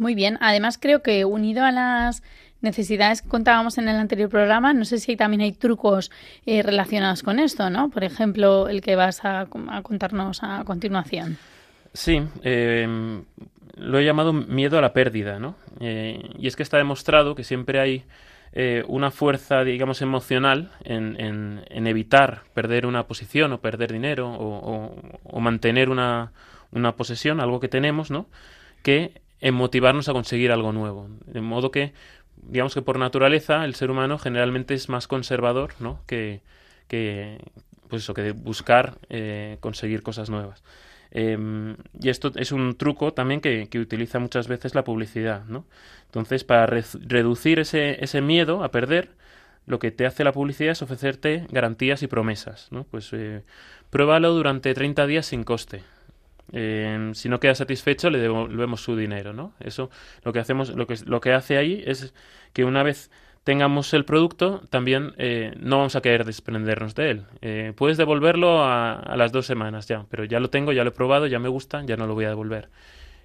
Muy 0.00 0.14
bien. 0.14 0.38
Además, 0.40 0.78
creo 0.80 1.02
que 1.02 1.26
unido 1.26 1.62
a 1.62 1.70
las 1.72 2.22
necesidades 2.62 3.20
que 3.20 3.28
contábamos 3.28 3.76
en 3.76 3.86
el 3.86 3.96
anterior 3.96 4.30
programa, 4.30 4.72
no 4.72 4.86
sé 4.86 4.98
si 4.98 5.14
también 5.14 5.42
hay 5.42 5.52
trucos 5.52 6.10
eh, 6.46 6.62
relacionados 6.62 7.22
con 7.22 7.38
esto, 7.38 7.68
¿no? 7.68 7.90
Por 7.90 8.02
ejemplo, 8.02 8.70
el 8.70 8.80
que 8.80 8.96
vas 8.96 9.22
a, 9.26 9.46
contarnos 9.82 10.42
a 10.42 10.64
continuación. 10.64 11.36
Sí, 11.92 12.22
em, 12.42 13.24
lo 13.76 13.98
he 13.98 14.04
llamado 14.06 14.32
miedo 14.32 14.78
a 14.78 14.80
la 14.80 14.94
pérdida, 14.94 15.38
¿no? 15.38 15.56
Eh, 15.80 16.30
y 16.38 16.46
es 16.46 16.56
que 16.56 16.62
está 16.62 16.78
demostrado 16.78 17.34
que 17.34 17.44
siempre 17.44 17.78
hay 17.78 18.04
eh, 18.54 18.82
una 18.88 19.10
fuerza, 19.10 19.64
digamos, 19.64 20.00
emocional 20.00 20.70
en, 20.82 21.20
en, 21.20 21.86
evitar 21.86 22.44
perder 22.54 22.86
una 22.86 23.06
posición 23.06 23.52
o 23.52 23.60
perder 23.60 23.92
dinero 23.92 24.32
o, 24.32 24.96
o 25.24 25.40
mantener 25.40 25.90
una, 25.90 26.32
una 26.72 26.96
posesión, 26.96 27.38
algo 27.38 27.60
que 27.60 27.68
tenemos, 27.68 28.10
¿no? 28.10 28.28
Que 28.82 29.20
en 29.40 29.54
motivarnos 29.54 30.08
a 30.08 30.12
conseguir 30.12 30.52
algo 30.52 30.72
nuevo. 30.72 31.08
De 31.26 31.40
modo 31.40 31.70
que, 31.70 31.92
digamos 32.42 32.74
que 32.74 32.82
por 32.82 32.98
naturaleza, 32.98 33.64
el 33.64 33.74
ser 33.74 33.90
humano 33.90 34.18
generalmente 34.18 34.74
es 34.74 34.88
más 34.88 35.06
conservador, 35.06 35.74
¿no? 35.80 36.00
Que, 36.06 36.40
pues 37.88 38.02
eso, 38.02 38.14
que 38.14 38.32
buscar 38.32 38.98
eh, 39.08 39.58
conseguir 39.60 40.02
cosas 40.02 40.30
nuevas. 40.30 40.62
Em, 41.12 41.76
y 42.00 42.08
esto 42.08 42.32
es 42.36 42.52
un 42.52 42.76
truco 42.76 43.12
también 43.12 43.40
que, 43.40 43.68
que, 43.68 43.80
utiliza 43.80 44.20
muchas 44.20 44.46
veces 44.46 44.74
la 44.74 44.84
publicidad, 44.84 45.44
¿no? 45.46 45.64
Entonces, 46.06 46.44
para 46.44 46.66
reducir 46.66 47.58
ese, 47.58 48.02
ese 48.04 48.20
miedo 48.20 48.62
a 48.62 48.70
perder, 48.70 49.10
lo 49.66 49.78
que 49.78 49.90
te 49.90 50.06
hace 50.06 50.24
la 50.24 50.32
publicidad 50.32 50.72
es 50.72 50.82
ofrecerte 50.82 51.46
garantías 51.50 52.02
y 52.02 52.06
promesas, 52.06 52.68
¿no? 52.70 52.84
Pues 52.84 53.10
eh, 53.12 53.42
pruébalo 53.90 54.32
durante 54.34 54.74
30 54.74 55.06
días 55.06 55.26
sin 55.26 55.44
coste. 55.44 55.82
Eh, 56.52 57.10
si 57.14 57.28
no 57.28 57.40
queda 57.40 57.54
satisfecho, 57.54 58.10
le 58.10 58.18
devolvemos 58.18 58.80
su 58.82 58.96
dinero, 58.96 59.32
¿no? 59.32 59.52
Eso 59.60 59.90
lo 60.22 60.32
que 60.32 60.38
hacemos, 60.38 60.70
lo 60.70 60.86
que, 60.86 60.96
lo 61.06 61.20
que 61.20 61.32
hace 61.32 61.56
ahí 61.56 61.82
es 61.86 62.12
que 62.52 62.64
una 62.64 62.82
vez 62.82 63.10
tengamos 63.44 63.94
el 63.94 64.04
producto, 64.04 64.62
también 64.70 65.14
eh, 65.16 65.54
no 65.58 65.78
vamos 65.78 65.96
a 65.96 66.02
querer 66.02 66.24
desprendernos 66.24 66.94
de 66.94 67.10
él. 67.10 67.24
Eh, 67.40 67.72
puedes 67.76 67.96
devolverlo 67.96 68.62
a, 68.62 68.94
a, 68.94 69.16
las 69.16 69.32
dos 69.32 69.46
semanas 69.46 69.86
ya, 69.88 70.06
pero 70.10 70.24
ya 70.24 70.40
lo 70.40 70.50
tengo, 70.50 70.72
ya 70.72 70.84
lo 70.84 70.90
he 70.90 70.92
probado, 70.92 71.26
ya 71.26 71.38
me 71.38 71.48
gusta, 71.48 71.82
ya 71.84 71.96
no 71.96 72.06
lo 72.06 72.14
voy 72.14 72.26
a 72.26 72.28
devolver. 72.28 72.68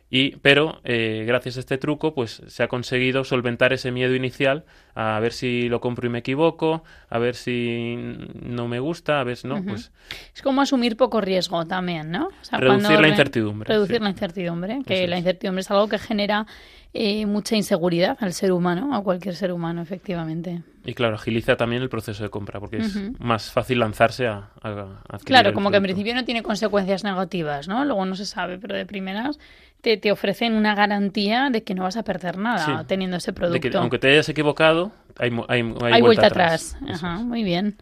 Y, 0.10 0.36
pero 0.38 0.82
eh, 0.84 1.24
gracias 1.28 1.58
a 1.58 1.60
este 1.62 1.78
truco, 1.78 2.14
pues 2.14 2.42
se 2.48 2.62
ha 2.62 2.68
conseguido 2.68 3.24
solventar 3.24 3.74
ese 3.74 3.92
miedo 3.92 4.14
inicial 4.14 4.64
a 4.94 5.20
ver 5.20 5.34
si 5.34 5.68
lo 5.68 5.82
compro 5.82 6.08
y 6.08 6.10
me 6.10 6.20
equivoco, 6.20 6.84
a 7.10 7.18
ver 7.18 7.36
si 7.36 7.98
no 8.42 8.68
me 8.68 8.80
gusta, 8.80 9.20
a 9.20 9.24
ver 9.24 9.36
si 9.36 9.48
no, 9.48 9.64
pues... 9.64 9.92
Es 10.34 10.42
como 10.42 10.62
asumir 10.62 10.96
poco 10.96 11.22
riesgo 11.22 11.66
también, 11.66 12.12
¿no? 12.12 12.30
reducir 12.52 13.00
la 13.00 13.08
incertidumbre. 13.08 13.68
Reducir 13.68 14.02
la 14.02 14.10
incertidumbre, 14.10 14.80
que 14.86 15.08
la 15.08 15.18
incertidumbre 15.18 15.62
es 15.62 15.72
algo 15.72 15.90
que 15.90 15.98
genera 15.98 16.46
eh, 16.94 17.26
mucha 17.26 17.58
inseguridad 17.58 18.18
al 18.22 18.32
ser 18.32 18.54
humano, 18.54 18.96
a 18.96 19.04
cualquier 19.04 19.36
ser 19.36 19.52
humano, 19.52 19.82
efectivamente. 19.82 20.64
Y 20.86 20.94
claro, 20.94 21.16
agiliza 21.16 21.58
también 21.58 21.82
el 21.82 21.90
proceso 21.90 22.24
de 22.24 22.30
compra, 22.30 22.62
porque 22.62 22.78
es 22.78 23.20
más 23.20 23.52
fácil 23.52 23.80
lanzarse 23.80 24.28
a, 24.28 24.52
a, 24.62 25.18
Claro, 25.26 25.52
como 25.54 25.72
que 25.72 25.78
en 25.78 25.84
principio 25.84 26.16
no 26.16 26.24
tiene 26.24 26.42
consecuencias 26.42 27.04
negativas, 27.04 27.68
¿no? 27.68 27.84
Luego 27.84 28.06
no 28.06 28.16
se 28.16 28.26
sabe, 28.26 28.60
pero 28.60 28.78
de 28.78 28.86
primeras 28.86 29.40
te, 29.86 29.98
te 29.98 30.12
ofrecen 30.12 30.56
una 30.56 30.74
garantía 30.74 31.52
de 31.52 31.64
que 31.64 31.76
no 31.76 31.84
vas 31.84 31.96
a 31.96 32.02
perder 32.02 32.40
nada 32.40 32.84
teniendo 32.88 33.18
ese 33.18 33.34
producto. 33.34 33.70
que, 33.70 33.78
aunque 33.78 34.00
te 34.00 34.12
hayas 34.12 34.28
equivocado, 34.30 34.92
hay, 35.16 35.30
hay, 35.48 35.76
hay, 35.80 36.02
vuelta, 36.02 36.26
atrás. 36.26 36.76
Ajá, 36.90 37.20
muy 37.20 37.44
bien. 37.44 37.78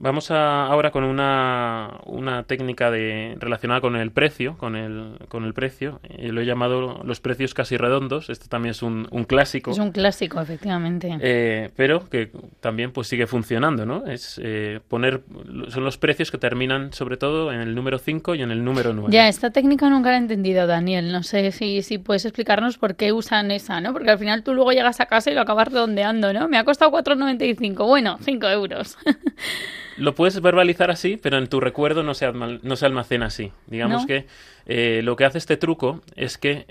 Vamos 0.00 0.30
a, 0.30 0.66
ahora 0.66 0.92
con 0.92 1.02
una, 1.02 1.98
una 2.06 2.44
técnica 2.44 2.88
de, 2.92 3.36
relacionada 3.40 3.80
con 3.80 3.96
el 3.96 4.12
precio, 4.12 4.56
con 4.56 4.76
el, 4.76 5.18
con 5.28 5.44
el 5.44 5.54
precio. 5.54 5.98
Eh, 6.04 6.30
lo 6.30 6.40
he 6.40 6.46
llamado 6.46 7.02
los 7.02 7.18
precios 7.18 7.52
casi 7.52 7.76
redondos. 7.76 8.30
Esto 8.30 8.46
también 8.48 8.70
es 8.70 8.82
un, 8.82 9.08
un 9.10 9.24
clásico. 9.24 9.72
Es 9.72 9.78
un 9.78 9.90
clásico, 9.90 10.40
efectivamente. 10.40 11.18
Eh, 11.20 11.70
pero 11.74 12.08
que 12.08 12.30
también 12.60 12.92
pues 12.92 13.08
sigue 13.08 13.26
funcionando, 13.26 13.86
¿no? 13.86 14.06
Es 14.06 14.40
eh, 14.40 14.78
poner, 14.86 15.22
son 15.66 15.82
los 15.82 15.98
precios 15.98 16.30
que 16.30 16.38
terminan 16.38 16.92
sobre 16.92 17.16
todo 17.16 17.52
en 17.52 17.60
el 17.60 17.74
número 17.74 17.98
5 17.98 18.36
y 18.36 18.42
en 18.42 18.52
el 18.52 18.64
número 18.64 18.92
9. 18.92 19.12
Ya, 19.12 19.26
esta 19.26 19.50
técnica 19.50 19.90
nunca 19.90 20.10
la 20.10 20.18
he 20.18 20.20
entendido, 20.20 20.68
Daniel. 20.68 21.10
No 21.10 21.24
sé 21.24 21.50
si, 21.50 21.82
si 21.82 21.98
puedes 21.98 22.24
explicarnos 22.24 22.78
por 22.78 22.94
qué 22.94 23.12
usan 23.12 23.50
esa, 23.50 23.80
¿no? 23.80 23.92
Porque 23.92 24.12
al 24.12 24.18
final 24.18 24.44
tú 24.44 24.54
luego 24.54 24.70
llegas 24.70 25.00
a 25.00 25.06
casa 25.06 25.32
y 25.32 25.34
lo 25.34 25.40
acabas 25.40 25.66
redondeando, 25.72 26.32
¿no? 26.32 26.46
Me 26.46 26.56
ha 26.56 26.62
costado 26.62 26.92
4,95. 26.92 27.84
Bueno, 27.84 28.16
5 28.22 28.46
euros. 28.46 28.96
Lo 29.98 30.14
puedes 30.14 30.40
verbalizar 30.40 30.90
así, 30.90 31.16
pero 31.16 31.38
en 31.38 31.48
tu 31.48 31.60
recuerdo 31.60 32.02
no 32.02 32.14
se, 32.14 32.30
no 32.32 32.76
se 32.76 32.86
almacena 32.86 33.26
así. 33.26 33.52
Digamos 33.66 34.06
que 34.06 34.26
eh, 34.66 35.00
lo 35.02 35.16
que 35.16 35.24
hace 35.24 35.38
este 35.38 35.56
truco 35.56 36.02
es 36.14 36.38
que 36.38 36.66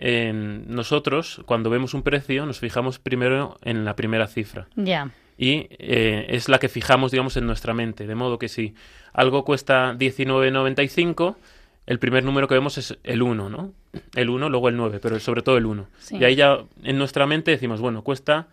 nosotros, 0.67 1.41
cuando 1.45 1.69
vemos 1.69 1.93
un 1.93 2.03
precio, 2.03 2.45
nos 2.45 2.59
fijamos 2.59 2.99
primero 2.99 3.57
en 3.63 3.85
la 3.85 3.95
primera 3.95 4.27
cifra. 4.27 4.67
Ya. 4.75 5.11
Y 5.37 5.67
eh, 5.77 6.25
es 6.29 6.49
la 6.49 6.57
que 6.59 6.69
fijamos, 6.69 7.11
digamos, 7.11 7.37
en 7.37 7.45
nuestra 7.45 7.73
mente. 7.73 8.07
De 8.07 8.15
modo 8.15 8.39
que 8.39 8.49
si 8.49 8.73
algo 9.13 9.43
cuesta 9.45 9.93
19.95, 9.93 11.35
el 11.85 11.99
primer 11.99 12.23
número 12.23 12.47
que 12.47 12.55
vemos 12.55 12.77
es 12.77 12.97
el 13.03 13.21
1, 13.21 13.49
¿no? 13.49 13.71
El 14.15 14.29
1, 14.29 14.49
luego 14.49 14.69
el 14.69 14.77
9, 14.77 14.99
pero 15.01 15.19
sobre 15.19 15.41
todo 15.41 15.57
el 15.57 15.65
1. 15.65 15.87
Y 16.11 16.23
ahí 16.23 16.35
ya 16.35 16.59
en 16.83 16.97
nuestra 16.97 17.27
mente 17.27 17.51
decimos, 17.51 17.79
bueno, 17.81 18.03
cuesta 18.03 18.47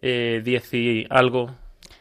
eh, 0.00 0.40
10 0.44 0.74
y 0.74 1.06
algo 1.10 1.54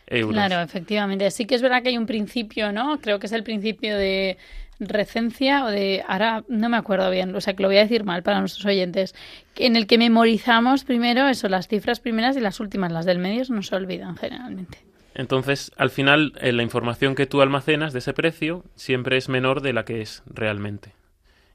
euros. 0.08 0.34
Claro, 0.34 0.62
efectivamente. 0.64 1.30
Sí 1.32 1.46
que 1.46 1.56
es 1.56 1.62
verdad 1.62 1.84
que 1.84 1.90
hay 1.90 1.98
un 1.98 2.06
principio, 2.06 2.72
¿no? 2.72 3.00
Creo 3.02 3.20
que 3.20 3.28
es 3.28 3.32
el 3.34 3.44
principio 3.44 3.98
de 3.98 4.38
recencia 4.80 5.66
o 5.66 5.70
de 5.70 6.04
ahora 6.08 6.44
no 6.50 6.70
me 6.70 6.78
acuerdo 6.78 7.10
bien, 7.10 7.36
o 7.36 7.42
sea 7.42 7.56
que 7.56 7.64
lo 7.64 7.70
voy 7.70 7.78
a 7.78 7.82
decir 7.82 8.04
mal 8.04 8.22
para 8.22 8.40
nuestros 8.40 8.66
oyentes, 8.66 9.16
en 9.56 9.76
el 9.76 9.88
que 9.88 9.98
memorizamos 9.98 10.84
primero 10.84 11.28
eso, 11.28 11.50
las 11.50 11.68
cifras 11.68 12.00
primeras 12.00 12.38
y 12.38 12.42
las 12.42 12.60
últimas, 12.60 12.92
las 12.92 13.06
del 13.06 13.18
medio 13.18 13.44
no 13.50 13.64
se 13.64 13.76
olvidan 13.76 14.16
generalmente. 14.18 14.78
Entonces, 15.16 15.72
al 15.78 15.90
final, 15.90 16.34
eh, 16.42 16.52
la 16.52 16.62
información 16.62 17.16
que 17.16 17.26
tú 17.26 17.42
almacenas 17.42 17.92
de 17.92 18.00
ese 18.00 18.14
precio 18.14 18.64
siempre 18.76 19.18
es 19.18 19.30
menor 19.30 19.62
de 19.62 19.74
la 19.74 19.84
que 19.84 20.02
es 20.02 20.22
realmente. 20.28 20.94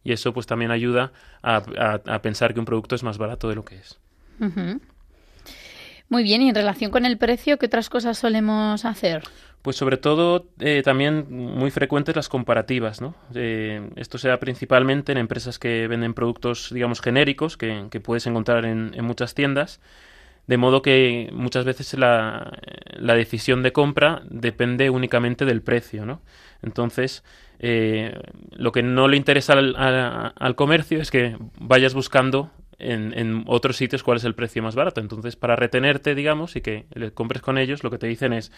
Y 0.02 0.10
eso 0.10 0.32
pues 0.32 0.48
también 0.48 0.72
ayuda 0.72 1.12
a, 1.42 1.62
a- 1.78 2.00
a 2.12 2.22
pensar 2.22 2.54
que 2.54 2.58
un 2.58 2.66
producto 2.66 2.96
es 2.96 3.04
más 3.04 3.18
barato 3.18 3.48
de 3.48 3.54
lo 3.54 3.64
que 3.64 3.76
es. 3.76 4.00
Muy 6.12 6.25
bien, 6.25 6.42
y 6.42 6.51
en 6.51 6.55
relación 6.55 6.90
con 6.90 7.07
el 7.07 7.16
precio, 7.16 7.57
¿qué 7.57 7.64
otras 7.64 7.88
cosas 7.88 8.18
solemos 8.18 8.85
hacer? 8.85 9.22
Pues 9.62 9.77
sobre 9.77 9.96
todo 9.96 10.46
eh, 10.61 10.83
también 10.85 11.25
muy 11.31 11.70
frecuentes 11.70 12.14
las 12.14 12.29
comparativas, 12.29 13.01
¿no? 13.01 13.14
Eh, 13.35 13.88
esto 13.96 14.18
se 14.18 14.29
da 14.29 14.38
principalmente 14.38 15.12
en 15.12 15.16
empresas 15.16 15.59
que 15.59 15.88
venden 15.88 16.12
productos, 16.12 16.68
digamos, 16.70 17.01
genéricos 17.01 17.57
que, 17.57 17.88
puedes 18.05 18.27
encontrar 18.27 18.66
en, 18.66 18.90
en 18.92 19.07
muchas 19.07 19.33
tiendas, 19.33 19.81
de 20.46 20.59
modo 20.59 20.83
que 20.83 21.31
muchas 21.33 21.64
veces 21.64 21.94
la, 21.94 22.59
la 22.94 23.14
decisión 23.14 23.62
de 23.62 23.72
compra 23.72 24.20
depende 24.29 24.90
únicamente 24.90 25.46
del 25.46 25.62
precio, 25.62 26.05
¿no? 26.05 26.20
Entonces, 26.61 27.25
eh, 27.59 28.20
lo 28.51 28.70
que 28.70 28.83
no 28.83 29.09
le 29.09 29.16
interesa 29.16 29.55
al 29.55 30.55
comercio 30.57 31.01
es 31.01 31.11
que 31.11 31.38
vayas 31.59 31.94
buscando 31.94 32.51
en, 32.82 33.16
en 33.18 33.44
otros 33.46 33.76
sitios 33.76 34.02
cuál 34.02 34.16
es 34.18 34.24
el 34.24 34.34
precio 34.34 34.62
más 34.62 34.74
barato. 34.74 35.00
Entonces, 35.00 35.36
para 35.36 35.56
retenerte, 35.56 36.14
digamos, 36.14 36.56
y 36.56 36.60
que 36.60 36.86
le 36.94 37.12
compres 37.12 37.42
con 37.42 37.58
ellos, 37.58 37.82
lo 37.84 37.90
que 37.90 37.98
te 37.98 38.06
dicen 38.06 38.32
es 38.32 38.52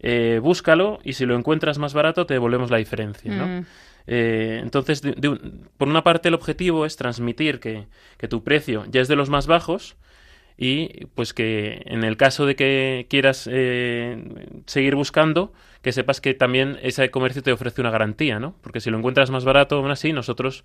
eh, 0.00 0.40
búscalo 0.42 0.98
y 1.04 1.12
si 1.12 1.26
lo 1.26 1.36
encuentras 1.36 1.78
más 1.78 1.92
barato 1.94 2.24
te 2.26 2.34
devolvemos 2.34 2.70
la 2.70 2.78
diferencia, 2.78 3.32
¿no? 3.34 3.46
Mm. 3.46 3.66
Eh, 4.06 4.60
entonces, 4.62 5.02
de- 5.02 5.12
de 5.12 5.38
por 5.76 5.88
una 5.88 6.02
parte 6.02 6.28
el 6.28 6.34
objetivo 6.34 6.86
es 6.86 6.96
transmitir 6.96 7.60
que, 7.60 7.86
que 8.16 8.26
tu 8.28 8.42
precio 8.42 8.84
ya 8.90 9.02
es 9.02 9.08
de 9.08 9.16
los 9.16 9.28
más 9.28 9.46
bajos 9.46 9.96
y 10.56 11.06
pues 11.14 11.32
que 11.32 11.82
en 11.86 12.02
el 12.04 12.16
caso 12.16 12.44
de 12.46 12.54
que 12.56 13.06
quieras 13.08 13.48
eh, 13.50 14.22
seguir 14.66 14.94
buscando, 14.94 15.52
que 15.82 15.92
sepas 15.92 16.20
que 16.20 16.34
también 16.34 16.78
ese 16.82 17.10
comercio 17.10 17.42
te 17.42 17.52
ofrece 17.52 17.80
una 17.80 17.90
garantía, 17.90 18.38
¿no? 18.38 18.54
Porque 18.62 18.80
si 18.80 18.90
lo 18.90 18.98
encuentras 18.98 19.30
más 19.30 19.44
barato, 19.44 19.76
aún 19.76 19.90
así, 19.90 20.12
nosotros 20.12 20.64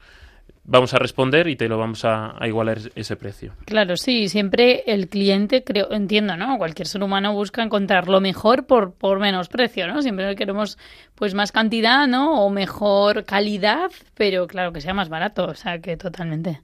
vamos 0.65 0.93
a 0.93 0.99
responder 0.99 1.47
y 1.47 1.55
te 1.55 1.69
lo 1.69 1.77
vamos 1.77 2.05
a, 2.05 2.35
a 2.41 2.47
igualar 2.47 2.79
ese 2.95 3.15
precio. 3.15 3.53
Claro, 3.65 3.95
sí, 3.97 4.27
siempre 4.29 4.83
el 4.87 5.07
cliente, 5.07 5.63
creo, 5.63 5.91
entiendo, 5.91 6.35
¿no? 6.37 6.57
Cualquier 6.57 6.87
ser 6.87 7.03
humano 7.03 7.33
busca 7.33 7.63
encontrar 7.63 8.07
lo 8.07 8.19
mejor 8.19 8.65
por, 8.65 8.93
por 8.93 9.19
menos 9.19 9.47
precio, 9.47 9.87
¿no? 9.87 10.01
Siempre 10.01 10.35
queremos 10.35 10.77
pues 11.13 11.33
más 11.33 11.51
cantidad, 11.51 12.07
¿no? 12.07 12.43
O 12.43 12.49
mejor 12.49 13.25
calidad, 13.25 13.91
pero 14.15 14.47
claro, 14.47 14.73
que 14.73 14.81
sea 14.81 14.93
más 14.93 15.09
barato, 15.09 15.45
o 15.45 15.55
sea, 15.55 15.79
que 15.79 15.97
totalmente. 15.97 16.61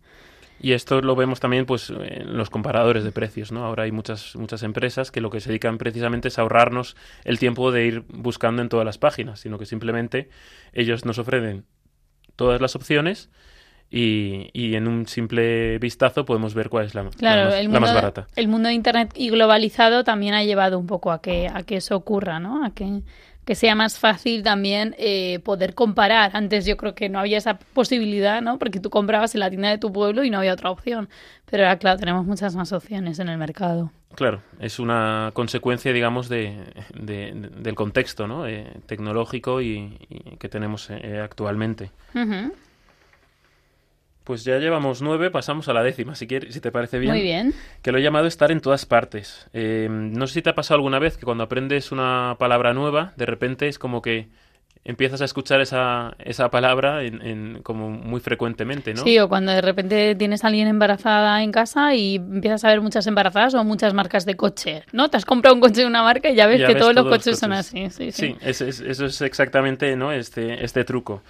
Y 0.64 0.74
esto 0.74 1.02
lo 1.02 1.16
vemos 1.16 1.40
también 1.40 1.66
pues 1.66 1.90
en 1.90 2.38
los 2.38 2.52
comparadores 2.52 3.04
de 3.04 3.12
precios, 3.12 3.52
¿no? 3.52 3.66
Ahora 3.66 3.84
hay 3.84 3.92
muchas 3.92 4.36
muchas 4.36 4.62
empresas 4.62 5.10
que 5.10 5.20
lo 5.20 5.32
que 5.32 5.40
se 5.40 5.50
dedican 5.50 5.80
precisamente 5.80 6.28
es 6.28 6.38
ahorrarnos 6.38 6.96
el 7.24 7.40
tiempo 7.40 7.72
de 7.72 7.86
ir 7.86 8.04
buscando 8.10 8.62
en 8.62 8.70
todas 8.70 8.86
las 8.86 9.00
páginas, 9.00 9.40
sino 9.40 9.58
que 9.58 9.66
simplemente 9.66 10.30
ellos 10.74 11.04
nos 11.04 11.18
ofrecen 11.18 11.66
todas 12.36 12.62
las 12.62 12.76
opciones 12.76 13.32
y, 13.92 14.50
y 14.54 14.76
en 14.76 14.88
un 14.88 15.06
simple 15.08 15.78
vistazo 15.80 16.24
podemos 16.26 16.54
ver 16.54 16.70
cuál 16.70 16.86
es 16.86 16.96
la, 16.96 17.04
más, 17.04 17.16
el 17.18 17.22
la 17.24 17.62
mundo, 17.64 17.80
más 17.82 17.90
de- 17.90 17.96
barata. 17.96 18.28
el 18.36 18.48
mundo 18.48 18.70
de 18.70 18.74
Internet 18.76 19.12
y 19.16 19.30
globalizado 19.30 20.04
también 20.04 20.34
ha 20.34 20.44
llevado 20.44 20.80
un 20.80 20.88
poco 20.88 21.12
a 21.12 21.22
que, 21.22 21.50
a 21.54 21.64
que 21.64 21.76
eso 21.78 21.96
ocurra, 21.98 22.40
¿no? 22.40 22.64
A 22.66 22.72
que, 22.74 23.02
que 23.44 23.56
sea 23.56 23.76
más 23.76 24.00
fácil 24.00 24.44
también 24.44 24.96
eh, 24.98 25.40
poder 25.44 25.74
comparar. 25.76 26.32
Antes 26.36 26.66
yo 26.66 26.78
creo 26.78 26.96
que 26.96 27.10
no 27.10 27.20
había 27.20 27.38
esa 27.38 27.58
posibilidad, 27.60 28.42
¿no? 28.42 28.58
Porque 28.60 28.80
tú 28.80 28.90
comprabas 28.90 29.34
en 29.36 29.40
la 29.42 29.50
tienda 29.50 29.70
de 29.70 29.78
tu 29.78 29.92
pueblo 29.92 30.24
y 30.24 30.30
no 30.30 30.38
había 30.38 30.54
otra 30.54 30.70
opción. 30.72 31.10
Pero 31.50 31.64
ahora, 31.64 31.78
claro, 31.80 32.00
tenemos 32.00 32.26
muchas 32.26 32.56
más 32.56 32.72
opciones 32.72 33.20
en 33.20 33.28
el 33.30 33.38
mercado. 33.38 33.92
Claro, 34.16 34.42
es 34.60 34.78
una 34.80 35.32
consecuencia, 35.34 35.92
digamos, 35.92 36.30
de, 36.30 36.56
de- 36.94 37.32
de- 37.34 37.50
del 37.50 37.76
contexto 37.76 38.28
¿no? 38.28 38.46
Eh, 38.48 38.68
tecnológico 38.86 39.60
y, 39.62 39.98
y 40.10 40.38
que 40.38 40.48
tenemos 40.48 40.90
eh, 40.92 41.20
actualmente. 41.24 41.92
Ujú, 42.14 42.54
Pues 44.24 44.44
ya 44.44 44.58
llevamos 44.60 45.02
nueve, 45.02 45.32
pasamos 45.32 45.68
a 45.68 45.74
la 45.74 45.82
décima, 45.82 46.14
si, 46.16 46.28
quieres, 46.28 46.54
si 46.54 46.62
te 46.62 46.72
parece 46.72 47.00
bien. 47.00 47.14
Muy 47.14 47.24
bien. 47.24 47.54
Que 47.82 47.92
lo 47.92 47.98
he 47.98 48.04
llamado 48.04 48.28
estar 48.28 48.52
en 48.52 48.62
todas 48.62 48.86
partes. 48.86 49.48
Eh, 49.54 49.88
no 49.90 50.28
sé 50.28 50.36
si 50.36 50.42
te 50.44 50.52
ha 50.52 50.56
pasado 50.56 50.76
alguna 50.76 51.00
vez 51.00 51.18
que 51.18 51.26
cuando 51.26 51.44
aprendes 51.44 51.92
una 51.92 52.36
palabra 52.38 52.74
nueva, 52.74 53.14
de 53.18 53.26
repente 53.26 53.68
es 53.68 53.80
como 53.80 54.02
que 54.04 54.28
empiezas 54.84 55.22
a 55.22 55.26
escuchar 55.26 55.62
esa, 55.62 56.16
esa 56.20 56.50
palabra 56.50 57.04
en, 57.04 57.22
en- 57.22 57.62
como 57.64 57.90
muy 57.90 58.20
frecuentemente, 58.20 58.94
¿no? 58.94 59.04
Sí, 59.04 59.18
o 59.20 59.28
cuando 59.30 59.52
de 59.52 59.62
repente 59.62 60.16
tienes 60.16 60.44
a 60.44 60.48
alguien 60.48 60.68
embarazada 60.68 61.44
en 61.44 61.52
casa 61.52 61.94
y 61.96 62.16
empiezas 62.16 62.64
a 62.64 62.70
ver 62.70 62.82
muchas 62.82 63.06
embarazadas 63.08 63.54
o 63.56 63.64
muchas 63.64 63.94
marcas 63.94 64.26
de 64.26 64.36
coche, 64.36 64.84
¿no? 64.92 65.10
Te 65.10 65.18
has 65.18 65.26
comprado 65.26 65.54
un 65.56 65.62
coche 65.62 65.82
de 65.82 65.88
una 65.88 66.02
marca 66.04 66.30
y 66.30 66.36
ya 66.36 66.48
ves 66.48 66.60
Ya 66.62 66.68
que 66.68 66.74
ves 66.76 66.82
todos 66.82 66.96
los 66.96 67.06
coches 67.08 67.38
son 67.40 67.54
así. 67.54 67.90
Sí, 67.92 68.12
sí. 68.12 68.28
Sí, 68.28 68.36
es- 68.42 68.62
es- 68.62 68.80
eso 68.82 69.06
es 69.06 69.22
exactamente 69.22 69.96
¿no? 69.96 70.12
este, 70.12 70.64
este 70.66 70.84
truco. 70.84 71.22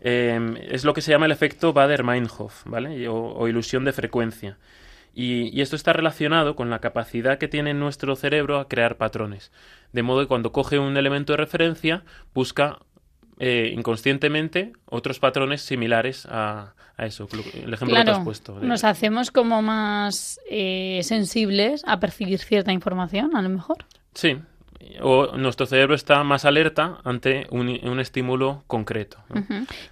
Eh, 0.00 0.66
es 0.70 0.84
lo 0.84 0.94
que 0.94 1.02
se 1.02 1.10
llama 1.10 1.26
el 1.26 1.32
efecto 1.32 1.72
Bader-Meinhof, 1.72 2.64
¿vale? 2.66 3.08
O, 3.08 3.14
o 3.34 3.48
ilusión 3.48 3.84
de 3.84 3.92
frecuencia. 3.92 4.58
Y, 5.12 5.48
y 5.56 5.60
esto 5.60 5.76
está 5.76 5.92
relacionado 5.92 6.54
con 6.54 6.70
la 6.70 6.78
capacidad 6.78 7.36
que 7.38 7.48
tiene 7.48 7.74
nuestro 7.74 8.14
cerebro 8.16 8.58
a 8.58 8.68
crear 8.68 8.96
patrones. 8.96 9.50
De 9.92 10.02
modo 10.02 10.20
que 10.20 10.28
cuando 10.28 10.52
coge 10.52 10.78
un 10.78 10.96
elemento 10.96 11.32
de 11.32 11.36
referencia, 11.38 12.04
busca 12.32 12.78
eh, 13.40 13.72
inconscientemente 13.74 14.72
otros 14.86 15.18
patrones 15.18 15.62
similares 15.62 16.26
a, 16.30 16.74
a 16.96 17.06
eso, 17.06 17.26
el 17.54 17.74
ejemplo 17.74 17.96
que 17.96 18.04
te 18.04 18.10
has 18.12 18.20
puesto. 18.20 18.60
de- 18.60 18.66
nos 18.66 18.84
hacemos 18.84 19.30
como 19.30 19.62
más 19.62 20.38
eh, 20.48 21.00
sensibles 21.02 21.82
a 21.86 21.98
percibir 21.98 22.38
cierta 22.38 22.72
información, 22.72 23.34
a 23.36 23.42
lo 23.42 23.48
mejor. 23.48 23.78
Sí, 24.14 24.38
o 25.02 25.36
nuestro 25.36 25.66
cerebro 25.66 25.94
está 25.94 26.22
más 26.24 26.44
alerta 26.44 26.98
ante 27.04 27.46
un, 27.50 27.68
un 27.82 28.00
estímulo 28.00 28.64
concreto. 28.66 29.18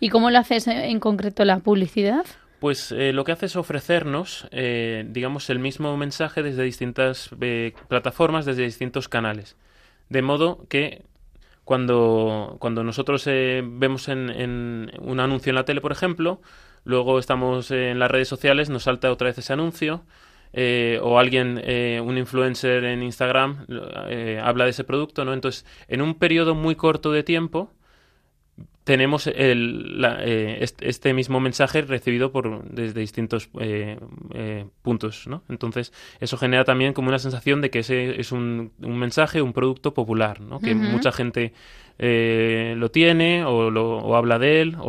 ¿Y 0.00 0.08
cómo 0.08 0.30
lo 0.30 0.38
haces 0.38 0.66
eh, 0.66 0.90
en 0.90 1.00
concreto 1.00 1.44
la 1.44 1.58
publicidad? 1.58 2.24
Pues 2.60 2.90
eh, 2.90 3.12
lo 3.12 3.22
que 3.22 3.32
hace 3.32 3.46
es 3.46 3.56
ofrecernos, 3.56 4.48
eh, 4.50 5.04
digamos, 5.08 5.48
el 5.50 5.60
mismo 5.60 5.96
mensaje 5.96 6.42
desde 6.42 6.64
distintas 6.64 7.30
eh, 7.40 7.72
plataformas, 7.88 8.46
desde 8.46 8.64
distintos 8.64 9.08
canales. 9.08 9.56
De 10.08 10.22
modo 10.22 10.66
que 10.68 11.02
cuando, 11.64 12.56
cuando 12.58 12.82
nosotros 12.82 13.24
eh, 13.26 13.62
vemos 13.64 14.08
en, 14.08 14.30
en 14.30 14.90
un 15.00 15.20
anuncio 15.20 15.50
en 15.50 15.56
la 15.56 15.64
tele, 15.64 15.80
por 15.80 15.92
ejemplo, 15.92 16.40
luego 16.84 17.18
estamos 17.18 17.70
en 17.70 17.98
las 17.98 18.10
redes 18.10 18.26
sociales, 18.26 18.70
nos 18.70 18.84
salta 18.84 19.12
otra 19.12 19.26
vez 19.26 19.38
ese 19.38 19.52
anuncio, 19.52 20.02
eh, 20.52 20.98
o 21.02 21.18
alguien, 21.18 21.60
eh, 21.64 22.00
un 22.04 22.18
influencer 22.18 22.84
en 22.84 23.02
Instagram, 23.02 23.66
eh, 24.08 24.40
habla 24.42 24.64
de 24.64 24.70
ese 24.70 24.84
producto, 24.84 25.24
¿no? 25.24 25.32
Entonces, 25.34 25.64
en 25.88 26.02
un 26.02 26.14
periodo 26.14 26.54
muy 26.54 26.74
corto 26.74 27.12
de 27.12 27.22
tiempo, 27.22 27.70
tenemos 28.84 29.26
el, 29.26 30.00
la- 30.00 30.18
eh, 30.24 30.64
este, 30.80 31.12
mismo 31.12 31.40
mensaje 31.40 31.82
recibido 31.82 32.32
por 32.32 32.64
desde 32.64 33.00
distintos 33.00 33.50
eh, 33.60 33.98
eh, 34.32 34.64
puntos, 34.82 35.26
¿no? 35.26 35.42
Entonces 35.50 35.92
eso 36.20 36.38
genera 36.38 36.64
también 36.64 36.94
como 36.94 37.08
una 37.08 37.18
sensación 37.18 37.60
de 37.60 37.70
que 37.70 37.80
ese 37.80 38.18
es 38.18 38.32
un, 38.32 38.72
un 38.82 38.98
mensaje, 38.98 39.42
un 39.42 39.52
producto 39.52 39.92
popular, 39.92 40.40
¿no? 40.40 40.62
Que 40.62 40.74
mucha 40.74 41.12
gente 41.12 41.52
eh, 41.98 42.74
lo 42.78 42.90
tiene 42.90 43.44
o, 43.44 43.70
lo, 43.70 43.98
o 43.98 44.16
habla 44.16 44.38
de 44.38 44.62
él 44.62 44.76
o, 44.80 44.82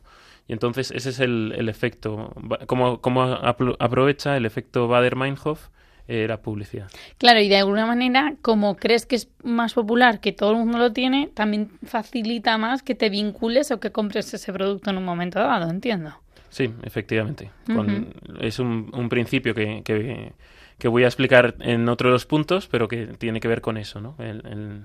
o- 0.00 0.02
y 0.48 0.52
entonces 0.52 0.90
ese 0.90 1.10
es 1.10 1.20
el, 1.20 1.54
el 1.56 1.68
efecto, 1.68 2.32
como 2.66 3.00
apro- 3.00 3.76
aprovecha 3.78 4.36
el 4.36 4.44
efecto 4.46 4.88
Bader-Meinhof 4.88 5.68
eh, 6.08 6.26
la 6.28 6.42
publicidad. 6.42 6.88
Claro, 7.18 7.40
y 7.40 7.48
de 7.48 7.58
alguna 7.58 7.86
manera, 7.86 8.34
como 8.42 8.76
crees 8.76 9.06
que 9.06 9.14
es 9.16 9.28
más 9.44 9.74
popular, 9.74 10.20
que 10.20 10.32
todo 10.32 10.50
el 10.50 10.56
mundo 10.58 10.78
lo 10.78 10.92
tiene, 10.92 11.28
también 11.32 11.70
facilita 11.86 12.58
más 12.58 12.82
que 12.82 12.94
te 12.96 13.08
vincules 13.08 13.70
o 13.70 13.78
que 13.78 13.92
compres 13.92 14.34
ese 14.34 14.52
producto 14.52 14.90
en 14.90 14.98
un 14.98 15.04
momento 15.04 15.38
dado, 15.38 15.70
entiendo. 15.70 16.12
Sí, 16.50 16.70
efectivamente. 16.82 17.50
Con- 17.66 18.12
es 18.40 18.58
un, 18.58 18.90
un 18.92 19.08
principio 19.08 19.54
que, 19.54 19.82
que, 19.84 20.32
que 20.76 20.88
voy 20.88 21.04
a 21.04 21.06
explicar 21.06 21.54
en 21.60 21.88
otro 21.88 22.08
de 22.08 22.14
los 22.14 22.26
puntos, 22.26 22.66
pero 22.66 22.88
que 22.88 23.06
tiene 23.06 23.38
que 23.40 23.48
ver 23.48 23.60
con 23.60 23.76
eso, 23.78 24.00
¿no? 24.00 24.16
El- 24.18 24.42
el- 24.44 24.52
el- 24.52 24.82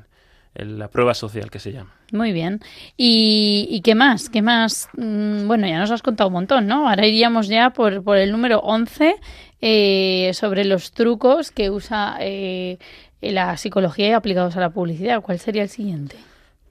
la 0.58 0.88
prueba 0.90 1.14
social 1.14 1.50
que 1.52 1.60
se 1.60 1.72
llama. 1.72 1.94
Muy 2.12 2.32
bien. 2.32 2.60
¿Y, 2.96 3.68
y 3.70 3.82
qué 3.82 3.96
más? 3.96 4.30
¿Qué 4.30 4.42
más? 4.42 4.90
Mm, 4.98 5.48
Bueno, 5.48 5.68
ya 5.68 5.80
nos 5.80 5.92
has 5.92 6.02
contado 6.02 6.28
un 6.30 6.34
montón, 6.34 6.68
¿no? 6.68 6.90
Ahora 6.90 7.06
iríamos 7.06 7.48
ya 7.48 7.70
por, 7.72 8.04
por 8.04 8.18
el 8.18 8.32
número 8.32 8.60
11 8.60 9.16
eh, 9.62 10.32
sobre 10.34 10.66
los 10.66 10.92
trucos 10.92 11.52
que 11.52 11.70
usa 11.70 12.18
eh, 12.22 12.78
la 13.22 13.58
psicología 13.58 14.16
aplicados 14.18 14.56
a 14.58 14.60
la 14.62 14.70
publicidad. 14.70 15.22
¿Cuál 15.22 15.40
sería 15.40 15.64
el 15.64 15.70
siguiente? 15.70 16.16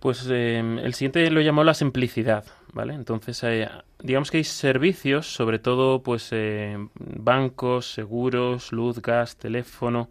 Pues 0.01 0.27
eh, 0.31 0.59
el 0.59 0.95
siguiente 0.95 1.31
lo 1.31 1.41
llamó 1.41 1.65
la 1.65 1.75
simplicidad, 1.75 2.45
¿vale? 2.73 2.95
Entonces, 2.95 3.43
eh, 3.43 3.69
digamos 4.03 4.31
que 4.31 4.37
hay 4.37 4.45
servicios, 4.45 5.27
sobre 5.35 5.59
todo, 5.59 6.03
pues, 6.03 6.29
eh, 6.33 6.77
bancos, 6.95 7.93
seguros, 7.93 8.73
luz, 8.73 9.01
gas, 9.01 9.37
teléfono, 9.37 10.11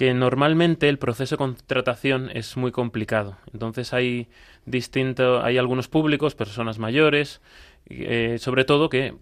que 0.00 0.14
normalmente 0.14 0.88
el 0.88 0.98
proceso 0.98 1.34
de 1.34 1.40
contratación 1.40 2.30
es 2.32 2.56
muy 2.56 2.72
complicado. 2.72 3.36
Entonces 3.52 3.92
hay 3.92 4.28
distinto, 4.64 5.42
hay 5.42 5.58
algunos 5.58 5.88
públicos, 5.88 6.34
personas 6.34 6.78
mayores, 6.78 7.42
eh, 7.84 8.38
sobre 8.40 8.64
todo 8.64 8.88
que 8.88 9.12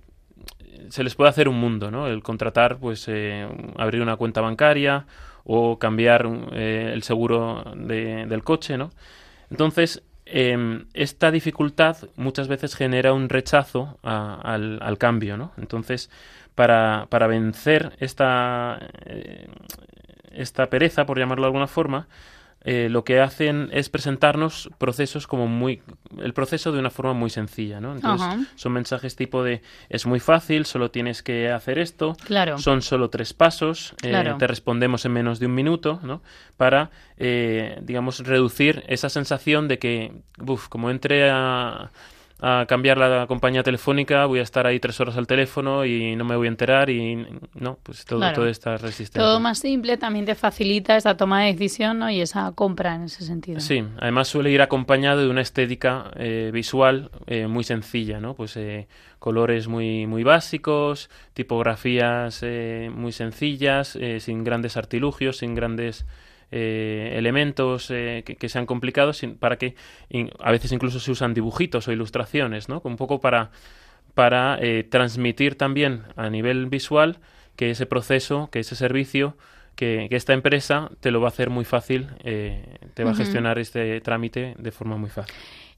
se 0.91 1.03
les 1.03 1.17
puede 1.17 1.31
hacer 1.31 1.49
un 1.49 1.59
mundo, 1.59 1.91
¿no? 1.91 2.07
El 2.07 2.23
contratar, 2.23 2.79
pues, 2.79 3.07
eh, 3.09 3.49
abrir 3.77 4.03
una 4.03 4.15
cuenta 4.15 4.41
bancaria 4.41 5.07
o 5.43 5.81
cambiar 5.81 6.31
eh, 6.53 6.93
el 6.95 7.03
seguro 7.03 7.65
del 7.75 8.45
coche, 8.45 8.79
¿no? 8.79 8.91
Entonces, 9.51 10.05
em, 10.27 10.87
esta 10.95 11.33
dificultad 11.33 11.97
muchas 12.15 12.47
veces 12.47 12.77
genera 12.77 13.13
un 13.15 13.29
rechazo 13.29 13.99
al, 14.05 14.79
al, 14.81 14.97
cambio, 14.97 15.37
¿no? 15.37 15.51
Entonces, 15.57 16.09
para, 16.55 17.09
para 17.11 17.27
vencer 17.27 17.97
esta, 17.99 18.79
esta 20.33 20.71
pereza, 20.71 21.07
por 21.07 21.19
llamarlo 21.19 21.43
de 21.43 21.49
alguna 21.49 21.67
forma, 21.67 22.09
eh, 22.65 22.89
lo 22.91 23.05
que 23.05 23.21
hacen 23.21 23.69
es 23.73 23.89
presentarnos 23.89 24.69
procesos 24.79 25.29
como 25.29 25.47
muy 25.47 25.81
el 26.21 26.35
proceso 26.35 26.73
de 26.73 26.81
una 26.81 26.91
forma 26.91 27.13
muy 27.13 27.31
sencilla 27.31 27.81
no 27.81 27.93
entonces 27.95 28.49
son 28.57 28.73
mensajes 28.73 29.15
tipo 29.15 29.45
de 29.45 29.63
es 29.89 30.07
muy 30.07 30.19
fácil 30.19 30.67
solo 30.67 30.91
tienes 30.91 31.23
que 31.23 31.53
hacer 31.53 31.79
esto 31.79 32.17
claro. 32.25 32.59
son 32.59 32.83
solo 32.83 33.11
tres 33.11 33.33
pasos 33.33 33.95
eh, 34.03 34.35
te 34.41 34.47
respondemos 34.49 35.05
en 35.05 35.13
menos 35.13 35.39
de 35.39 35.47
un 35.47 35.55
minuto 35.55 36.01
no 36.03 36.21
para 36.57 36.91
eh, 37.17 37.79
digamos 37.83 38.27
reducir 38.27 38.83
esa 38.89 39.09
sensación 39.09 39.69
de 39.69 39.79
que 39.79 40.13
uf, 40.45 40.67
como 40.67 40.91
entre 40.91 41.31
a 41.31 41.93
a 42.41 42.67
cambiar 42.69 42.99
la 42.99 43.27
compañía 43.27 43.65
telefónica, 43.65 44.27
voy 44.27 44.39
a 44.39 44.43
estar 44.43 44.67
ahí 44.67 44.79
tres 44.79 45.01
horas 45.01 45.17
al 45.17 45.27
teléfono 45.27 45.85
y 45.85 46.15
no 46.15 46.25
me 46.25 46.37
voy 46.37 46.47
a 46.47 46.51
enterar 46.51 46.89
y 46.89 47.27
no, 47.55 47.79
pues 47.83 48.05
todo, 48.05 48.33
toda 48.33 48.49
esta 48.49 48.77
resistencia. 48.77 49.21
Todo 49.21 49.41
más 49.41 49.59
simple 49.59 49.97
también 49.97 50.25
te 50.25 50.37
facilita 50.37 50.97
esa 50.97 51.17
toma 51.17 51.43
de 51.43 51.53
decisión 51.53 51.99
¿no? 51.99 52.11
y 52.11 52.21
esa 52.21 52.53
compra 52.53 52.95
en 52.95 53.05
ese 53.05 53.25
sentido. 53.25 53.59
Sí, 53.59 53.85
además 53.99 54.29
suele 54.29 54.51
ir 54.51 54.63
acompañado 54.63 55.21
de 55.21 55.29
una 55.29 55.41
estética 55.41 56.13
eh, 56.15 56.51
visual 56.53 57.11
eh, 57.27 57.49
muy 57.49 57.65
sencilla, 57.65 58.21
¿no? 58.21 58.35
Pues 58.35 58.57
eh, 58.57 58.87
colores 59.19 59.67
muy, 59.67 60.07
muy 60.07 60.23
básicos, 60.23 61.11
tipografías 61.35 62.45
muy 62.93 63.11
sencillas, 63.11 63.99
sin 64.21 64.45
grandes 64.45 64.77
artilugios, 64.77 65.39
sin 65.39 65.57
grandes 65.57 66.07
eh, 66.51 67.13
elementos 67.17 67.91
eh, 67.91 68.25
que, 68.25 68.49
sean 68.49 68.65
complicados 68.65 69.23
para 69.39 69.57
que 69.59 69.75
a 70.41 70.51
veces 70.51 70.73
incluso 70.73 70.99
se 70.99 71.11
usan 71.11 71.35
dibujitos 71.35 71.89
o 71.89 71.93
ilustraciones, 71.93 72.71
¿no? 72.71 72.81
Un 72.85 72.97
poco 72.97 73.21
para, 73.21 73.51
para 74.15 74.59
eh, 74.61 74.83
transmitir 74.83 75.57
también 75.57 76.05
a 76.17 76.31
nivel 76.31 76.67
visual 76.67 77.19
que 77.55 77.71
ese 77.71 77.85
proceso, 77.85 78.49
que 78.51 78.61
ese 78.61 78.77
servicio, 78.77 79.37
que, 79.77 80.09
esta 80.11 80.33
empresa 80.33 80.91
te 81.01 81.11
lo 81.11 81.21
va 81.21 81.29
a 81.29 81.31
hacer 81.31 81.51
muy 81.51 81.67
fácil, 81.67 82.09
te 82.23 83.05
va 83.05 83.11
a 83.11 83.15
gestionar 83.15 83.59
este 83.59 84.01
trámite 84.01 84.55
de 84.59 84.71
forma 84.71 84.97
muy 84.97 85.11
fácil. 85.11 85.35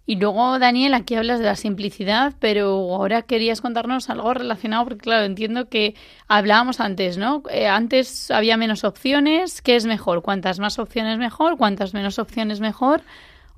Y 0.06 0.16
luego, 0.16 0.58
Daniel, 0.58 0.94
aquí 0.94 1.14
hablas 1.14 1.38
de 1.38 1.44
la 1.44 1.54
simplicidad, 1.54 2.34
pero 2.40 2.66
ahora 2.94 3.22
querías 3.22 3.60
contarnos 3.60 4.10
algo 4.10 4.34
relacionado, 4.34 4.84
porque 4.84 5.02
claro, 5.02 5.24
entiendo 5.24 5.68
que 5.68 5.94
hablábamos 6.26 6.80
antes, 6.80 7.16
¿no? 7.16 7.42
Eh, 7.50 7.68
antes 7.68 8.30
había 8.30 8.56
menos 8.56 8.82
opciones, 8.82 9.62
¿qué 9.62 9.76
es 9.76 9.86
mejor? 9.86 10.22
¿Cuántas 10.22 10.58
más 10.58 10.78
opciones 10.78 11.18
mejor? 11.18 11.56
¿Cuántas 11.56 11.94
menos 11.94 12.18
opciones 12.18 12.60
mejor? 12.60 13.02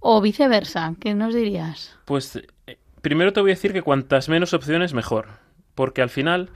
¿O 0.01 0.21
viceversa? 0.21 0.95
¿Qué 1.01 1.15
nos 1.15 1.35
dirías? 1.35 1.97
Pues 2.05 2.37
eh, 2.67 2.79
primero 3.01 3.33
te 3.33 3.41
voy 3.41 3.53
a 3.53 3.55
decir 3.55 3.73
que 3.73 3.83
cuantas 3.83 4.29
menos 4.29 4.53
opciones 4.53 4.93
mejor, 4.93 5.29
porque 5.75 6.03
al 6.03 6.11
final 6.11 6.51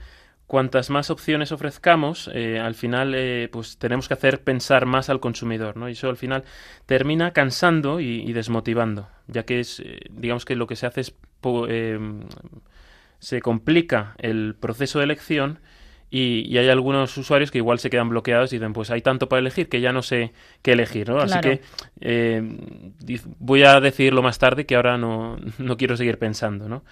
cuantas 0.47 0.89
más 0.89 1.09
opciones 1.09 1.51
ofrezcamos, 1.51 2.31
eh, 2.33 2.57
al 2.57 2.73
final 2.73 3.13
eh, 3.15 3.49
pues 3.51 3.77
tenemos 3.77 4.07
que 4.07 4.13
hacer 4.13 4.41
pensar 4.41 4.85
más 4.85 5.09
al 5.09 5.19
consumidor, 5.19 5.75
¿no? 5.75 5.89
Y 5.89 5.91
eso 5.91 6.09
al 6.09 6.15
final 6.15 6.45
termina 6.85 7.33
cansando 7.33 7.99
y, 7.99 8.31
desmotivando, 8.31 9.09
ya 9.27 9.43
que 9.43 9.59
es, 9.59 9.81
eh, 9.81 9.99
digamos 10.09 10.45
que 10.45 10.55
lo 10.55 10.65
que 10.65 10.77
se 10.77 10.87
hace 10.87 11.01
es 11.01 11.13
se 13.19 13.41
complica 13.41 14.15
el 14.19 14.55
proceso 14.59 14.99
de 14.99 15.05
elección 15.05 15.59
y, 16.09 16.57
hay 16.57 16.69
algunos 16.69 17.17
usuarios 17.17 17.51
que 17.51 17.57
igual 17.57 17.79
se 17.79 17.89
quedan 17.89 18.09
bloqueados 18.09 18.53
y 18.53 18.57
dicen, 18.57 18.71
pues 18.71 18.89
hay 18.89 19.01
tanto 19.01 19.27
para 19.27 19.41
elegir 19.41 19.67
que 19.67 19.81
ya 19.81 19.91
no 19.91 20.01
sé 20.01 20.31
qué 20.61 20.73
elegir, 20.73 21.09
¿no? 21.09 21.19
Así 21.19 21.39
que 21.41 21.61
voy 23.39 23.63
a 23.63 23.81
decidirlo 23.81 24.21
más 24.21 24.39
tarde 24.39 24.65
que 24.65 24.75
ahora 24.75 24.97
no, 24.97 25.37
no 25.57 25.75
quiero 25.75 25.97
seguir 25.97 26.17
pensando, 26.17 26.69
¿no? 26.69 26.83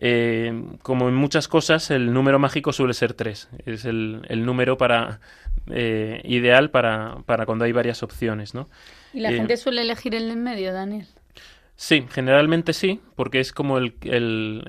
Eh, 0.00 0.64
como 0.82 1.08
en 1.08 1.14
muchas 1.14 1.48
cosas, 1.48 1.90
el 1.90 2.12
número 2.12 2.38
mágico 2.38 2.72
suele 2.72 2.94
ser 2.94 3.14
3. 3.14 3.48
Es 3.66 3.84
el, 3.84 4.22
número 4.44 4.78
para 4.78 5.20
eh, 5.70 6.20
ideal 6.24 6.70
para, 6.70 7.16
para, 7.26 7.46
cuando 7.46 7.64
hay 7.64 7.72
varias 7.72 8.02
opciones, 8.02 8.54
¿no? 8.54 8.68
¿Y 9.12 9.20
la 9.20 9.30
eh, 9.30 9.36
gente 9.36 9.56
suele 9.56 9.82
elegir 9.82 10.14
el 10.14 10.30
en 10.30 10.42
medio, 10.42 10.72
Daniel? 10.72 11.06
Sí, 11.74 12.06
generalmente 12.10 12.72
sí, 12.72 13.00
porque 13.14 13.40
es 13.40 13.52
como 13.52 13.78
el, 13.78 13.94
el, 14.02 14.64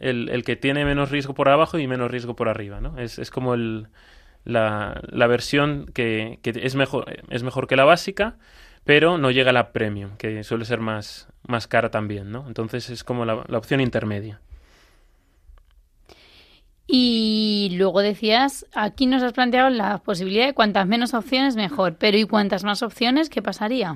el, 0.00 0.44
que 0.44 0.56
tiene 0.56 0.84
menos 0.84 1.10
riesgo 1.10 1.34
por 1.34 1.48
abajo 1.50 1.78
y 1.78 1.86
menos 1.86 2.10
riesgo 2.10 2.34
por 2.34 2.48
arriba, 2.48 2.80
¿no? 2.80 2.98
Es, 2.98 3.18
es 3.18 3.30
como 3.30 3.52
el, 3.52 3.88
la, 4.44 5.02
la 5.10 5.26
versión 5.26 5.86
que, 5.92 6.38
que 6.42 6.52
es, 6.62 6.74
mejor, 6.76 7.22
es 7.28 7.42
mejor 7.42 7.66
que 7.66 7.76
la 7.76 7.84
básica, 7.84 8.36
pero 8.88 9.18
no 9.18 9.30
llega 9.30 9.50
a 9.50 9.52
la 9.52 9.70
premium, 9.70 10.16
que 10.16 10.42
suele 10.44 10.64
ser 10.64 10.80
más, 10.80 11.28
más 11.46 11.66
cara 11.66 11.90
también, 11.90 12.32
¿no? 12.32 12.46
Entonces 12.48 12.88
es 12.88 13.04
como 13.04 13.26
la, 13.26 13.34
opción 13.34 13.82
intermedia. 13.82 14.40
Y 16.86 17.74
luego 17.76 18.00
decías, 18.00 18.64
aquí 18.72 19.04
nos 19.04 19.22
has 19.22 19.34
planteado 19.34 19.68
la 19.68 19.98
posibilidad 19.98 20.46
de 20.46 20.54
cuantas 20.54 20.86
menos 20.86 21.12
opciones 21.12 21.54
mejor, 21.54 21.96
pero 21.96 22.16
¿y 22.16 22.24
cuantas 22.24 22.64
más 22.64 22.82
opciones 22.82 23.28
qué 23.28 23.42
pasaría? 23.42 23.94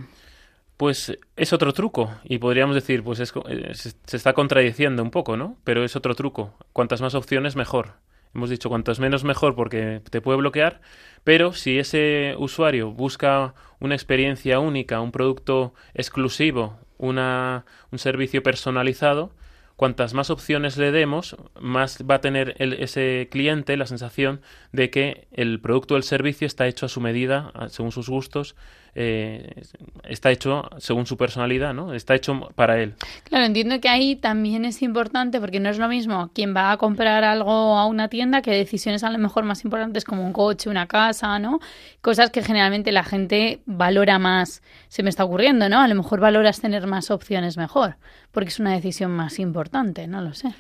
Pues 0.77 1.17
es 1.37 1.55
otro 1.55 1.73
truco 1.73 2.11
y 2.25 2.37
podríamos 2.37 2.75
decir, 2.75 3.03
pues 3.03 3.19
es, 3.19 3.33
eh, 3.49 3.73
se 3.73 4.17
está 4.19 4.35
contradiciendo 4.35 5.03
un 5.03 5.11
poco, 5.11 5.39
¿no? 5.39 5.57
Pero 5.65 5.85
es 5.85 5.97
otro 5.97 6.15
truco. 6.15 6.53
Cuantas 6.75 7.01
más 7.01 7.15
opciones 7.15 7.57
mejor. 7.57 7.95
Hemos 8.35 8.51
dicho 8.51 8.69
cuantos 8.69 8.99
menos 8.99 9.25
mejor 9.25 9.55
porque 9.55 10.01
te 10.11 10.21
puede 10.21 10.39
bloquear, 10.39 10.81
pero 11.23 11.53
si 11.53 11.79
ese 11.79 12.35
usuario 12.39 12.91
busca 12.91 13.55
una 13.79 13.95
experiencia 13.95 14.59
única, 14.59 15.01
un 15.01 15.13
producto 15.13 15.75
exclusivo, 15.95 16.79
una, 16.97 17.67
un 17.91 17.99
servicio 17.99 18.43
personalizado, 18.43 19.33
cuantas 19.77 20.15
más 20.15 20.31
opciones 20.31 20.79
le 20.79 20.93
demos, 20.93 21.37
más 21.61 22.05
va 22.09 22.17
a 22.17 22.21
tener 22.21 22.55
ese 22.59 23.29
cliente 23.31 23.77
la 23.77 23.87
sensación 23.87 24.41
de 24.73 24.91
que 24.91 25.27
el 25.33 25.61
producto 25.61 25.95
o 25.95 25.97
el 25.97 26.03
servicio 26.03 26.47
está 26.47 26.67
hecho 26.69 26.87
a 26.87 26.89
su 26.89 27.01
medida, 27.01 27.53
según 27.69 27.93
sus 27.93 28.09
gustos, 28.09 28.57
eh, 28.95 29.63
está 30.05 30.31
hecho 30.31 30.69
según 30.79 31.07
su 31.07 31.17
personalidad, 31.17 31.73
¿no? 31.73 31.95
Está 31.95 32.15
hecho 32.15 32.51
para 32.55 32.81
él. 32.81 32.95
Claro, 33.25 33.47
entiendo 33.47 33.81
que 33.81 33.89
ahí 33.89 34.17
también 34.17 34.65
es 34.65 34.83
importante 34.83 35.41
porque 35.41 35.61
no 35.61 35.71
es 35.71 35.79
lo 35.79 35.89
mismo 35.89 36.31
quien 36.35 36.55
va 36.55 36.73
a 36.73 36.77
comprar 36.77 37.25
algo 37.25 37.51
a 37.79 37.87
una 37.87 38.09
tienda 38.09 38.43
que 38.43 38.51
decisiones 38.53 39.05
a 39.05 39.11
lo 39.11 39.19
mejor 39.19 39.45
más 39.45 39.65
importantes 39.65 40.05
como 40.05 40.25
un 40.25 40.33
coche, 40.33 40.69
una 40.69 40.87
casa, 40.87 41.39
¿no? 41.39 41.61
Cosas 42.01 42.31
que 42.31 42.43
generalmente 42.43 42.93
la 42.93 43.05
gente 43.05 43.61
valora 43.67 44.19
más. 44.19 44.63
Se 44.89 45.03
me 45.03 45.11
está 45.11 45.25
ocurriendo, 45.25 45.69
¿no? 45.69 45.81
A 45.81 45.89
lo 45.89 45.95
mejor 45.95 46.21
valoras 46.21 46.61
tener 46.61 46.87
más 46.87 47.11
opciones 47.11 47.57
mejor 47.57 47.97
porque 48.33 48.49
es 48.49 48.59
una 48.59 48.73
decisión 48.73 49.13
más 49.13 49.39
importante, 49.39 50.07
no 50.09 50.21
lo 50.23 50.35
sé. 50.35 50.55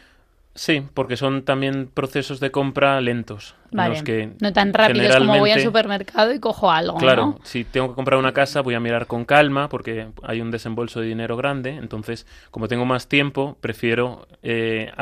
Sí, 0.54 0.82
porque 0.92 1.16
son 1.16 1.44
también 1.44 1.88
procesos 1.92 2.38
de 2.38 2.50
compra 2.50 3.00
lentos. 3.00 3.54
Vale. 3.70 4.04
que 4.04 4.32
no 4.38 4.52
tan 4.52 4.74
rápidos 4.74 5.16
como 5.16 5.38
voy 5.38 5.50
al 5.50 5.62
supermercado 5.62 6.34
y 6.34 6.38
cojo 6.38 6.70
algo. 6.70 6.98
Claro, 6.98 7.38
si 7.42 7.64
tengo 7.64 7.88
que 7.88 7.94
comprar 7.94 8.18
una 8.18 8.32
casa 8.32 8.60
voy 8.60 8.74
a 8.74 8.80
mirar 8.80 9.06
con 9.06 9.24
calma 9.24 9.70
porque 9.70 10.08
hay 10.22 10.42
un 10.42 10.50
desembolso 10.50 11.00
de 11.00 11.06
dinero 11.06 11.38
grande. 11.38 11.70
Entonces, 11.70 12.26
como 12.50 12.68
tengo 12.68 12.84
más 12.84 13.08
tiempo, 13.08 13.56
prefiero 13.62 14.26
eh, 14.42 14.92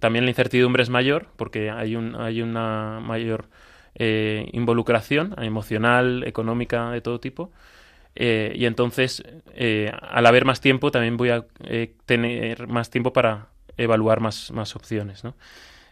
También 0.00 0.24
la 0.24 0.30
incertidumbre 0.30 0.82
es 0.82 0.90
mayor 0.90 1.28
porque 1.36 1.70
hay, 1.70 1.94
un, 1.94 2.16
hay 2.16 2.42
una 2.42 2.98
mayor 3.00 3.46
eh, 3.94 4.50
involucración 4.52 5.34
emocional, 5.38 6.24
económica, 6.26 6.90
de 6.90 7.00
todo 7.00 7.20
tipo. 7.20 7.50
Eh, 8.16 8.52
y 8.56 8.66
entonces, 8.66 9.22
eh, 9.54 9.92
al 10.00 10.26
haber 10.26 10.44
más 10.44 10.60
tiempo, 10.60 10.90
también 10.90 11.16
voy 11.16 11.30
a 11.30 11.44
tener 12.06 12.66
más 12.66 12.90
tiempo 12.90 13.12
para 13.12 13.48
evaluar 13.76 14.20
más, 14.20 14.50
más 14.52 14.76
opciones. 14.76 15.24
¿no? 15.24 15.34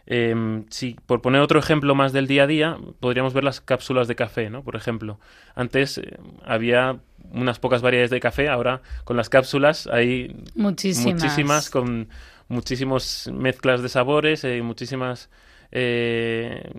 Em, 0.07 0.65
si, 0.69 0.95
por 1.05 1.21
poner 1.21 1.41
otro 1.41 1.59
ejemplo 1.59 1.95
más 1.95 2.13
del 2.13 2.27
día 2.27 2.43
a 2.43 2.47
día, 2.47 2.77
podríamos 2.99 3.33
ver 3.33 3.43
las 3.43 3.59
cápsulas 3.59 4.07
de 4.07 4.15
café, 4.15 4.51
¿no? 4.51 4.63
Por 4.63 4.75
ejemplo, 4.75 5.19
antes 5.55 5.97
eh, 5.97 6.17
había 6.45 6.99
unas 7.31 7.57
pocas 7.57 7.81
variedades 7.81 8.11
de 8.11 8.19
café, 8.19 8.47
ahora 8.47 8.81
con 9.03 9.17
las 9.17 9.29
cápsulas 9.29 9.87
hay 9.87 10.35
muchísimas, 10.53 11.71
con 11.71 12.07
muchísimas 12.49 13.31
mezclas 13.33 13.81
de 13.81 13.89
sabores, 13.89 14.43
eh, 14.43 14.61
muchísimas 14.61 15.31
eh, 15.71 16.69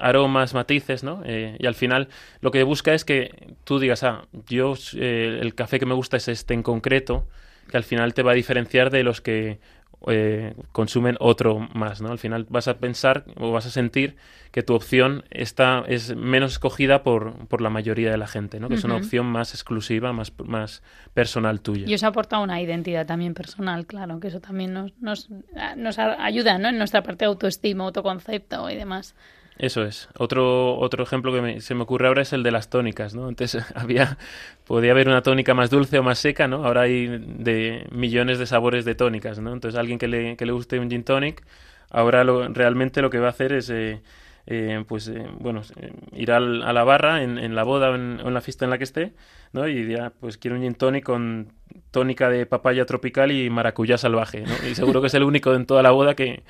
aromas, 0.00 0.52
matices, 0.52 1.04
¿no? 1.04 1.22
y 1.24 1.64
al 1.64 1.76
final 1.76 2.08
lo 2.40 2.50
que 2.50 2.64
busca 2.64 2.92
es 2.92 3.04
que 3.04 3.54
tú 3.62 3.78
digas, 3.78 4.02
ah, 4.02 4.26
yo 4.48 4.74
el 4.94 5.54
café 5.54 5.78
que 5.78 5.86
me 5.86 5.94
gusta 5.94 6.16
es 6.16 6.26
este 6.26 6.52
en 6.52 6.64
concreto, 6.64 7.28
que 7.70 7.76
al 7.76 7.84
final 7.84 8.12
te 8.12 8.24
va 8.24 8.32
a 8.32 8.34
diferenciar 8.34 8.90
de 8.90 9.04
los 9.04 9.20
que 9.20 9.60
eh, 10.08 10.54
consumen 10.72 11.16
otro 11.20 11.68
más, 11.74 12.00
¿no? 12.00 12.10
Al 12.10 12.18
final 12.18 12.46
vas 12.48 12.68
a 12.68 12.78
pensar 12.78 13.24
o 13.36 13.52
vas 13.52 13.66
a 13.66 13.70
sentir 13.70 14.16
que 14.50 14.62
tu 14.62 14.74
opción 14.74 15.24
está, 15.30 15.84
es 15.88 16.14
menos 16.14 16.52
escogida 16.52 17.02
por, 17.02 17.46
por 17.48 17.60
la 17.60 17.70
mayoría 17.70 18.10
de 18.10 18.16
la 18.16 18.26
gente, 18.26 18.60
¿no? 18.60 18.68
Que 18.68 18.76
es 18.76 18.84
una 18.84 18.96
opción 18.96 19.26
más 19.26 19.52
exclusiva, 19.52 20.12
más, 20.12 20.32
más 20.44 20.82
personal 21.12 21.60
tuya. 21.60 21.88
Y 21.88 21.94
os 21.94 22.04
ha 22.04 22.08
aportado 22.08 22.42
una 22.42 22.60
identidad 22.60 23.06
también 23.06 23.34
personal, 23.34 23.86
claro, 23.86 24.20
que 24.20 24.28
eso 24.28 24.40
también 24.40 24.72
nos, 24.72 24.92
nos, 25.00 25.28
nos 25.76 25.98
ayuda, 25.98 26.58
¿no? 26.58 26.68
En 26.68 26.78
nuestra 26.78 27.02
parte 27.02 27.24
de 27.24 27.30
autoestima, 27.30 27.84
autoconcepto 27.84 28.70
y 28.70 28.76
demás. 28.76 29.14
Eso 29.56 29.84
es. 29.84 30.08
Otro, 30.18 30.76
otro 30.78 31.04
ejemplo 31.04 31.32
que 31.32 31.60
se 31.60 31.74
me 31.74 31.82
ocurre 31.82 32.08
ahora 32.08 32.22
es 32.22 32.32
el 32.32 32.42
de 32.42 32.50
las 32.50 32.70
tónicas, 32.70 33.14
¿no? 33.14 33.28
Antes 33.28 33.56
había, 33.74 34.18
podía 34.66 34.90
haber 34.90 35.08
una 35.08 35.22
tónica 35.22 35.54
más 35.54 35.70
dulce 35.70 35.98
o 35.98 36.02
más 36.02 36.18
seca, 36.18 36.48
¿no? 36.48 36.64
Ahora 36.66 36.82
hay 36.82 37.06
de 37.06 37.86
millones 37.92 38.38
de 38.38 38.46
sabores 38.46 38.84
de 38.84 38.94
tónicas, 38.96 39.38
¿no? 39.38 39.52
Entonces 39.52 39.78
alguien 39.78 39.98
que 39.98 40.08
le, 40.08 40.36
que 40.36 40.46
le 40.46 40.52
guste 40.52 40.78
un 40.80 40.90
gin 40.90 41.04
tonic, 41.04 41.44
ahora 41.90 42.24
lo, 42.24 42.48
realmente 42.48 43.00
lo 43.02 43.10
que 43.10 43.18
va 43.18 43.28
a 43.28 43.30
hacer 43.30 43.52
es... 43.52 43.70
Eh, 43.70 44.00
eh, 44.46 44.84
pues 44.86 45.08
eh, 45.08 45.26
bueno, 45.38 45.62
eh, 45.76 45.92
ir 46.12 46.30
al, 46.30 46.62
a 46.62 46.72
la 46.72 46.84
barra 46.84 47.22
en, 47.22 47.38
en 47.38 47.54
la 47.54 47.62
boda 47.62 47.90
o 47.90 47.94
en, 47.94 48.20
en, 48.22 48.34
la 48.34 48.42
fiesta 48.42 48.66
en 48.66 48.70
la 48.70 48.78
que 48.78 48.84
esté, 48.84 49.14
¿no? 49.52 49.66
Y 49.66 49.84
dirá, 49.84 50.12
pues 50.20 50.36
quiero 50.36 50.56
un 50.56 50.62
gin 50.62 50.74
tonic 50.74 51.04
con 51.04 51.52
tónica 51.90 52.28
de 52.28 52.44
papaya 52.44 52.84
tropical 52.84 53.32
y 53.32 53.48
maracuyá 53.48 53.96
salvaje, 53.96 54.42
¿no? 54.42 54.68
Y 54.68 54.74
seguro 54.74 55.00
que 55.00 55.06
es 55.06 55.14
el 55.14 55.22
único 55.22 55.54
en 55.54 55.64
toda 55.64 55.82
la 55.82 55.92
boda 55.92 56.14
que, 56.14 56.42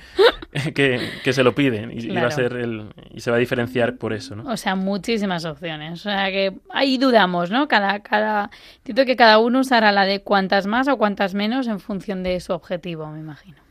que, 0.75 1.09
que 1.23 1.33
se 1.33 1.45
lo 1.45 1.55
pide 1.55 1.89
y, 1.93 2.09
claro. 2.09 2.19
y, 2.19 2.23
va 2.23 2.27
a 2.27 2.31
ser 2.33 2.53
el, 2.55 2.93
y 3.13 3.21
se 3.21 3.31
va 3.31 3.37
a 3.37 3.41
diferenciar 3.41 3.97
por 3.97 4.13
eso, 4.13 4.35
¿no? 4.35 4.51
O 4.51 4.57
sea, 4.57 4.75
muchísimas 4.75 5.45
opciones. 5.45 6.01
O 6.01 6.11
sea, 6.11 6.31
que 6.33 6.53
ahí 6.71 6.99
dudamos, 6.99 7.51
¿no? 7.51 7.69
Cada, 7.69 8.01
cada, 8.01 8.51
entiendo 8.79 9.05
que 9.05 9.15
cada 9.15 9.39
uno 9.39 9.61
usará 9.61 9.93
la 9.93 10.05
de 10.05 10.21
cuantas 10.21 10.67
más 10.67 10.89
o 10.89 10.97
cuantas 10.97 11.35
menos 11.35 11.69
en 11.69 11.79
función 11.79 12.25
de 12.25 12.41
su 12.41 12.53
objetivo, 12.53 13.07
me 13.07 13.21
imagino. 13.21 13.64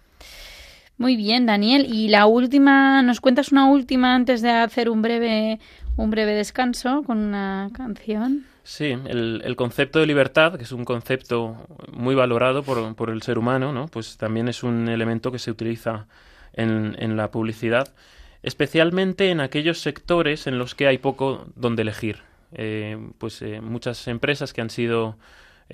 Muy 0.97 1.15
bien, 1.15 1.45
Daniel. 1.45 1.85
Y 1.89 2.09
la 2.09 2.25
última, 2.25 3.01
¿nos 3.01 3.19
cuentas 3.19 3.51
una 3.51 3.69
última 3.69 4.15
antes 4.15 4.41
de 4.41 4.51
hacer 4.51 4.89
un 4.89 5.01
breve, 5.01 5.59
un 5.97 6.09
breve 6.09 6.33
descanso 6.33 7.03
con 7.03 7.17
una 7.17 7.69
canción? 7.73 8.45
Sí, 8.63 8.95
el, 9.07 9.41
el 9.43 9.55
concepto 9.55 9.99
de 9.99 10.07
libertad, 10.07 10.55
que 10.55 10.63
es 10.63 10.71
un 10.71 10.85
concepto 10.85 11.67
muy 11.91 12.15
valorado 12.15 12.63
por, 12.63 12.95
por, 12.95 13.09
el 13.09 13.21
ser 13.21 13.37
humano, 13.37 13.73
¿no? 13.73 13.87
pues 13.87 14.17
también 14.17 14.47
es 14.47 14.63
un 14.63 14.87
elemento 14.87 15.33
que 15.33 15.39
se 15.39 15.51
utiliza 15.51 16.07
en, 16.53 16.95
en 16.97 17.17
la 17.17 17.29
publicidad, 17.29 17.93
especialmente 18.41 19.31
en 19.31 19.41
aquellos 19.41 19.79
sectores 19.81 20.47
en 20.47 20.59
los 20.59 20.75
que 20.75 20.87
hay 20.87 20.97
poco 20.97 21.47
donde 21.55 21.81
elegir. 21.81 22.19
Eh, 22.53 22.97
pues 23.17 23.41
eh, 23.41 23.61
muchas 23.61 24.07
empresas 24.07 24.53
que 24.53 24.61
han 24.61 24.69
sido 24.69 25.17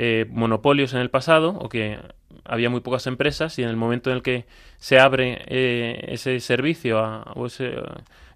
eh, 0.02 0.26
monopolios 0.30 0.94
en 0.94 1.02
el 1.02 1.10
pasado 1.10 1.50
o 1.50 1.68
que 1.68 2.00
había 2.46 2.70
muy 2.70 2.80
pocas 2.80 3.06
empresas 3.06 3.60
y 3.60 3.64
en 3.64 3.70
el 3.70 3.76
momento 3.76 4.10
en 4.10 4.16
el 4.16 4.24
que 4.24 4.46
se 4.78 4.98
abre 4.98 5.44
eh, 5.48 6.06
ese 6.08 6.40
servicio 6.40 7.00
a, 7.00 7.36
ese, 7.46 7.76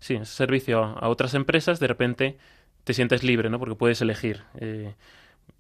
sí, 0.02 0.20
servicio 0.24 0.84
a, 0.84 1.08
otras 1.08 1.34
empresas, 1.36 1.80
de 1.80 1.88
repente 1.88 2.38
te 2.84 2.94
sientes 2.94 3.24
libre, 3.24 3.50
¿no? 3.50 3.60
Porque 3.60 3.76
puedes 3.76 4.02
elegir. 4.02 4.42
Eh, 4.60 4.94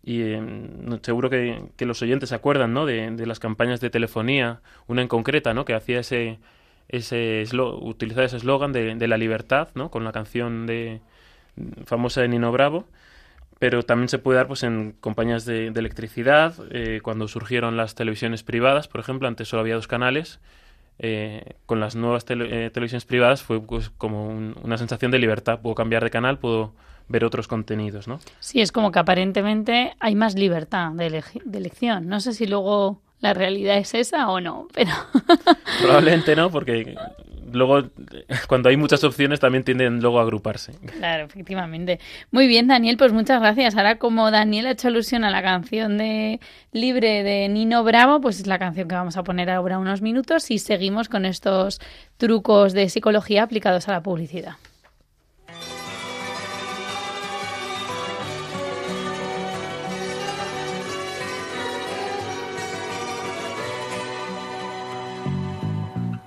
y 0.03 0.23
eh, 0.23 0.41
seguro 1.03 1.29
que, 1.29 1.69
los 1.79 2.01
oyentes 2.01 2.29
se 2.29 2.35
acuerdan, 2.35 2.73
¿no? 2.73 2.85
De, 2.85 3.09
de, 3.11 3.25
las 3.25 3.39
campañas 3.39 3.79
de 3.79 3.89
telefonía, 3.89 4.59
una 4.87 5.01
en 5.01 5.07
concreta, 5.07 5.53
¿no? 5.53 5.63
Que 5.63 5.73
hacía 5.73 6.01
ese, 6.01 6.37
ese 6.89 7.45
utilizar 7.55 8.25
ese 8.25 8.35
eslogan 8.35 8.73
de, 8.73 8.95
de, 8.95 9.07
la 9.07 9.17
libertad, 9.17 9.69
¿no? 9.73 9.89
Con 9.89 10.03
la 10.03 10.11
canción 10.11 10.67
de 10.67 10.99
famosa 11.85 12.19
de 12.19 12.27
Nino 12.27 12.51
Bravo 12.51 12.87
pero 13.63 13.81
también 13.81 14.09
se 14.09 14.19
puede 14.19 14.35
dar 14.35 14.47
pues 14.47 14.61
en 14.63 14.93
compañías 14.99 15.45
de, 15.45 15.71
de 15.71 15.79
electricidad, 15.79 16.53
eh, 16.71 16.99
cuando 17.01 17.29
surgieron 17.29 17.77
las 17.77 17.95
televisiones 17.95 18.43
privadas, 18.43 18.89
por 18.89 18.99
ejemplo, 18.99 19.25
antes 19.25 19.47
solo 19.47 19.61
había 19.61 19.75
dos 19.75 19.87
canales, 19.87 20.41
eh, 20.99 21.53
con 21.65 21.79
las 21.79 21.95
nuevas 21.95 22.25
tele, 22.25 22.65
eh, 22.65 22.69
televisiones 22.71 23.05
privadas 23.05 23.41
fue 23.41 23.61
pues, 23.61 23.89
como 23.91 24.27
un, 24.27 24.57
una 24.63 24.77
sensación 24.77 25.11
de 25.11 25.19
libertad, 25.19 25.61
puedo 25.61 25.75
cambiar 25.75 26.03
de 26.03 26.09
canal, 26.09 26.39
puedo 26.39 26.73
ver 27.07 27.23
otros 27.23 27.47
contenidos, 27.47 28.05
¿no? 28.05 28.19
Sí, 28.41 28.59
es 28.59 28.73
como 28.73 28.91
que 28.91 28.99
aparentemente 28.99 29.95
hay 30.01 30.15
más 30.15 30.35
libertad 30.35 30.91
de, 30.91 31.23
de 31.45 31.57
elección. 31.57 32.09
No 32.09 32.19
sé 32.19 32.33
si 32.33 32.47
luego 32.47 32.99
la 33.21 33.33
realidad 33.33 33.77
es 33.77 33.93
esa 33.93 34.27
o 34.27 34.41
no, 34.41 34.67
pero... 34.73 34.91
Probablemente 35.81 36.35
no, 36.35 36.51
porque 36.51 36.97
luego 37.51 37.89
cuando 38.47 38.69
hay 38.69 38.77
muchas 38.77 39.03
opciones 39.03 39.39
también 39.39 39.63
tienden 39.63 40.01
luego 40.01 40.19
a 40.19 40.23
agruparse. 40.23 40.73
Claro, 40.97 41.25
efectivamente. 41.25 41.99
Muy 42.31 42.47
bien, 42.47 42.67
Daniel, 42.67 42.97
pues 42.97 43.13
muchas 43.13 43.39
gracias. 43.39 43.75
Ahora 43.75 43.97
como 43.97 44.31
Daniel 44.31 44.67
ha 44.67 44.71
hecho 44.71 44.87
alusión 44.87 45.23
a 45.23 45.31
la 45.31 45.41
canción 45.41 45.97
de 45.97 46.39
Libre 46.71 47.23
de 47.23 47.49
Nino 47.49 47.83
Bravo, 47.83 48.21
pues 48.21 48.39
es 48.39 48.47
la 48.47 48.59
canción 48.59 48.87
que 48.87 48.95
vamos 48.95 49.17
a 49.17 49.23
poner 49.23 49.49
ahora 49.49 49.79
unos 49.79 50.01
minutos 50.01 50.49
y 50.51 50.59
seguimos 50.59 51.09
con 51.09 51.25
estos 51.25 51.79
trucos 52.17 52.73
de 52.73 52.89
psicología 52.89 53.43
aplicados 53.43 53.87
a 53.87 53.91
la 53.91 54.01
publicidad. 54.01 54.55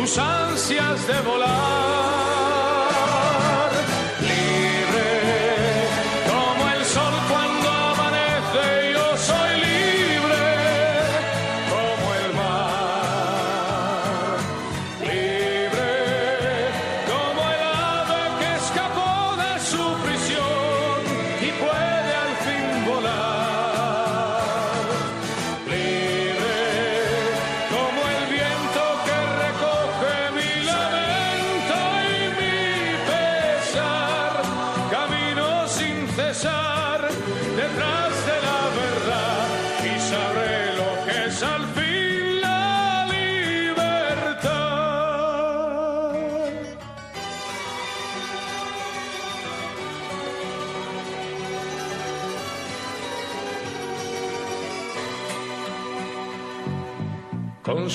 sus 0.00 0.16
ansias 0.16 1.06
de 1.06 1.20
volar. 1.20 2.29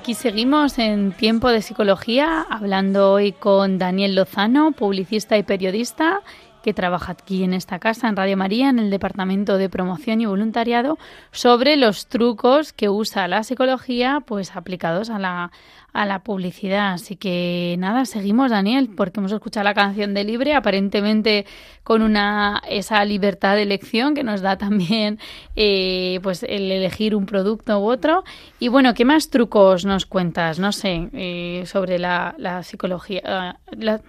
Aquí 0.00 0.14
seguimos 0.14 0.78
en 0.78 1.12
Tiempo 1.12 1.50
de 1.50 1.60
Psicología, 1.60 2.46
hablando 2.48 3.12
hoy 3.12 3.32
con 3.32 3.76
Daniel 3.76 4.14
Lozano, 4.14 4.72
publicista 4.72 5.36
y 5.36 5.42
periodista, 5.42 6.22
que 6.62 6.74
trabaja 6.74 7.12
aquí 7.12 7.44
en 7.44 7.54
esta 7.54 7.78
casa, 7.78 8.08
en 8.08 8.16
Radio 8.16 8.36
María, 8.36 8.68
en 8.68 8.78
el 8.78 8.90
Departamento 8.90 9.58
de 9.58 9.68
Promoción 9.68 10.20
y 10.20 10.26
Voluntariado, 10.26 10.98
sobre 11.32 11.76
los 11.76 12.06
trucos 12.06 12.72
que 12.72 12.88
usa 12.88 13.28
la 13.28 13.42
psicología, 13.42 14.20
pues 14.26 14.54
aplicados 14.56 15.10
a 15.10 15.18
la, 15.18 15.50
a 15.92 16.06
la 16.06 16.20
publicidad. 16.20 16.92
Así 16.92 17.16
que 17.16 17.76
nada, 17.78 18.04
seguimos, 18.04 18.50
Daniel, 18.50 18.90
porque 18.96 19.20
hemos 19.20 19.32
escuchado 19.32 19.64
la 19.64 19.74
canción 19.74 20.14
de 20.14 20.24
Libre, 20.24 20.54
aparentemente 20.54 21.46
con 21.82 22.02
una 22.02 22.62
esa 22.68 23.04
libertad 23.04 23.56
de 23.56 23.62
elección 23.62 24.14
que 24.14 24.22
nos 24.22 24.40
da 24.40 24.56
también 24.58 25.18
eh, 25.56 26.20
pues 26.22 26.42
el 26.42 26.70
elegir 26.70 27.14
un 27.14 27.26
producto 27.26 27.78
u 27.80 27.90
otro. 27.90 28.24
Y 28.58 28.68
bueno, 28.68 28.94
¿qué 28.94 29.04
más 29.04 29.30
trucos 29.30 29.84
nos 29.84 30.06
cuentas? 30.06 30.58
No 30.58 30.72
sé, 30.72 31.08
eh, 31.12 31.64
sobre 31.66 31.98
la, 31.98 32.34
la 32.38 32.62
psicología. 32.62 33.58
La, 33.72 34.00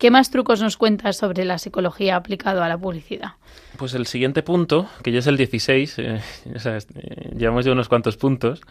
¿Qué 0.00 0.10
más 0.10 0.30
trucos 0.30 0.62
nos 0.62 0.78
cuentas 0.78 1.18
sobre 1.18 1.44
la 1.44 1.58
psicología 1.58 2.16
aplicado 2.16 2.62
a 2.62 2.68
la 2.68 2.78
publicidad? 2.78 3.32
Pues 3.76 3.92
el 3.92 4.06
siguiente 4.06 4.42
punto, 4.42 4.88
que 5.02 5.12
ya 5.12 5.18
es 5.18 5.26
el 5.26 5.36
16, 5.36 5.98
eh, 5.98 6.20
o 6.56 6.58
sea, 6.58 6.78
eh, 6.78 7.34
llevamos 7.36 7.66
ya 7.66 7.72
unos 7.72 7.90
cuantos 7.90 8.16
puntos, 8.16 8.62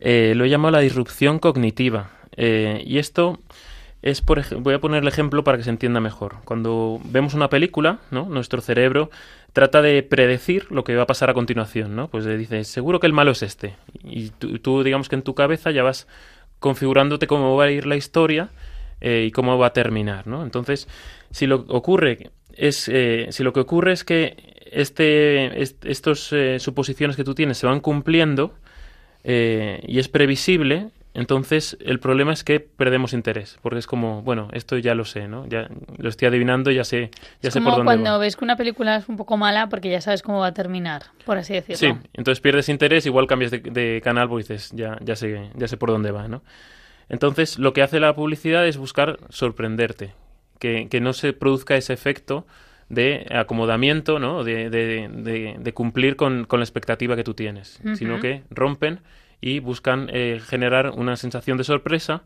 eh, 0.00 0.34
lo 0.36 0.44
he 0.44 0.50
llamado 0.50 0.72
la 0.72 0.80
disrupción 0.80 1.38
cognitiva. 1.38 2.10
Eh, 2.36 2.82
y 2.84 2.98
esto 2.98 3.40
es, 4.02 4.20
por 4.20 4.44
voy 4.60 4.74
a 4.74 4.78
poner 4.78 5.00
el 5.00 5.08
ejemplo 5.08 5.44
para 5.44 5.56
que 5.56 5.64
se 5.64 5.70
entienda 5.70 5.98
mejor. 6.00 6.36
Cuando 6.44 7.00
vemos 7.04 7.32
una 7.32 7.48
película, 7.48 8.00
nuestro 8.10 8.60
cerebro 8.60 9.08
trata 9.54 9.80
de 9.80 10.02
predecir 10.02 10.70
lo 10.70 10.84
que 10.84 10.94
va 10.94 11.04
a 11.04 11.06
pasar 11.06 11.30
a 11.30 11.34
continuación, 11.34 11.96
¿no? 11.96 12.08
Pues 12.08 12.26
dice, 12.26 12.64
seguro 12.64 13.00
que 13.00 13.06
el 13.06 13.14
malo 13.14 13.30
es 13.30 13.42
este. 13.42 13.76
Y 14.04 14.28
tú 14.28 14.82
digamos 14.82 15.08
que 15.08 15.14
en 15.14 15.22
tu 15.22 15.34
cabeza 15.34 15.70
ya 15.70 15.82
vas 15.82 16.06
configurándote 16.58 17.26
cómo 17.26 17.56
va 17.56 17.64
a 17.64 17.70
ir 17.70 17.86
la 17.86 17.96
historia 17.96 18.50
eh, 19.06 19.26
y 19.28 19.30
cómo 19.30 19.56
va 19.56 19.68
a 19.68 19.72
terminar, 19.72 20.26
¿no? 20.26 20.42
Entonces, 20.42 20.88
si 21.30 21.46
lo 21.46 21.64
ocurre 21.68 22.30
es 22.56 22.88
eh, 22.92 23.28
si 23.30 23.44
lo 23.44 23.52
que 23.52 23.60
ocurre 23.60 23.92
es 23.92 24.02
que 24.02 24.64
este 24.72 25.62
est 25.62 25.84
estos 25.84 26.32
eh, 26.32 26.58
suposiciones 26.58 27.14
que 27.16 27.22
tú 27.22 27.34
tienes 27.34 27.58
se 27.58 27.66
van 27.66 27.80
cumpliendo 27.80 28.54
eh, 29.22 29.80
y 29.86 29.98
es 29.98 30.08
previsible, 30.08 30.88
entonces 31.14 31.76
el 31.80 31.98
problema 32.00 32.32
es 32.32 32.42
que 32.42 32.58
perdemos 32.60 33.12
interés, 33.12 33.58
porque 33.62 33.78
es 33.78 33.86
como, 33.86 34.22
bueno, 34.22 34.48
esto 34.52 34.76
ya 34.78 34.94
lo 34.94 35.04
sé, 35.04 35.28
¿no? 35.28 35.46
Ya 35.46 35.68
lo 35.98 36.08
estoy 36.08 36.28
adivinando, 36.28 36.70
ya 36.70 36.84
sé, 36.84 37.10
ya 37.42 37.48
es 37.48 37.54
sé 37.54 37.60
como 37.60 37.70
por 37.70 37.78
dónde 37.78 37.86
cuando 37.86 38.10
va. 38.12 38.18
ves 38.18 38.36
que 38.36 38.44
una 38.44 38.56
película 38.56 38.96
es 38.96 39.08
un 39.08 39.16
poco 39.16 39.36
mala 39.36 39.68
porque 39.68 39.88
ya 39.88 40.00
sabes 40.00 40.22
cómo 40.22 40.40
va 40.40 40.48
a 40.48 40.54
terminar, 40.54 41.02
por 41.24 41.38
así 41.38 41.54
decirlo. 41.54 41.76
Sí, 41.76 42.08
entonces 42.14 42.40
pierdes 42.40 42.68
interés, 42.68 43.06
igual 43.06 43.26
cambias 43.26 43.50
de, 43.50 43.58
de 43.60 44.00
canal, 44.02 44.28
pues 44.28 44.48
dices, 44.48 44.72
ya, 44.74 44.98
ya 45.00 45.16
sé, 45.16 45.50
ya 45.54 45.68
sé 45.68 45.76
por 45.76 45.90
dónde 45.90 46.10
va, 46.10 46.28
¿no? 46.28 46.42
Entonces, 47.08 47.58
lo 47.58 47.72
que 47.72 47.82
hace 47.82 48.00
la 48.00 48.14
publicidad 48.14 48.66
es 48.66 48.76
buscar 48.76 49.18
sorprenderte, 49.28 50.12
que, 50.58 50.88
que 50.88 51.00
no 51.00 51.12
se 51.12 51.32
produzca 51.32 51.76
ese 51.76 51.92
efecto 51.92 52.46
de 52.88 53.26
acomodamiento, 53.30 54.18
¿no? 54.18 54.44
De, 54.44 54.70
de, 54.70 55.08
de, 55.08 55.56
de 55.58 55.74
cumplir 55.74 56.16
con, 56.16 56.44
con, 56.44 56.60
la 56.60 56.64
expectativa 56.64 57.16
que 57.16 57.24
tú 57.24 57.34
tienes, 57.34 57.80
sino 57.96 58.20
que 58.20 58.42
rompen 58.50 59.00
y 59.40 59.58
buscan 59.60 60.08
eh, 60.12 60.40
generar 60.44 60.90
una 60.90 61.16
sensación 61.16 61.58
de 61.58 61.64
sorpresa 61.64 62.22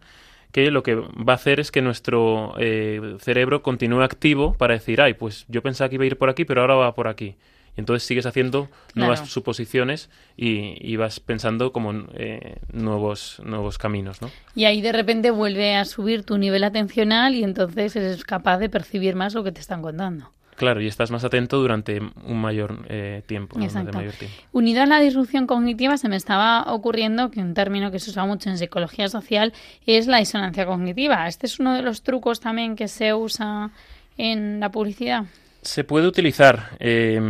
que 0.52 0.70
lo 0.70 0.82
que 0.82 0.96
va 0.96 1.32
a 1.32 1.36
hacer 1.36 1.60
es 1.60 1.70
que 1.70 1.80
nuestro 1.80 2.54
eh, 2.58 3.16
cerebro 3.20 3.62
continúe 3.62 4.02
activo 4.02 4.54
para 4.54 4.74
decir, 4.74 5.00
ay, 5.00 5.14
pues 5.14 5.44
yo 5.48 5.62
pensaba 5.62 5.88
que 5.88 5.94
iba 5.94 6.04
a 6.04 6.08
ir 6.08 6.18
por 6.18 6.28
aquí, 6.28 6.44
pero 6.44 6.60
ahora 6.60 6.74
va 6.74 6.94
por 6.94 7.08
aquí. 7.08 7.36
Entonces 7.80 8.06
sigues 8.06 8.26
haciendo 8.26 8.68
nuevas 8.94 9.20
Claro. 9.20 9.30
suposiciones 9.32 10.08
y, 10.36 10.76
y 10.80 10.96
vas 10.96 11.18
pensando 11.18 11.72
como 11.72 11.92
eh, 12.14 12.56
nuevos, 12.72 13.42
nuevos 13.44 13.76
caminos, 13.78 14.22
¿no? 14.22 14.30
Y 14.54 14.64
ahí 14.66 14.80
de 14.80 14.92
repente 14.92 15.32
vuelve 15.32 15.74
a 15.74 15.84
subir 15.84 16.22
tu 16.22 16.38
nivel 16.38 16.62
atencional 16.62 17.34
y 17.34 17.42
entonces 17.42 17.96
eres 17.96 18.24
capaz 18.24 18.58
de 18.58 18.68
percibir 18.68 19.16
más 19.16 19.34
lo 19.34 19.42
que 19.42 19.50
te 19.52 19.60
están 19.60 19.82
contando. 19.82 20.30
Claro, 20.56 20.82
y 20.82 20.86
estás 20.86 21.10
más 21.10 21.24
atento 21.24 21.56
durante 21.56 22.00
un 22.00 22.38
mayor 22.38 22.84
eh, 22.90 23.22
tiempo. 23.26 23.58
mayor 23.58 24.12
tiempo. 24.12 24.36
Unido 24.52 24.82
a 24.82 24.86
la 24.86 25.00
disrupción 25.00 25.46
cognitiva 25.46 25.96
se 25.96 26.10
me 26.10 26.16
estaba 26.16 26.64
ocurriendo 26.74 27.30
que 27.30 27.40
un 27.40 27.54
término 27.54 27.90
que 27.90 27.98
se 27.98 28.10
usa 28.10 28.26
mucho 28.26 28.50
en 28.50 28.58
psicología 28.58 29.08
social 29.08 29.54
es 29.86 30.06
la 30.06 30.18
disonancia 30.18 30.66
cognitiva. 30.66 31.26
Este 31.28 31.46
es 31.46 31.58
uno 31.60 31.72
de 31.74 31.80
los 31.80 32.02
trucos 32.02 32.40
también 32.40 32.76
que 32.76 32.88
se 32.88 33.14
usa 33.14 33.70
en 34.18 34.60
la 34.60 34.70
publicidad. 34.70 35.24
Se 35.62 35.84
puede 35.84 36.06
utilizar. 36.06 36.70
eh, 36.78 37.20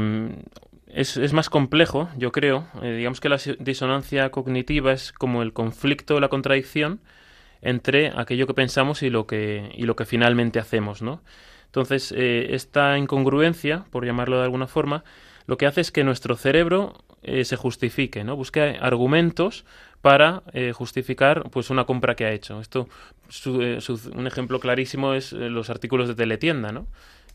es, 0.87 1.17
es 1.17 1.33
más 1.33 1.51
complejo, 1.51 2.09
yo 2.17 2.33
creo. 2.33 2.67
Eh, 2.83 2.95
digamos 2.97 3.21
que 3.21 3.29
la 3.29 3.39
disonancia 3.59 4.31
cognitiva 4.31 4.93
es 4.93 5.13
como 5.13 5.43
el 5.43 5.53
conflicto, 5.53 6.21
la 6.21 6.29
contradicción 6.29 7.01
entre 7.63 8.13
aquello 8.17 8.47
que 8.47 8.55
pensamos 8.55 9.03
y 9.03 9.11
lo 9.11 9.27
que, 9.27 9.71
y 9.75 9.85
lo 9.85 9.97
que 9.97 10.05
finalmente 10.07 10.59
hacemos, 10.61 11.03
¿no? 11.03 11.23
Entonces, 11.67 12.13
eh, 12.17 12.49
esta 12.55 12.99
incongruencia, 12.99 13.85
por 13.91 14.05
llamarlo 14.07 14.39
de 14.39 14.45
alguna 14.45 14.67
forma, 14.69 15.05
lo 15.47 15.59
que 15.59 15.67
hace 15.67 15.81
es 15.83 15.93
que 15.93 16.05
nuestro 16.05 16.37
cerebro 16.37 16.95
eh, 17.23 17.45
se 17.45 17.57
justifique, 17.57 18.25
¿no? 18.25 18.37
Busque 18.37 18.79
argumentos 18.81 19.65
para 20.03 20.43
eh, 20.55 20.73
justificar 20.73 21.51
pues 21.51 21.71
una 21.71 21.85
compra 21.85 22.17
que 22.17 22.25
ha 22.27 22.33
hecho. 22.33 22.61
Esto, 22.61 22.89
su- 23.29 23.63
eh, 23.63 23.81
su- 23.81 24.11
un 24.15 24.27
ejemplo 24.27 24.61
clarísimo 24.61 25.15
es 25.15 25.33
los 25.33 25.71
artículos 25.71 26.09
de 26.09 26.15
teletienda, 26.15 26.73
¿no? 26.73 26.87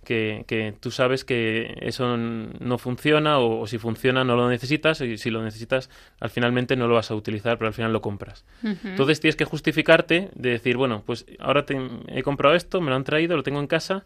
Que, 0.06 0.46
que 0.48 0.74
tú 0.80 0.92
sabes 0.92 1.26
que 1.26 1.76
eso 1.82 2.16
no 2.16 2.78
funciona 2.78 3.40
o, 3.40 3.60
o 3.60 3.68
si 3.68 3.78
funciona 3.78 4.24
no 4.24 4.38
lo 4.38 4.48
necesitas 4.50 5.02
y 5.02 5.18
si 5.18 5.30
lo 5.32 5.44
necesitas 5.44 5.90
al 6.22 6.30
finalmente 6.30 6.78
no 6.78 6.88
lo 6.88 6.94
vas 6.96 7.12
a 7.12 7.16
utilizar 7.16 7.58
pero 7.58 7.68
al 7.68 7.74
final 7.74 7.92
lo 7.92 8.00
compras. 8.02 8.46
Entonces 8.90 9.20
tienes 9.20 9.36
que 9.36 9.44
justificarte 9.46 10.30
de 10.36 10.50
decir, 10.52 10.78
bueno, 10.78 11.04
pues 11.06 11.26
ahora 11.40 11.66
te- 11.66 11.78
he 12.08 12.24
comprado 12.24 12.56
esto, 12.56 12.80
me 12.80 12.90
lo 12.92 12.96
han 12.96 13.04
traído, 13.04 13.36
lo 13.36 13.44
tengo 13.44 13.60
en 13.60 13.68
casa 13.68 14.06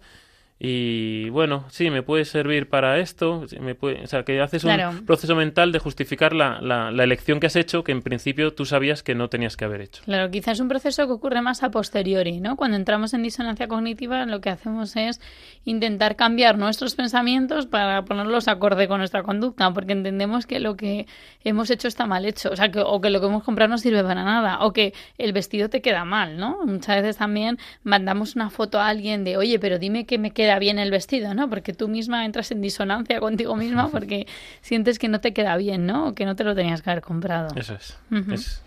y 0.62 1.30
bueno, 1.30 1.64
sí, 1.70 1.90
me 1.90 2.04
puede 2.04 2.26
servir 2.26 2.68
para 2.68 3.00
esto, 3.00 3.46
me 3.62 3.76
puede, 3.76 4.04
o 4.04 4.08
sea, 4.08 4.24
que 4.24 4.42
haces 4.42 4.62
Claro. 4.64 4.90
un 4.90 5.06
proceso 5.06 5.34
mental 5.36 5.72
de 5.72 5.80
justificar 5.80 6.34
la, 6.34 6.60
la, 6.62 6.92
la 6.92 7.04
elección 7.06 7.40
que 7.40 7.48
has 7.48 7.56
hecho 7.56 7.86
que 7.86 7.94
en 7.94 8.02
principio 8.02 8.54
tú 8.54 8.66
sabías 8.66 9.02
que 9.02 9.16
no 9.16 9.30
tenías 9.30 9.56
que 9.56 9.64
haber 9.64 9.80
hecho. 9.80 10.04
Claro, 10.04 10.30
quizás 10.30 10.54
es 10.58 10.60
un 10.60 10.68
proceso 10.68 11.08
que 11.08 11.14
ocurre 11.14 11.42
más 11.42 11.64
a 11.64 11.72
posteriori, 11.72 12.42
¿no? 12.42 12.58
Cuando 12.58 12.76
entramos 12.76 13.14
en 13.14 13.24
disonancia 13.24 13.70
cognitiva, 13.70 14.26
lo 14.26 14.42
que 14.42 14.50
hacemos 14.50 14.98
es 14.98 15.22
intentar 15.64 16.18
cambiar 16.18 16.58
nuestros 16.58 16.96
pensamientos 16.96 17.66
para 17.66 18.04
ponerlos 18.04 18.50
acorde 18.50 18.90
con 18.90 18.98
nuestra 18.98 19.24
conducta, 19.24 19.72
porque 19.74 19.94
entendemos 19.94 20.46
que 20.46 20.60
lo 20.60 20.76
que 20.76 21.08
hemos 21.46 21.70
hecho 21.70 21.88
está 21.88 22.06
mal 22.06 22.26
hecho, 22.26 22.50
o 22.52 22.56
sea, 22.58 22.70
que, 22.70 22.82
o 22.82 23.00
que 23.00 23.10
lo 23.10 23.22
que 23.22 23.28
hemos 23.28 23.44
comprado 23.44 23.70
no 23.70 23.78
sirve 23.78 24.04
para 24.04 24.26
nada, 24.26 24.60
o 24.66 24.74
que 24.74 24.94
el 25.18 25.32
vestido 25.32 25.70
te 25.70 25.82
queda 25.82 26.04
mal, 26.04 26.38
¿no? 26.38 26.66
Muchas 26.66 26.98
veces 27.02 27.16
también 27.16 27.58
mandamos 27.84 28.36
una 28.36 28.50
foto 28.50 28.78
a 28.80 28.90
alguien 28.90 29.24
de, 29.24 29.38
oye, 29.38 29.58
pero 29.58 29.80
dime 29.80 30.06
que 30.06 30.18
me 30.18 30.32
queda 30.32 30.49
bien 30.58 30.80
el 30.80 30.90
vestido, 30.90 31.36
¿no? 31.36 31.50
Porque 31.50 31.74
tú 31.74 31.88
misma 31.88 32.26
entras 32.26 32.50
en 32.52 32.62
disonancia 32.62 33.20
contigo 33.20 33.56
misma 33.56 33.90
porque 33.90 34.26
sientes 34.62 34.98
que 34.98 35.08
no 35.10 35.20
te 35.22 35.34
queda 35.34 35.56
bien, 35.58 35.86
¿no? 35.86 36.08
O 36.08 36.14
que 36.16 36.26
no 36.26 36.36
te 36.36 36.44
lo 36.44 36.56
tenías 36.56 36.82
que 36.82 36.90
haber 36.90 37.04
comprado. 37.04 37.50
Eso. 37.56 37.76
Es- 37.76 38.64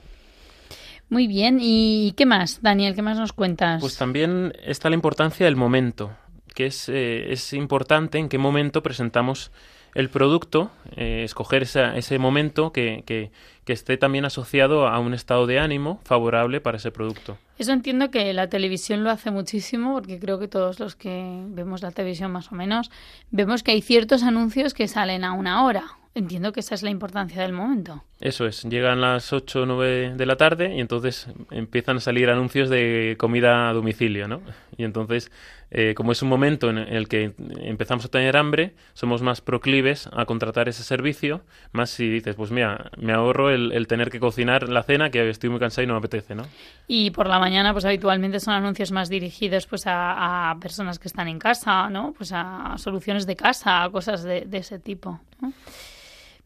Muy 1.08 1.26
bien, 1.26 1.58
¿y 1.60 2.12
qué 2.16 2.24
más, 2.26 2.62
Daniel? 2.62 2.94
¿Qué 2.94 3.02
más 3.02 3.18
nos 3.18 3.32
cuentas? 3.32 3.80
Pues 3.80 3.96
también 3.96 4.52
está 4.64 4.88
la 4.88 4.94
importancia 4.94 5.44
del 5.44 5.56
momento, 5.56 6.12
que 6.54 6.66
es, 6.66 6.88
eh, 6.88 7.32
es 7.32 7.52
importante 7.52 8.18
en 8.18 8.28
qué 8.28 8.38
momento 8.38 8.82
presentamos 8.82 9.50
el 9.94 10.08
producto, 10.08 10.70
eh, 10.96 11.22
escoger 11.24 11.62
ese 11.62 12.18
momento 12.18 12.72
que, 12.72 13.02
que- 13.06 13.30
que 13.64 13.72
esté 13.72 13.96
también 13.96 14.24
asociado 14.24 14.88
a 14.88 14.98
un 14.98 15.14
estado 15.14 15.46
de 15.46 15.60
ánimo 15.60 16.00
favorable 16.04 16.60
para 16.60 16.78
ese 16.78 16.90
producto. 16.90 17.38
Eso 17.58 17.72
entiendo 17.72 18.10
que 18.10 18.32
la 18.32 18.48
televisión 18.48 19.04
lo 19.04 19.10
hace 19.10 19.30
muchísimo, 19.30 19.92
porque 19.94 20.18
creo 20.18 20.38
que 20.40 20.48
todos 20.48 20.80
los 20.80 20.96
que 20.96 21.44
vemos 21.48 21.80
la 21.82 21.92
televisión 21.92 22.32
más 22.32 22.50
o 22.50 22.56
menos, 22.56 22.90
vemos 23.30 23.62
que 23.62 23.70
hay 23.70 23.80
ciertos 23.82 24.24
anuncios 24.24 24.74
que 24.74 24.88
salen 24.88 25.22
a 25.24 25.32
una 25.32 25.64
hora. 25.64 25.84
Entiendo 26.14 26.52
que 26.52 26.60
esa 26.60 26.74
es 26.74 26.82
la 26.82 26.90
importancia 26.90 27.40
del 27.40 27.54
momento. 27.54 28.04
Eso 28.20 28.46
es, 28.46 28.64
llegan 28.64 29.00
las 29.00 29.32
8 29.32 29.62
o 29.62 29.66
9 29.66 30.12
de 30.14 30.26
la 30.26 30.36
tarde 30.36 30.74
y 30.76 30.80
entonces 30.80 31.26
empiezan 31.50 31.96
a 31.96 32.00
salir 32.00 32.28
anuncios 32.28 32.68
de 32.68 33.16
comida 33.18 33.70
a 33.70 33.72
domicilio, 33.72 34.28
¿no? 34.28 34.42
Y 34.76 34.84
entonces, 34.84 35.32
eh, 35.70 35.94
como 35.96 36.12
es 36.12 36.20
un 36.20 36.28
momento 36.28 36.68
en 36.68 36.76
el 36.76 37.08
que 37.08 37.32
empezamos 37.62 38.04
a 38.04 38.08
tener 38.08 38.36
hambre, 38.36 38.74
somos 38.92 39.22
más 39.22 39.40
proclives 39.40 40.08
a 40.12 40.26
contratar 40.26 40.68
ese 40.68 40.84
servicio, 40.84 41.40
más 41.72 41.88
si 41.88 42.10
dices, 42.10 42.36
pues 42.36 42.50
mira, 42.50 42.90
me 42.98 43.14
ahorro 43.14 43.48
el, 43.48 43.72
el 43.72 43.86
tener 43.86 44.10
que 44.10 44.20
cocinar 44.20 44.68
la 44.68 44.82
cena, 44.82 45.08
que 45.08 45.30
estoy 45.30 45.48
muy 45.48 45.60
cansado 45.60 45.82
y 45.84 45.86
no 45.86 45.94
me 45.94 45.98
apetece, 45.98 46.34
¿no? 46.34 46.44
Y 46.86 47.10
por 47.10 47.26
la 47.26 47.38
mañana, 47.38 47.72
pues 47.72 47.86
habitualmente 47.86 48.38
son 48.38 48.52
anuncios 48.52 48.92
más 48.92 49.08
dirigidos 49.08 49.66
pues 49.66 49.86
a, 49.86 50.50
a 50.50 50.60
personas 50.60 50.98
que 50.98 51.08
están 51.08 51.26
en 51.26 51.38
casa, 51.38 51.88
¿no? 51.88 52.12
Pues 52.12 52.32
a 52.34 52.74
soluciones 52.76 53.26
de 53.26 53.34
casa, 53.34 53.82
a 53.82 53.90
cosas 53.90 54.22
de, 54.22 54.42
de 54.42 54.58
ese 54.58 54.78
tipo. 54.78 55.18
¿no? 55.40 55.54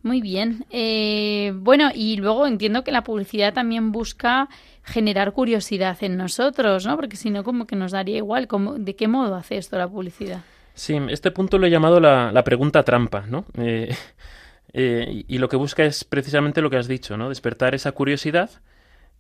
Muy 0.03 0.21
bien. 0.21 0.65
Eh, 0.71 1.53
bueno, 1.57 1.91
y 1.95 2.17
luego 2.17 2.47
entiendo 2.47 2.85
que 2.85 2.93
la 2.93 3.03
publicidad 3.03 3.53
también 3.53 3.93
busca 3.93 4.49
generar 4.83 5.33
curiosidad 5.33 5.97
en 6.03 6.17
nosotros, 6.17 6.87
¿no? 6.87 6.97
Porque 6.97 7.17
si 7.17 7.31
no, 7.31 7.43
como 7.43 7.67
que 7.67 7.77
nos 7.77 7.93
daría 7.93 8.19
igual. 8.19 8.47
¿Cómo, 8.47 8.75
¿De 8.75 8.95
qué 8.95 9.09
modo 9.09 9.35
hace 9.35 9.57
esto 9.57 9.77
la 9.77 9.89
publicidad? 9.89 10.43
Sí, 10.75 10.99
este 11.09 11.31
punto 11.31 11.59
lo 11.59 11.67
he 11.67 11.71
llamado 11.71 12.01
la, 12.01 12.31
la 12.33 12.45
pregunta 12.45 12.83
trampa, 12.83 13.25
¿no? 13.27 13.47
Eh, 13.59 13.97
eh, 14.75 15.25
y, 15.27 15.39
lo 15.39 15.49
que 15.49 15.57
busca 15.57 15.85
es 15.85 16.05
precisamente 16.05 16.61
lo 16.61 16.69
que 16.71 16.77
has 16.77 16.87
dicho, 16.87 17.17
¿no? 17.17 17.31
Despertar 17.31 17.75
esa 17.75 17.93
curiosidad 17.93 18.51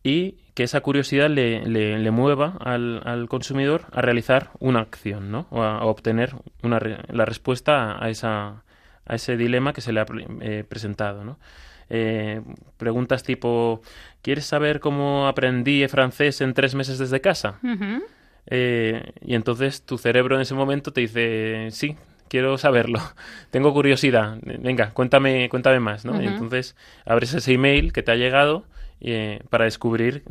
y 0.02 0.36
que 0.54 0.64
esa 0.64 0.82
curiosidad 0.82 1.30
le, 1.30 1.64
le, 1.66 2.10
mueva 2.10 2.58
al, 2.60 3.00
al, 3.04 3.28
consumidor 3.28 3.86
a 3.92 4.02
realizar 4.02 4.50
una 4.60 4.80
acción, 4.80 5.32
¿no? 5.32 5.46
O 5.50 5.62
a, 5.62 5.82
obtener 5.86 6.34
una, 6.62 6.78
la 7.08 7.24
respuesta 7.24 7.96
a, 8.04 8.10
esa, 8.10 8.62
a 9.06 9.14
ese 9.14 9.36
dilema 9.36 9.72
que 9.72 9.80
se 9.80 9.92
le 9.92 10.00
ha 10.00 10.06
eh, 10.40 10.64
presentado, 10.68 11.24
¿no? 11.24 11.38
Eh, 11.88 12.42
preguntas 12.76 13.22
tipo, 13.22 13.80
¿quieres 14.22 14.44
saber 14.44 14.80
cómo 14.80 15.28
aprendí 15.28 15.86
francés 15.88 16.40
en 16.40 16.52
tres 16.52 16.74
meses 16.74 16.98
desde 16.98 17.20
casa? 17.20 17.60
Eh, 18.48 19.12
y 19.20 19.34
entonces 19.34 19.82
tu 19.82 19.98
cerebro 19.98 20.36
en 20.36 20.42
ese 20.42 20.54
momento 20.54 20.92
te 20.92 21.02
dice, 21.02 21.68
sí, 21.70 21.96
quiero 22.28 22.58
saberlo, 22.58 23.00
tengo 23.50 23.72
curiosidad, 23.72 24.38
venga, 24.42 24.90
cuéntame, 24.90 25.48
cuéntame 25.48 25.80
más, 25.80 26.04
¿no? 26.04 26.20
Y 26.20 26.26
entonces 26.26 26.76
abres 27.04 27.34
ese 27.34 27.52
email 27.52 27.92
que 27.92 28.02
te 28.02 28.12
ha 28.12 28.16
llegado 28.16 28.64
eh, 29.00 29.40
para 29.50 29.66
descubrir 29.66 30.24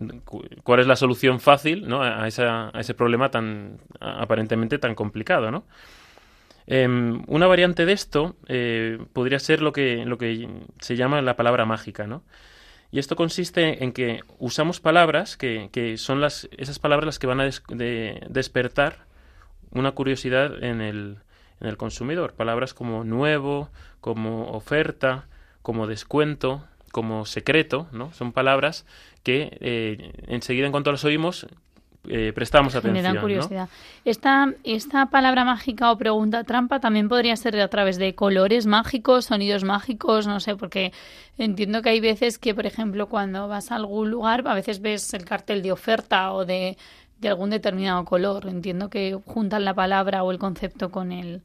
cuál 0.64 0.80
es 0.80 0.88
la 0.88 0.96
solución 0.96 1.40
fácil 1.40 1.88
¿no? 1.88 2.02
a, 2.02 2.28
esa, 2.28 2.72
a, 2.76 2.80
ese 2.80 2.96
problema 2.96 3.30
tan 3.30 3.78
aparentemente 4.00 4.80
tan 4.80 4.96
complicado, 4.96 5.52
¿no? 5.52 5.66
Em, 6.68 7.24
una 7.28 7.48
variante 7.48 7.86
de 7.86 7.94
esto 7.94 8.36
eh, 8.48 8.98
podría 9.14 9.40
ser 9.40 9.62
lo 9.62 9.72
que, 9.72 10.06
lo 10.06 10.18
que 10.18 10.50
se 10.80 10.96
llama 10.96 11.22
la 11.22 11.36
palabra 11.36 11.66
mágica, 11.66 12.08
¿no? 12.08 12.24
Y 12.92 13.00
esto 13.00 13.16
consiste 13.16 13.84
en 13.84 13.92
que 13.92 14.22
usamos 14.40 14.80
palabras 14.80 15.38
que, 15.38 15.70
que 15.72 15.98
son 15.98 16.22
las, 16.22 16.48
esas 16.58 16.80
palabras 16.80 17.06
las 17.06 17.20
que 17.20 17.28
van 17.28 17.42
a 17.42 17.50
despertar 18.30 19.06
una 19.72 19.92
curiosidad 19.92 20.64
en 20.64 20.82
el, 20.82 21.18
en 21.60 21.68
el 21.68 21.78
consumidor. 21.78 22.34
Palabras 22.34 22.74
como 22.74 23.04
nuevo, 23.04 23.70
como 24.00 24.52
oferta, 24.52 25.28
como 25.62 25.88
descuento, 25.88 26.64
como 26.92 27.26
secreto, 27.26 27.88
¿no? 27.92 28.14
Son 28.14 28.32
palabras 28.32 28.86
que 29.24 29.58
eh, 29.60 30.14
enseguida 30.28 30.66
en 30.66 30.72
cuanto 30.72 30.92
las 30.92 31.04
oímos 31.04 31.48
eh, 32.10 32.32
prestamos 32.34 32.76
atención. 32.76 32.96
Generan 32.96 33.22
curiosidad. 33.22 33.70
Esta, 34.04 34.54
esta 34.64 35.08
palabra 35.08 35.46
mágica 35.46 35.92
o 35.92 35.98
pregunta 35.98 36.44
trampa 36.44 36.80
también 36.80 37.10
podría 37.10 37.36
ser 37.36 37.60
a 37.60 37.68
través 37.68 37.98
de 37.98 38.16
colores 38.16 38.66
mágicos, 38.66 39.26
sonidos 39.26 39.64
mágicos, 39.64 40.28
no 40.28 40.40
sé, 40.40 40.56
porque 40.56 40.92
entiendo 41.38 41.82
que 41.82 41.90
hay 41.90 42.00
veces 42.00 42.38
que, 42.38 42.54
por 42.54 42.66
ejemplo, 42.66 43.08
cuando 43.08 43.48
vas 43.48 43.72
a 43.72 43.76
algún 43.76 44.10
lugar, 44.10 44.44
a 44.48 44.54
veces 44.54 44.82
ves 44.82 45.14
el 45.14 45.26
cartel 45.26 45.62
de 45.62 45.72
oferta 45.72 46.32
o 46.34 46.46
de, 46.46 46.78
de 47.20 47.30
algún 47.30 47.50
determinado 47.50 48.04
color. 48.06 48.48
Entiendo 48.48 48.90
que 48.90 49.18
juntan 49.26 49.66
la 49.66 49.74
palabra 49.74 50.24
o 50.24 50.32
el 50.32 50.40
concepto 50.40 50.92
con 50.92 51.12
el 51.12 51.42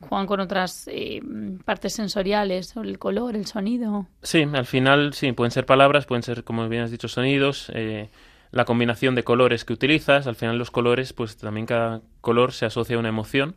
juegan 0.00 0.26
con 0.26 0.40
otras 0.40 0.88
eh, 0.90 1.20
partes 1.64 1.92
sensoriales, 1.92 2.74
el 2.76 2.98
color, 2.98 3.36
el 3.36 3.46
sonido. 3.46 4.06
Sí, 4.22 4.42
al 4.52 4.66
final 4.66 5.12
sí, 5.12 5.32
pueden 5.32 5.50
ser 5.50 5.66
palabras, 5.66 6.06
pueden 6.06 6.22
ser, 6.22 6.42
como 6.42 6.68
bien 6.68 6.82
has 6.82 6.90
dicho, 6.90 7.08
sonidos. 7.08 7.70
Eh, 7.74 8.08
la 8.52 8.64
combinación 8.64 9.14
de 9.14 9.22
colores 9.22 9.64
que 9.64 9.72
utilizas, 9.72 10.26
al 10.26 10.36
final 10.36 10.58
los 10.58 10.70
colores, 10.70 11.12
pues 11.12 11.36
también 11.36 11.66
cada 11.66 12.02
color 12.20 12.52
se 12.52 12.66
asocia 12.66 12.96
a 12.96 12.98
una 12.98 13.08
emoción. 13.08 13.56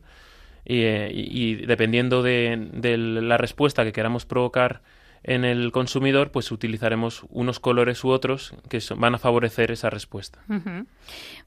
Y, 0.66 0.82
eh, 0.84 1.64
dependiendo 1.68 2.24
de, 2.24 2.70
la 2.98 3.38
respuesta 3.38 3.84
que 3.84 3.92
queramos 3.92 4.26
provocar 4.26 4.82
en 5.24 5.46
el 5.46 5.72
consumidor, 5.72 6.32
pues 6.32 6.52
utilizaremos 6.52 7.26
unos 7.30 7.60
colores 7.60 8.04
u 8.04 8.10
otros 8.10 8.54
que 8.70 8.80
van 8.96 9.16
a 9.16 9.18
favorecer 9.18 9.72
esa 9.72 9.90
respuesta. 9.90 10.40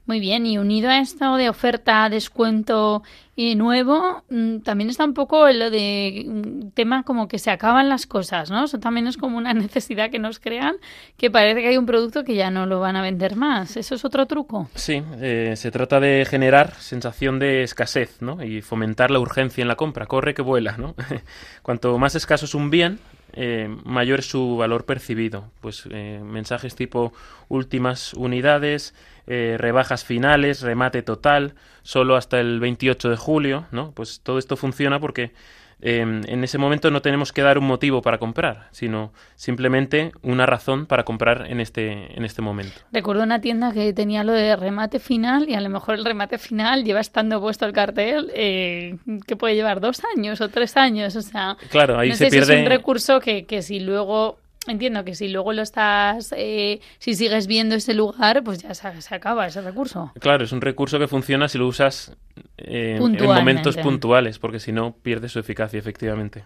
Muy 0.05 0.19
bien, 0.19 0.45
y 0.45 0.57
unido 0.57 0.89
a 0.89 0.99
esto 0.99 1.35
de 1.35 1.49
oferta, 1.49 2.09
descuento 2.09 3.03
y 3.35 3.55
nuevo, 3.55 4.23
mm, 4.29 4.59
también 4.59 4.89
está 4.89 5.05
un 5.05 5.13
poco 5.13 5.47
lo 5.49 5.69
de 5.69 6.25
mm, 6.27 6.69
tema 6.69 7.03
como 7.03 7.27
que 7.27 7.37
se 7.37 7.51
acaban 7.51 7.87
las 7.87 8.07
cosas, 8.07 8.49
¿no? 8.49 8.63
Eso 8.63 8.79
también 8.79 9.05
es 9.05 9.15
como 9.15 9.37
una 9.37 9.53
necesidad 9.53 10.09
que 10.09 10.17
nos 10.17 10.39
crean, 10.39 10.77
que 11.17 11.29
parece 11.29 11.61
que 11.61 11.67
hay 11.67 11.77
un 11.77 11.85
producto 11.85 12.23
que 12.23 12.33
ya 12.33 12.49
no 12.49 12.65
lo 12.65 12.79
van 12.79 12.95
a 12.95 13.03
vender 13.03 13.35
más. 13.35 13.77
¿Eso 13.77 13.93
es 13.93 14.03
otro 14.03 14.25
truco? 14.25 14.69
Sí, 14.73 15.03
eh, 15.21 15.53
se 15.55 15.69
trata 15.69 15.99
de 15.99 16.25
generar 16.25 16.73
sensación 16.75 17.37
de 17.37 17.61
escasez, 17.61 18.21
¿no? 18.21 18.43
Y 18.43 18.61
fomentar 18.61 19.11
la 19.11 19.19
urgencia 19.19 19.61
en 19.61 19.67
la 19.67 19.75
compra. 19.75 20.07
Corre 20.07 20.33
que 20.33 20.41
vuela, 20.41 20.77
¿no? 20.77 20.95
Cuanto 21.61 21.95
más 21.99 22.15
escaso 22.15 22.45
es 22.45 22.55
un 22.55 22.71
bien, 22.71 22.99
eh, 23.33 23.69
mayor 23.83 24.19
es 24.19 24.29
su 24.29 24.57
valor 24.57 24.85
percibido. 24.85 25.49
Pues 25.61 25.83
eh, 25.91 26.21
mensajes 26.23 26.75
tipo 26.75 27.13
últimas 27.49 28.13
unidades, 28.13 28.93
eh, 29.27 29.55
rebajas 29.59 30.03
finales, 30.03 30.61
remate 30.61 31.01
total, 31.01 31.53
solo 31.83 32.15
hasta 32.15 32.39
el 32.39 32.59
28 32.59 33.09
de 33.09 33.17
julio, 33.17 33.65
¿no? 33.71 33.91
Pues 33.91 34.21
todo 34.21 34.39
esto 34.39 34.55
funciona 34.55 34.99
porque 34.99 35.31
Em, 35.79 36.23
en 36.27 36.43
ese 36.43 36.57
momento 36.57 36.89
no 36.89 37.01
tenemos 37.01 37.31
que 37.31 37.43
dar 37.43 37.57
un 37.59 37.65
motivo 37.65 38.01
para 38.01 38.17
comprar, 38.17 38.67
sino 38.71 39.13
simplemente 39.35 40.11
una 40.23 40.45
razón 40.47 40.87
para 40.87 41.03
comprar 41.03 41.45
en 41.47 41.59
este, 41.59 42.17
en 42.17 42.25
este 42.25 42.41
momento. 42.41 42.73
Recuerdo 42.91 43.23
una 43.23 43.41
tienda 43.41 43.71
que 43.71 43.93
tenía 43.93 44.23
lo 44.23 44.33
de 44.33 44.55
remate 44.55 44.99
final 44.99 45.47
y 45.47 45.53
a 45.53 45.61
lo 45.61 45.69
mejor 45.69 45.95
el 45.95 46.05
remate 46.05 46.39
final 46.39 46.83
lleva 46.83 46.99
estando 46.99 47.39
puesto 47.39 47.65
el 47.65 47.73
cartel 47.73 48.31
eh, 48.33 48.97
que 49.27 49.35
puede 49.35 49.55
llevar 49.55 49.79
dos 49.79 50.01
años 50.15 50.41
o 50.41 50.49
tres 50.49 50.77
años. 50.77 51.15
O 51.15 51.21
sea, 51.21 51.57
claro, 51.69 51.99
ahí 51.99 52.09
no 52.09 52.15
se 52.15 52.25
sé 52.25 52.31
pierde... 52.31 52.47
Si 52.47 52.53
es 52.53 52.59
un 52.59 52.65
recurso 52.65 53.19
que, 53.19 53.45
que 53.45 53.61
si 53.61 53.79
luego 53.79 54.39
entiendo 54.67 55.03
que 55.03 55.15
si 55.15 55.29
luego 55.29 55.53
lo 55.53 55.61
estás, 55.61 56.33
eh, 56.37 56.79
si 56.99 57.15
sigues 57.15 57.47
viendo 57.47 57.75
ese 57.75 57.93
lugar, 57.93 58.43
pues 58.43 58.59
ya 58.59 58.73
se, 58.73 59.15
acaba 59.15 59.47
ese 59.47 59.61
recurso. 59.61 60.11
Claro, 60.19 60.43
es 60.43 60.51
un 60.51 60.61
recurso 60.61 60.99
que 60.99 61.07
funciona 61.07 61.47
si 61.47 61.57
lo 61.57 61.67
usas 61.67 62.15
eh, 62.57 62.99
en 63.01 63.25
momentos 63.25 63.77
puntuales, 63.77 64.39
porque 64.39 64.59
si 64.59 64.71
no 64.71 64.95
pierde 64.95 65.29
su 65.29 65.39
eficacia, 65.39 65.79
efectivamente. 65.79 66.45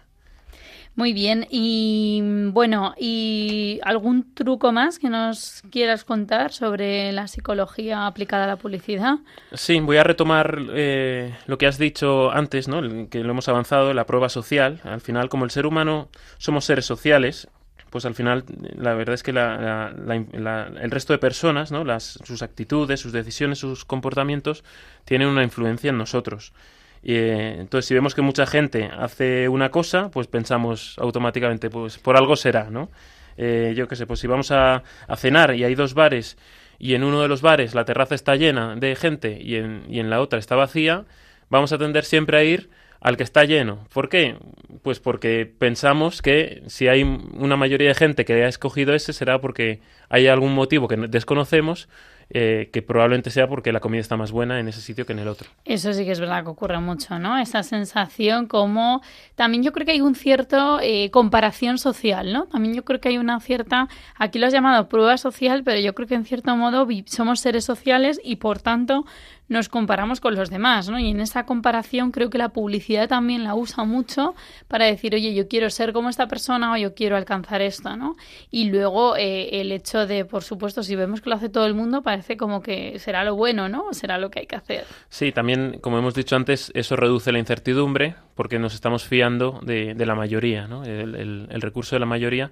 Muy 0.94 1.14
bien, 1.14 1.46
y 1.48 2.20
bueno, 2.50 2.94
¿y 2.98 3.80
algún 3.82 4.34
truco 4.34 4.72
más 4.72 4.98
que 4.98 5.08
nos 5.08 5.62
quieras 5.70 6.04
contar 6.04 6.52
sobre 6.52 7.12
la 7.12 7.28
psicología 7.28 8.06
aplicada 8.06 8.44
a 8.44 8.46
la 8.46 8.56
publicidad? 8.56 9.14
Sí, 9.54 9.80
voy 9.80 9.96
a 9.96 10.04
retomar 10.04 10.58
eh, 10.74 11.34
lo 11.46 11.56
que 11.56 11.66
has 11.66 11.78
dicho 11.78 12.30
antes, 12.30 12.68
¿no? 12.68 13.08
que 13.08 13.24
lo 13.24 13.30
hemos 13.30 13.48
avanzado, 13.48 13.94
la 13.94 14.04
prueba 14.04 14.28
social. 14.28 14.80
Al 14.84 15.00
final, 15.00 15.30
como 15.30 15.46
el 15.46 15.50
ser 15.50 15.64
humano 15.64 16.10
somos 16.36 16.66
seres 16.66 16.84
sociales, 16.84 17.48
pues 17.92 18.06
al 18.06 18.14
final 18.14 18.44
la 18.74 18.94
verdad 18.94 19.14
es 19.14 19.22
que 19.22 19.32
el 19.32 20.90
resto 20.90 21.12
de 21.12 21.18
personas, 21.18 21.70
¿no? 21.70 21.84
Las, 21.84 22.18
sus 22.24 22.40
actitudes, 22.42 23.00
sus 23.00 23.12
decisiones, 23.12 23.58
sus 23.58 23.84
comportamientos 23.84 24.64
tienen 25.04 25.28
una 25.28 25.42
influencia 25.42 25.90
en 25.90 25.98
nosotros. 25.98 26.54
Y, 27.02 27.12
eh, 27.14 27.60
entonces, 27.60 27.86
si 27.86 27.92
vemos 27.92 28.14
que 28.14 28.22
mucha 28.22 28.46
gente 28.46 28.90
hace 28.98 29.46
una 29.46 29.70
cosa, 29.70 30.10
pues 30.10 30.26
pensamos 30.26 30.96
automáticamente, 30.98 31.68
pues 31.68 31.98
por 31.98 32.16
algo 32.16 32.34
será, 32.34 32.70
¿no? 32.70 32.88
Eh, 33.36 33.74
yo 33.76 33.86
qué 33.88 33.96
sé, 33.96 34.06
pues 34.06 34.20
si 34.20 34.26
vamos 34.26 34.50
a, 34.52 34.82
a, 35.06 35.16
cenar 35.16 35.54
y 35.54 35.64
hay 35.64 35.74
dos 35.74 35.92
bares 35.92 36.38
y 36.78 36.94
en 36.94 37.04
uno 37.04 37.20
de 37.20 37.28
los 37.28 37.42
bares 37.42 37.74
la 37.74 37.84
terraza 37.84 38.14
está 38.14 38.36
llena 38.36 38.74
de 38.74 38.96
gente 38.96 39.38
y 39.38 39.56
en, 39.56 39.84
y 39.88 40.00
en 40.00 40.08
la 40.08 40.20
otra 40.22 40.38
está 40.38 40.56
vacía, 40.56 41.04
vamos 41.50 41.72
a 41.72 41.78
tender 41.78 42.04
siempre 42.04 42.38
a 42.38 42.44
ir 42.44 42.70
al 43.02 43.16
que 43.16 43.24
está 43.24 43.44
lleno. 43.44 43.86
¿Por 43.92 44.08
qué? 44.08 44.36
Pues 44.82 45.00
porque 45.00 45.46
pensamos 45.46 46.22
que 46.22 46.62
si 46.68 46.88
hay 46.88 47.02
una 47.02 47.56
mayoría 47.56 47.88
de 47.88 47.94
gente 47.94 48.24
que 48.24 48.44
ha 48.44 48.48
escogido 48.48 48.94
ese 48.94 49.12
será 49.12 49.40
porque 49.40 49.80
hay 50.08 50.28
algún 50.28 50.54
motivo 50.54 50.88
que 50.88 50.96
desconocemos 50.96 51.88
eh, 52.34 52.70
que 52.72 52.80
probablemente 52.80 53.30
sea 53.30 53.46
porque 53.46 53.72
la 53.72 53.80
comida 53.80 54.00
está 54.00 54.16
más 54.16 54.32
buena 54.32 54.58
en 54.58 54.66
ese 54.66 54.80
sitio 54.80 55.04
que 55.04 55.12
en 55.12 55.18
el 55.18 55.28
otro. 55.28 55.50
Eso 55.66 55.92
sí 55.92 56.06
que 56.06 56.12
es 56.12 56.20
verdad 56.20 56.44
que 56.44 56.48
ocurre 56.48 56.80
mucho, 56.80 57.18
¿no? 57.18 57.36
Esa 57.36 57.62
sensación 57.62 58.46
como... 58.46 59.02
También 59.34 59.62
yo 59.62 59.72
creo 59.72 59.84
que 59.84 59.92
hay 59.92 60.00
un 60.00 60.14
cierto 60.14 60.78
eh, 60.80 61.10
comparación 61.10 61.76
social, 61.76 62.32
¿no? 62.32 62.46
También 62.46 62.74
yo 62.74 62.84
creo 62.84 63.00
que 63.00 63.10
hay 63.10 63.18
una 63.18 63.38
cierta... 63.40 63.88
Aquí 64.16 64.38
lo 64.38 64.46
has 64.46 64.52
llamado 64.54 64.88
prueba 64.88 65.18
social, 65.18 65.62
pero 65.62 65.78
yo 65.80 65.94
creo 65.94 66.08
que 66.08 66.14
en 66.14 66.24
cierto 66.24 66.56
modo 66.56 66.86
somos 67.04 67.40
seres 67.40 67.66
sociales 67.66 68.18
y 68.24 68.36
por 68.36 68.62
tanto 68.62 69.04
nos 69.52 69.68
comparamos 69.68 70.20
con 70.20 70.34
los 70.34 70.50
demás, 70.50 70.88
¿no? 70.88 70.98
Y 70.98 71.10
en 71.10 71.20
esa 71.20 71.46
comparación 71.46 72.10
creo 72.10 72.30
que 72.30 72.38
la 72.38 72.48
publicidad 72.48 73.08
también 73.08 73.44
la 73.44 73.54
usa 73.54 73.84
mucho 73.84 74.34
para 74.68 74.86
decir, 74.86 75.14
oye, 75.14 75.34
yo 75.34 75.46
quiero 75.48 75.70
ser 75.70 75.92
como 75.92 76.08
esta 76.08 76.26
persona 76.26 76.72
o 76.72 76.76
yo 76.76 76.94
quiero 76.94 77.16
alcanzar 77.16 77.62
esto, 77.62 77.96
¿no? 77.96 78.16
Y 78.50 78.70
luego 78.70 79.16
eh, 79.16 79.60
el 79.60 79.70
hecho 79.72 80.06
de, 80.06 80.24
por 80.24 80.42
supuesto, 80.42 80.82
si 80.82 80.96
vemos 80.96 81.20
que 81.20 81.30
lo 81.30 81.36
hace 81.36 81.48
todo 81.48 81.66
el 81.66 81.74
mundo, 81.74 82.02
parece 82.02 82.36
como 82.36 82.62
que 82.62 82.98
será 82.98 83.24
lo 83.24 83.36
bueno, 83.36 83.68
¿no? 83.68 83.88
O 83.88 83.94
será 83.94 84.18
lo 84.18 84.30
que 84.30 84.40
hay 84.40 84.46
que 84.46 84.56
hacer. 84.56 84.84
Sí, 85.08 85.32
también, 85.32 85.78
como 85.80 85.98
hemos 85.98 86.14
dicho 86.14 86.34
antes, 86.34 86.72
eso 86.74 86.96
reduce 86.96 87.30
la 87.30 87.38
incertidumbre 87.38 88.16
porque 88.34 88.58
nos 88.58 88.74
estamos 88.74 89.04
fiando 89.04 89.60
de, 89.62 89.94
la 90.02 90.14
mayoría, 90.16 90.66
¿no? 90.66 90.82
el, 90.84 91.46
el 91.48 91.60
recurso 91.60 91.94
de 91.94 92.00
la 92.00 92.06
mayoría 92.06 92.50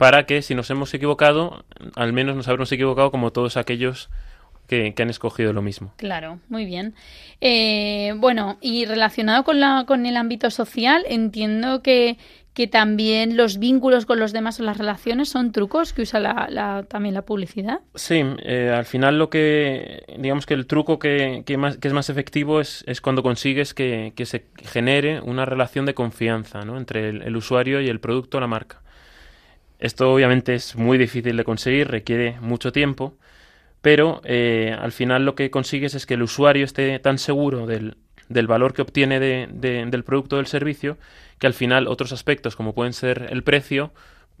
para 0.00 0.24
que 0.24 0.40
si 0.40 0.54
nos 0.54 0.70
hemos 0.70 0.94
equivocado, 0.94 1.62
al 1.94 2.14
menos 2.14 2.34
nos 2.34 2.48
habremos 2.48 2.72
equivocado 2.72 3.10
como 3.10 3.32
todos 3.32 3.58
aquellos 3.58 4.08
que, 4.70 5.02
han 5.02 5.10
escogido 5.10 5.52
lo 5.52 5.62
mismo. 5.62 5.92
Claro, 5.96 6.38
muy 6.48 6.64
bien. 6.64 6.94
Eh, 7.40 8.14
bueno, 8.16 8.56
y 8.60 8.84
relacionado 8.84 9.42
con, 9.42 9.58
la, 9.58 9.84
con 9.86 10.06
el 10.06 10.16
ámbito 10.16 10.50
social, 10.50 11.04
entiendo 11.08 11.82
que, 11.82 12.18
que 12.54 12.68
también 12.68 13.36
los 13.36 13.58
vínculos 13.58 14.06
con 14.06 14.20
los 14.20 14.32
demás 14.32 14.60
o 14.60 14.62
las 14.62 14.78
relaciones 14.78 15.28
son 15.28 15.50
trucos 15.50 15.92
que 15.92 16.02
usa 16.02 16.20
la, 16.20 16.84
también 16.88 17.14
la 17.14 17.22
publicidad. 17.22 17.80
Sí, 17.96 18.22
eh, 18.44 18.72
al 18.74 18.84
final 18.84 19.18
lo 19.18 19.28
que, 19.28 20.04
digamos 20.18 20.46
que 20.46 20.54
el 20.54 20.66
truco 20.66 21.00
que, 21.00 21.42
que, 21.44 21.56
más, 21.56 21.78
que 21.78 21.88
es 21.88 21.94
más 21.94 22.08
efectivo 22.08 22.60
es, 22.60 22.84
es 22.86 23.00
cuando 23.00 23.24
consigues 23.24 23.74
que, 23.74 24.12
que, 24.14 24.24
se 24.24 24.46
genere 24.56 25.20
una 25.20 25.44
relación 25.46 25.84
de 25.84 25.94
confianza 25.94 26.64
¿no? 26.64 26.76
entre 26.76 27.08
el, 27.08 27.22
el, 27.22 27.36
usuario 27.36 27.80
y 27.80 27.88
el 27.88 27.98
producto 27.98 28.38
o 28.38 28.40
la 28.40 28.46
marca. 28.46 28.82
Esto 29.80 30.12
obviamente 30.12 30.54
es 30.54 30.76
muy 30.76 30.96
difícil 30.98 31.36
de 31.36 31.44
conseguir, 31.44 31.88
requiere 31.88 32.38
mucho 32.40 32.70
tiempo, 32.70 33.16
pero 33.82 34.20
eh, 34.24 34.76
al 34.78 34.92
final 34.92 35.24
lo 35.24 35.34
que 35.34 35.50
consigues 35.50 35.94
es 35.94 36.06
que 36.06 36.14
el 36.14 36.22
usuario 36.22 36.64
esté 36.64 36.98
tan 36.98 37.18
seguro 37.18 37.66
del, 37.66 37.96
del 38.28 38.46
valor 38.46 38.72
que 38.72 38.82
obtiene 38.82 39.20
de, 39.20 39.48
del 39.52 40.04
producto 40.04 40.36
o 40.36 40.38
del 40.38 40.46
servicio 40.46 40.98
que 41.38 41.46
al 41.46 41.54
final 41.54 41.88
otros 41.88 42.12
aspectos 42.12 42.56
como 42.56 42.74
pueden 42.74 42.92
ser 42.92 43.28
el 43.30 43.42
precio 43.42 43.92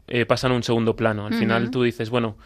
eh, 0.06 0.26
pasan 0.26 0.52
a 0.52 0.54
un 0.56 0.62
segundo 0.62 0.96
plano. 0.96 1.26
Al 1.26 1.34
final 1.34 1.70
tú 1.70 1.84
dices, 1.84 2.10
bueno, 2.10 2.36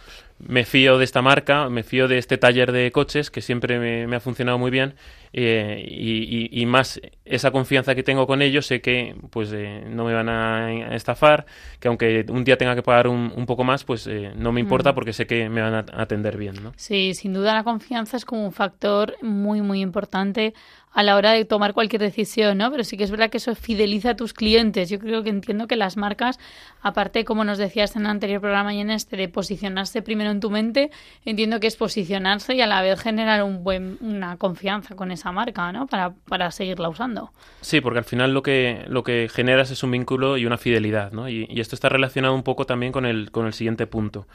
me 0.47 0.65
fío 0.65 0.99
de 0.99 1.05
esta 1.05 1.23
marca, 1.23 1.69
me 1.69 1.83
fío 1.83 2.09
de 2.09 2.19
este 2.19 2.39
taller 2.39 2.73
de 2.73 2.91
coches 2.93 3.31
que 3.31 3.41
siempre 3.41 4.07
me, 4.07 4.17
ha 4.17 4.21
funcionado 4.21 4.59
muy 4.59 4.71
bien 4.71 4.95
eh, 5.33 5.85
y, 5.87 6.65
más 6.67 7.01
esa 7.25 7.51
confianza 7.51 7.95
que 7.95 8.03
tengo 8.03 8.27
con 8.27 8.43
ellos, 8.43 8.67
sé 8.67 8.81
que 8.81 9.15
pues 9.31 9.53
eh, 9.53 9.85
no 9.89 10.05
me 10.05 10.15
van 10.15 10.29
a 10.29 10.95
estafar, 10.95 11.47
que 11.81 11.89
aunque 11.89 12.25
un 12.29 12.45
día 12.45 12.57
tenga 12.57 12.75
que 12.75 12.83
pagar 12.83 13.09
un, 13.09 13.33
un 13.35 13.47
poco 13.47 13.65
más, 13.65 13.85
pues 13.85 14.09
no 14.37 14.53
me 14.53 14.61
importa 14.61 14.95
porque 14.95 15.13
sé 15.13 15.27
que 15.27 15.49
me 15.49 15.61
van 15.61 15.75
a 15.75 15.85
atender 16.01 16.37
bien. 16.37 16.63
¿no? 16.63 16.73
Sí, 16.77 17.15
sin 17.15 17.33
duda 17.33 17.55
la 17.55 17.65
confianza 17.65 18.17
es 18.17 18.25
como 18.25 18.45
un 18.45 18.53
factor 18.53 19.17
muy, 19.23 19.61
muy 19.61 19.81
importante 19.81 20.55
a 20.95 21.03
la 21.03 21.17
hora 21.17 21.33
de 21.33 21.45
tomar 21.45 21.75
cualquier 21.75 22.01
decisión, 22.01 22.57
¿no? 22.57 22.71
Pero 22.71 22.85
sí 22.85 22.97
que 22.97 23.03
es 23.03 23.11
verdad 23.11 23.29
que 23.29 23.39
eso 23.39 23.55
fideliza 23.57 24.11
a 24.11 24.17
tus 24.17 24.33
clientes. 24.33 24.89
Yo 24.89 25.01
creo 25.01 25.25
que 25.25 25.31
entiendo 25.31 25.67
que 25.67 25.75
las 25.75 25.97
marcas, 25.97 26.39
aparte, 26.83 27.25
como 27.25 27.43
nos 27.43 27.59
decías 27.59 27.97
en 27.97 28.03
el 28.03 28.11
anterior 28.11 28.41
programa 28.41 28.73
y 28.73 28.81
en 28.81 28.91
este, 28.91 29.17
de 29.17 29.29
posicionarse 29.29 30.03
primero 30.03 30.31
en 30.35 30.41
tu 30.41 30.51
mente, 30.51 30.91
entiendo 31.25 31.61
que 31.61 31.67
es 31.67 31.77
posicionarse 31.77 32.55
y 32.55 32.61
a 32.61 32.67
la 32.67 32.83
vez 32.83 33.01
generar 33.01 33.43
un 33.43 33.65
buen, 33.65 33.97
una 34.01 34.37
confianza 34.37 34.95
con 34.95 35.11
esa 35.11 35.33
marca, 35.33 35.73
¿no? 35.73 35.87
Para, 35.87 36.13
para 36.29 36.51
seguirla 36.51 36.89
usando. 36.89 37.31
Sí, 37.61 37.81
porque 37.81 37.99
al 37.99 38.05
final 38.05 38.35
lo 38.35 38.43
que, 38.43 38.85
lo 38.89 39.03
que 39.03 39.29
generas 39.33 39.71
es 39.71 39.83
un 39.83 39.91
vínculo 39.91 40.37
y 40.37 40.47
una 40.47 40.59
fidelidad, 40.59 41.13
¿no? 41.13 41.29
Y, 41.29 41.47
esto 41.61 41.75
está 41.75 41.89
relacionado 41.89 42.35
un 42.35 42.43
poco 42.43 42.67
también 42.67 42.93
con 42.93 43.07
el, 43.07 43.31
con 43.31 43.47
el 43.47 43.55
siguiente 43.55 43.87
punto, 43.87 44.27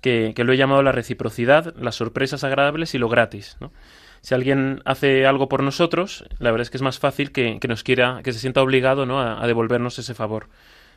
que, 0.00 0.32
que 0.36 0.44
lo 0.44 0.52
he 0.52 0.56
llamado 0.56 0.82
la 0.82 0.92
reciprocidad, 0.92 1.74
las 1.76 1.96
sorpresas 1.96 2.44
agradables 2.44 2.94
y 2.94 2.98
lo 2.98 3.08
gratis, 3.08 3.56
¿no? 3.60 3.72
si 4.22 4.34
alguien 4.34 4.82
hace 4.84 5.26
algo 5.26 5.48
por 5.48 5.62
nosotros, 5.62 6.24
la 6.38 6.50
verdad 6.50 6.62
es 6.62 6.70
que 6.70 6.76
es 6.76 6.82
más 6.82 6.98
fácil 6.98 7.32
que, 7.32 7.58
nos 7.68 7.82
quiera, 7.82 8.20
que 8.22 8.32
se 8.32 8.38
sienta 8.38 8.62
obligado 8.62 9.06
¿no? 9.06 9.20
a, 9.20 9.46
devolvernos 9.46 9.98
ese 9.98 10.14
favor. 10.14 10.48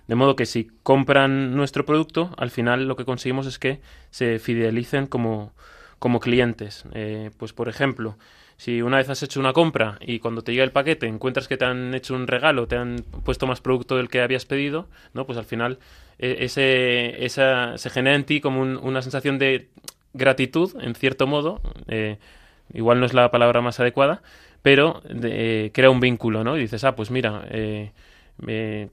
De 0.08 0.16
modo 0.16 0.36
que 0.36 0.46
si 0.46 0.70
compran 0.84 1.56
nuestro 1.56 1.86
producto, 1.86 2.32
al 2.38 2.52
final 2.52 2.88
lo 2.88 2.96
que 2.96 3.06
conseguimos 3.06 3.48
es 3.48 3.58
que 3.58 3.80
se 4.10 4.40
fidelicen 4.40 5.08
como, 5.08 5.54
como 6.00 6.20
clientes. 6.20 6.84
Eh, 6.94 7.32
pues 7.38 7.54
por 7.54 7.70
ejemplo, 7.70 8.18
si 8.58 8.82
una 8.82 8.98
vez 8.98 9.10
has 9.10 9.24
hecho 9.24 9.40
una 9.40 9.54
compra 9.54 9.98
y 10.02 10.20
cuando 10.20 10.42
te 10.42 10.52
llega 10.52 10.64
el 10.64 10.72
paquete 10.72 11.08
encuentras 11.08 11.48
que 11.48 11.58
te 11.58 11.66
han 11.66 11.94
hecho 11.94 12.16
un 12.16 12.28
regalo, 12.28 12.68
te 12.68 12.76
han 12.76 12.98
puesto 13.24 13.48
más 13.48 13.62
producto 13.62 13.98
del 13.98 14.10
que 14.10 14.22
habías 14.22 14.46
pedido, 14.46 14.88
¿no? 15.14 15.26
Pues 15.26 15.38
al 15.38 15.46
final 15.46 15.80
e, 16.20 16.38
ese, 16.42 17.26
esa, 17.26 17.78
se 17.78 17.90
genera 17.90 18.16
en 18.16 18.26
ti 18.26 18.42
como 18.42 18.62
una 18.62 19.02
sensación 19.02 19.40
de 19.40 19.70
gratitud, 20.14 20.76
en 20.82 20.96
cierto 20.96 21.26
modo, 21.28 21.62
eh, 21.88 22.18
igual 22.74 23.00
no 23.00 23.06
es 23.06 23.14
la 23.14 23.32
palabra 23.32 23.62
más 23.62 23.80
adecuada, 23.80 24.22
pero 24.62 25.02
eh, 25.10 25.72
crea 25.74 25.90
un 25.90 26.00
vínculo, 26.00 26.44
¿no? 26.44 26.58
Y 26.58 26.62
dices, 26.62 26.84
ah, 26.84 26.96
pues 26.96 27.12
mira, 27.12 27.46
eh, 28.48 28.90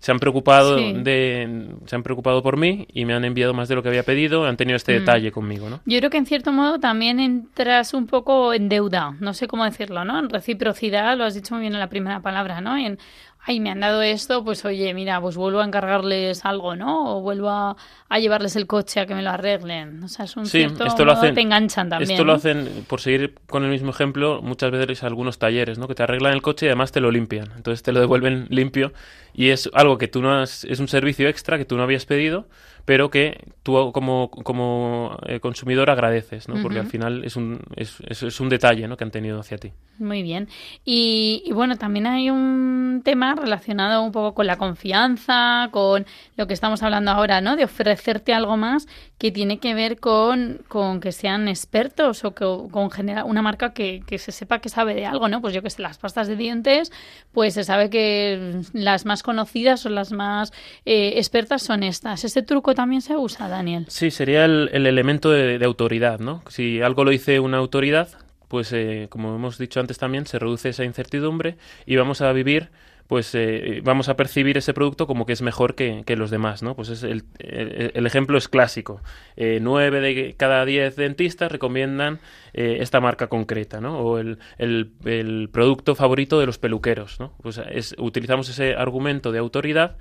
se 0.00 0.12
han 0.12 0.18
preocupado 0.18 0.76
de 0.76 1.68
se 1.86 1.96
han 1.96 2.02
preocupado 2.02 2.42
por 2.42 2.56
mí 2.56 2.86
y 2.92 3.04
me 3.04 3.14
han 3.14 3.24
enviado 3.24 3.54
más 3.54 3.68
de 3.68 3.74
lo 3.74 3.82
que 3.82 3.88
había 3.88 4.02
pedido 4.02 4.44
han 4.44 4.56
tenido 4.56 4.76
este 4.76 4.92
mm. 4.92 4.98
detalle 4.98 5.32
conmigo 5.32 5.70
no 5.70 5.80
yo 5.86 5.98
creo 5.98 6.10
que 6.10 6.18
en 6.18 6.26
cierto 6.26 6.52
modo 6.52 6.78
también 6.80 7.20
entras 7.20 7.94
un 7.94 8.06
poco 8.06 8.52
en 8.52 8.68
deuda 8.68 9.16
no 9.20 9.32
sé 9.32 9.46
cómo 9.46 9.64
decirlo 9.64 10.04
no 10.04 10.18
en 10.18 10.28
reciprocidad 10.28 11.16
lo 11.16 11.24
has 11.24 11.34
dicho 11.34 11.54
muy 11.54 11.62
bien 11.62 11.74
en 11.74 11.80
la 11.80 11.88
primera 11.88 12.20
palabra 12.20 12.60
no 12.60 12.76
en 12.76 12.98
ay, 13.44 13.60
me 13.60 13.70
han 13.70 13.80
dado 13.80 14.02
esto, 14.02 14.44
pues 14.44 14.64
oye, 14.64 14.92
mira, 14.92 15.20
pues 15.20 15.36
vuelvo 15.36 15.60
a 15.60 15.64
encargarles 15.64 16.44
algo, 16.44 16.76
¿no? 16.76 17.16
O 17.16 17.20
vuelvo 17.22 17.48
a, 17.48 17.76
llevarles 18.18 18.56
el 18.56 18.66
coche 18.66 19.00
a 19.00 19.06
que 19.06 19.14
me 19.14 19.22
lo 19.22 19.30
arreglen. 19.30 20.02
O 20.04 20.08
sea, 20.08 20.26
es 20.26 20.36
un 20.36 20.46
cierto 20.46 20.84
esto 20.84 21.04
lo 21.04 21.12
hacen, 21.12 21.34
te 21.34 21.40
enganchan 21.40 21.88
también. 21.88 22.10
Esto 22.10 22.24
lo 22.24 22.34
hacen, 22.34 22.84
por 22.86 23.00
seguir 23.00 23.34
con 23.46 23.64
el 23.64 23.70
mismo 23.70 23.90
ejemplo, 23.90 24.42
muchas 24.42 24.70
veces 24.70 25.02
algunos 25.02 25.38
talleres, 25.38 25.78
¿no? 25.78 25.88
Que 25.88 25.94
te 25.94 26.02
arreglan 26.02 26.34
el 26.34 26.42
coche 26.42 26.66
y 26.66 26.68
además 26.68 26.92
te 26.92 27.00
lo 27.00 27.10
limpian. 27.10 27.48
Entonces 27.56 27.82
te 27.82 27.92
lo 27.92 28.00
devuelven 28.00 28.46
limpio 28.50 28.92
y 29.40 29.48
es 29.48 29.70
algo 29.72 29.96
que 29.96 30.06
tú 30.06 30.20
no 30.20 30.34
has, 30.34 30.64
es 30.64 30.80
un 30.80 30.88
servicio 30.88 31.26
extra 31.26 31.56
que 31.56 31.64
tú 31.64 31.78
no 31.78 31.82
habías 31.82 32.04
pedido 32.04 32.46
pero 32.84 33.10
que 33.10 33.46
tú 33.62 33.92
como, 33.92 34.30
como 34.30 35.16
eh, 35.26 35.40
consumidor 35.40 35.90
agradeces, 35.90 36.48
¿no? 36.48 36.60
Porque 36.62 36.78
al 36.78 36.86
final 36.86 37.24
es 37.24 37.36
un, 37.36 37.60
es, 37.76 37.98
es, 38.06 38.40
un 38.40 38.48
detalle 38.48 38.88
¿no? 38.88 38.96
que 38.96 39.04
han 39.04 39.10
tenido 39.10 39.38
hacia 39.38 39.58
ti. 39.58 39.72
Muy 39.98 40.22
bien. 40.22 40.48
Y, 40.84 41.50
bueno, 41.52 41.76
también 41.76 42.06
hay 42.06 42.30
un 42.30 43.02
tema 43.04 43.34
relacionado 43.34 44.02
un 44.02 44.12
poco 44.12 44.34
con 44.34 44.46
la 44.46 44.56
confianza, 44.56 45.68
con 45.70 46.06
lo 46.36 46.46
que 46.46 46.54
estamos 46.54 46.82
hablando 46.82 47.10
ahora, 47.10 47.40
¿no? 47.40 47.54
De 47.54 47.64
ofrecerte 47.64 48.32
algo 48.32 48.56
más 48.56 48.88
que 49.18 49.30
tiene 49.30 49.58
que 49.58 49.74
ver 49.74 50.00
con, 50.00 50.62
con 50.68 51.00
que 51.00 51.12
sean 51.12 51.48
expertos 51.48 52.24
o 52.24 52.34
que, 52.34 52.44
con 52.70 52.90
generar 52.90 53.24
una 53.24 53.42
marca 53.42 53.74
que, 53.74 54.02
que 54.06 54.18
se 54.18 54.32
sepa 54.32 54.60
que 54.60 54.70
sabe 54.70 54.94
de 54.94 55.04
algo, 55.04 55.28
¿no? 55.28 55.42
Pues 55.42 55.52
yo 55.52 55.62
que 55.62 55.70
sé, 55.70 55.82
las 55.82 55.98
pastas 55.98 56.28
de 56.28 56.36
dientes, 56.36 56.90
pues 57.32 57.54
se 57.54 57.64
sabe 57.64 57.90
que 57.90 58.62
las 58.72 59.04
más 59.04 59.22
conocidas 59.30 59.86
o 59.86 59.90
las 59.90 60.10
más 60.10 60.52
eh, 60.84 61.12
expertas 61.18 61.62
son 61.62 61.84
estas. 61.84 62.24
Ese 62.24 62.42
truco 62.42 62.74
también 62.74 63.00
se 63.00 63.16
usa, 63.16 63.48
Daniel. 63.48 63.84
Sí, 63.86 64.10
sería 64.10 64.44
el, 64.44 64.68
elemento 64.72 65.30
de, 65.30 65.64
autoridad, 65.64 66.18
¿no? 66.18 66.42
Si 66.48 66.82
algo 66.82 67.04
lo 67.04 67.12
dice 67.12 67.38
una 67.38 67.58
autoridad, 67.58 68.08
pues 68.48 68.72
eh, 68.72 69.06
como 69.08 69.36
hemos 69.36 69.56
dicho 69.56 69.78
antes 69.78 69.98
también, 69.98 70.26
se 70.26 70.40
reduce 70.40 70.70
esa 70.70 70.84
incertidumbre 70.84 71.56
y 71.86 71.94
vamos 71.94 72.22
a 72.22 72.32
vivir 72.32 72.70
pues 73.10 73.34
eh, 73.34 73.80
vamos 73.82 74.08
a 74.08 74.14
percibir 74.14 74.56
ese 74.56 74.72
producto 74.72 75.08
como 75.08 75.26
que 75.26 75.32
es 75.32 75.42
mejor 75.42 75.74
que, 75.74 76.04
los 76.16 76.30
demás, 76.30 76.62
¿no? 76.62 76.76
Pues 76.76 76.90
es 76.90 77.02
el, 77.02 77.24
el, 77.40 78.06
ejemplo 78.06 78.38
es 78.38 78.46
clásico. 78.46 79.02
Eh, 79.34 79.58
nueve 79.60 80.00
de 80.00 80.36
cada 80.36 80.64
diez 80.64 80.94
dentistas 80.94 81.50
recomiendan 81.50 82.20
esta 82.52 83.00
marca 83.00 83.26
concreta, 83.26 83.80
¿no? 83.80 83.98
O 83.98 84.18
el, 84.18 84.38
el, 84.58 85.48
producto 85.50 85.96
favorito 85.96 86.38
de 86.38 86.46
los 86.46 86.58
peluqueros, 86.58 87.18
¿no? 87.18 87.32
Pues 87.42 87.60
es, 87.72 87.96
utilizamos 87.98 88.48
ese 88.48 88.76
argumento 88.76 89.32
de 89.32 89.40
autoridad 89.40 89.96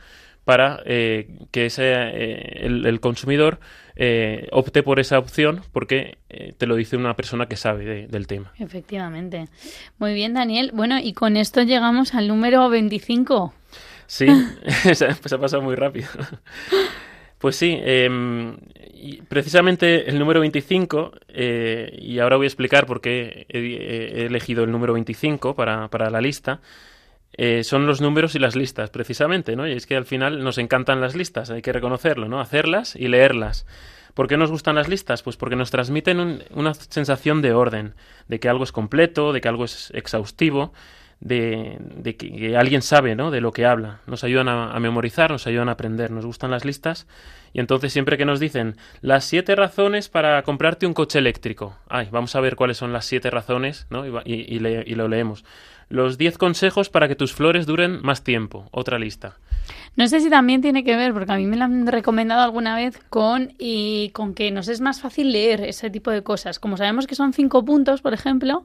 para 0.46 0.82
eh, 0.86 1.30
que 1.52 1.68
ese, 1.68 1.84
eh, 1.86 2.66
el, 2.66 3.00
consumidor 3.00 3.60
eh, 3.96 4.48
opte 4.52 4.84
por 4.84 5.00
esa 5.00 5.20
opción 5.20 5.62
porque 5.72 6.18
te 6.58 6.66
lo 6.66 6.76
dice 6.76 6.98
una 6.98 7.16
persona 7.16 7.48
que 7.48 7.56
sabe 7.56 8.08
del 8.08 8.28
tema. 8.28 8.52
Efectivamente. 8.58 9.46
Muy 9.98 10.14
bien, 10.14 10.34
Daniel. 10.34 10.72
Bueno, 10.74 11.00
y 11.00 11.14
con 11.14 11.38
esto 11.38 11.62
llegamos 11.64 12.16
al 12.16 12.28
número 12.28 12.70
25. 12.70 13.54
Sí, 14.08 14.28
se 14.94 15.06
ha 15.06 15.40
pasado 15.40 15.62
muy 15.62 15.76
rápido. 15.76 16.08
Pues 17.40 17.56
sí, 17.56 17.80
em, 17.82 18.58
precisamente 19.30 20.10
el 20.10 20.20
número 20.20 20.42
25, 20.42 21.14
y 21.98 22.20
ahora 22.20 22.36
voy 22.36 22.48
a 22.48 22.50
explicar 22.50 22.86
por 22.86 23.00
qué 23.00 23.46
he, 23.48 24.26
elegido 24.26 24.66
el 24.66 24.72
número 24.74 24.92
25 24.92 25.56
para, 25.56 25.88
para 25.88 26.10
la 26.10 26.20
lista, 26.20 26.60
eh, 27.42 27.64
son 27.64 27.88
los 27.88 28.02
números 28.02 28.36
y 28.36 28.40
las 28.40 28.58
listas, 28.58 28.90
precisamente, 28.90 29.56
¿no? 29.56 29.66
Y 29.66 29.72
es 29.72 29.88
que 29.88 29.96
al 29.96 30.04
final 30.04 30.44
nos 30.44 30.58
encantan 30.58 31.00
las 31.00 31.16
listas, 31.16 31.50
hay 31.50 31.62
que 31.62 31.72
reconocerlo, 31.72 32.28
¿no? 32.28 32.42
Hacerlas 32.42 32.98
y 32.98 33.08
leerlas. 33.08 33.66
¿Por 34.14 34.28
qué 34.28 34.36
nos 34.36 34.52
gustan 34.52 34.76
las 34.76 34.90
listas? 34.90 35.24
Pues 35.24 35.38
porque 35.38 35.56
nos 35.56 35.72
transmiten 35.72 36.44
una 36.52 36.74
sensación 36.74 37.42
de 37.42 37.54
orden, 37.54 37.94
de 38.28 38.42
que 38.42 38.50
algo 38.50 38.66
es 38.66 38.74
completo, 38.74 39.32
de 39.32 39.40
que 39.40 39.48
algo 39.48 39.64
es 39.64 39.90
exhaustivo, 39.96 40.74
de, 41.22 41.78
que, 42.20 42.58
alguien 42.58 42.82
sabe 42.82 43.16
¿no? 43.16 43.32
de 43.32 43.40
lo 43.40 43.54
que 43.54 43.66
habla. 43.66 44.02
Nos 44.06 44.26
ayudan 44.26 44.50
a, 44.50 44.78
memorizar, 44.82 45.32
nos 45.32 45.48
ayudan 45.48 45.70
a 45.70 45.74
aprender, 45.74 46.12
nos 46.12 46.26
gustan 46.26 46.52
las 46.52 46.66
listas. 46.66 47.08
Y 47.54 47.62
entonces 47.62 47.94
siempre 47.94 48.18
que 48.18 48.26
nos 48.26 48.42
dicen 48.42 48.76
las 49.00 49.24
siete 49.24 49.56
razones 49.56 50.10
para 50.10 50.44
comprarte 50.44 50.88
un 50.88 50.94
coche 50.94 51.20
eléctrico, 51.20 51.78
ay, 51.88 52.10
vamos 52.12 52.36
a 52.36 52.42
ver 52.42 52.58
cuáles 52.58 52.76
son 52.76 52.92
las 52.92 53.06
siete 53.06 53.30
razones, 53.30 53.88
¿no? 53.90 54.06
y, 54.06 54.12
y 54.26 54.96
lo 54.96 55.08
leemos. 55.08 55.46
Los 55.90 56.18
10 56.18 56.38
consejos 56.38 56.90
para 56.90 57.08
que 57.08 57.16
tus 57.16 57.34
flores 57.34 57.66
duren 57.66 58.00
más 58.02 58.24
tiempo. 58.24 58.68
Otra 58.72 59.00
lista. 59.00 59.38
No 59.96 60.08
sé 60.08 60.20
si 60.20 60.30
también 60.30 60.62
tiene 60.62 60.84
que 60.84 60.96
ver, 60.96 61.14
porque 61.14 61.32
a 61.32 61.36
mí 61.36 61.46
me 61.46 61.58
lo 61.58 61.66
han 61.66 61.88
recomendado 61.88 62.42
alguna 62.42 62.76
vez 62.76 63.00
con, 63.10 63.54
y 63.58 64.12
con 64.12 64.34
que 64.34 64.52
nos 64.52 64.68
es 64.68 64.82
más 64.82 65.02
fácil 65.02 65.32
leer 65.32 65.62
ese 65.62 65.90
tipo 65.90 66.12
de 66.12 66.24
cosas. 66.24 66.60
Como 66.60 66.78
sabemos 66.78 67.08
que 67.08 67.16
son 67.16 67.34
cinco 67.34 67.66
puntos, 67.66 68.02
por 68.02 68.14
ejemplo, 68.14 68.64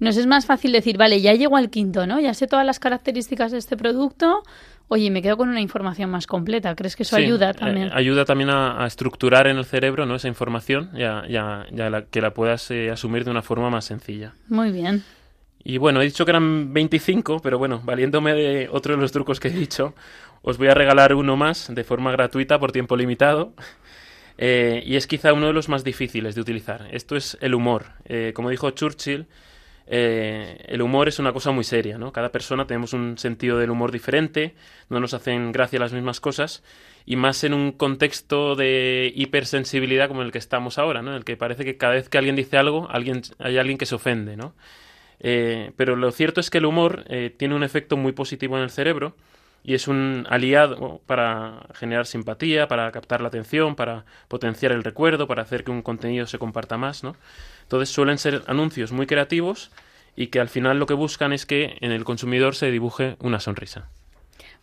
nos 0.00 0.16
es 0.16 0.26
más 0.26 0.46
fácil 0.46 0.72
decir, 0.72 0.96
vale, 0.96 1.20
ya 1.20 1.34
llego 1.34 1.56
al 1.56 1.70
quinto, 1.70 2.06
¿no? 2.06 2.18
Ya 2.20 2.34
sé 2.34 2.46
todas 2.46 2.66
las 2.66 2.80
características 2.80 3.52
de 3.52 3.58
este 3.58 3.76
producto. 3.76 4.42
Oye, 4.88 5.10
me 5.10 5.22
quedo 5.22 5.36
con 5.36 5.48
una 5.48 5.60
información 5.60 6.10
más 6.10 6.26
completa. 6.26 6.74
¿Crees 6.74 6.96
que 6.96 7.04
eso 7.04 7.16
ayuda 7.16 7.50
eh, 7.50 7.54
también? 7.54 7.90
ayuda 7.92 8.24
también 8.24 8.50
a, 8.50 8.84
estructurar 8.86 9.46
en 9.46 9.58
el 9.58 9.64
cerebro 9.64 10.04
¿no? 10.04 10.16
esa 10.16 10.28
información 10.28 10.90
ya, 10.94 11.24
ya, 11.28 11.66
ya 11.70 12.06
que 12.10 12.20
la 12.20 12.34
puedas 12.34 12.70
eh, 12.70 12.90
asumir 12.90 13.24
de 13.24 13.30
una 13.30 13.42
forma 13.42 13.70
más 13.70 13.84
sencilla. 13.84 14.34
Muy 14.48 14.72
bien. 14.72 15.04
Y 15.64 15.78
bueno, 15.78 16.00
he 16.00 16.04
dicho 16.04 16.24
que 16.24 16.32
eran 16.32 16.72
25, 16.72 17.40
pero 17.40 17.58
bueno, 17.58 17.80
valiéndome 17.84 18.34
de 18.34 18.68
otro 18.70 18.94
de 18.94 19.00
los 19.00 19.12
trucos 19.12 19.38
que 19.40 19.48
he 19.48 19.52
dicho, 19.52 19.94
os 20.42 20.58
voy 20.58 20.68
a 20.68 20.74
regalar 20.74 21.14
uno 21.14 21.36
más 21.36 21.72
de 21.72 21.84
forma 21.84 22.10
gratuita 22.12 22.58
por 22.58 22.72
tiempo 22.72 22.96
limitado. 22.96 23.54
Eh, 24.38 24.82
y 24.84 24.96
es 24.96 25.06
quizá 25.06 25.32
uno 25.32 25.46
de 25.46 25.52
los 25.52 25.68
más 25.68 25.84
difíciles 25.84 26.34
de 26.34 26.40
utilizar. 26.40 26.88
Esto 26.90 27.16
es 27.16 27.36
el 27.40 27.54
humor. 27.54 27.92
Eh, 28.06 28.32
como 28.34 28.50
dijo 28.50 28.70
Churchill, 28.70 29.26
eh, 29.86 30.64
el 30.68 30.82
humor 30.82 31.08
es 31.08 31.18
una 31.18 31.32
cosa 31.32 31.50
muy 31.50 31.64
seria, 31.64 31.98
¿no? 31.98 32.12
Cada 32.12 32.30
persona 32.32 32.66
tenemos 32.66 32.92
un 32.92 33.18
sentido 33.18 33.58
del 33.58 33.70
humor 33.70 33.92
diferente, 33.92 34.54
no 34.88 35.00
nos 35.00 35.14
hacen 35.14 35.52
gracia 35.52 35.78
las 35.78 35.92
mismas 35.92 36.20
cosas, 36.20 36.62
y 37.04 37.16
más 37.16 37.44
en 37.44 37.52
un 37.52 37.72
contexto 37.72 38.54
de 38.54 39.12
hipersensibilidad 39.14 40.08
como 40.08 40.22
el 40.22 40.32
que 40.32 40.38
estamos 40.38 40.78
ahora, 40.78 41.02
¿no? 41.02 41.10
En 41.10 41.16
el 41.18 41.24
que 41.24 41.36
parece 41.36 41.64
que 41.64 41.76
cada 41.76 41.94
vez 41.94 42.08
que 42.08 42.18
alguien 42.18 42.36
dice 42.36 42.56
algo, 42.56 42.88
alguien, 42.90 43.22
hay 43.38 43.58
alguien 43.58 43.76
que 43.78 43.86
se 43.86 43.94
ofende, 43.94 44.36
¿no? 44.36 44.54
Eh, 45.22 45.72
pero 45.76 45.94
lo 45.96 46.10
cierto 46.10 46.40
es 46.40 46.50
que 46.50 46.58
el 46.58 46.66
humor 46.66 47.04
eh, 47.08 47.34
tiene 47.36 47.54
un 47.54 47.62
efecto 47.62 47.96
muy 47.96 48.12
positivo 48.12 48.56
en 48.56 48.64
el 48.64 48.70
cerebro 48.70 49.14
y 49.64 49.74
es 49.74 49.86
un 49.86 50.26
aliado 50.28 51.00
para 51.06 51.60
generar 51.74 52.06
simpatía, 52.06 52.66
para 52.66 52.90
captar 52.90 53.20
la 53.20 53.28
atención, 53.28 53.76
para 53.76 54.04
potenciar 54.26 54.72
el 54.72 54.82
recuerdo, 54.82 55.28
para 55.28 55.42
hacer 55.42 55.62
que 55.62 55.70
un 55.70 55.82
contenido 55.82 56.26
se 56.26 56.40
comparta 56.40 56.76
más, 56.76 57.04
¿no? 57.04 57.14
Entonces 57.62 57.90
suelen 57.90 58.18
ser 58.18 58.42
anuncios 58.48 58.90
muy 58.90 59.06
creativos 59.06 59.70
y 60.16 60.26
que 60.26 60.40
al 60.40 60.48
final 60.48 60.80
lo 60.80 60.86
que 60.86 60.94
buscan 60.94 61.32
es 61.32 61.46
que 61.46 61.76
en 61.80 61.92
el 61.92 62.04
consumidor 62.04 62.56
se 62.56 62.72
dibuje 62.72 63.16
una 63.20 63.38
sonrisa. 63.38 63.88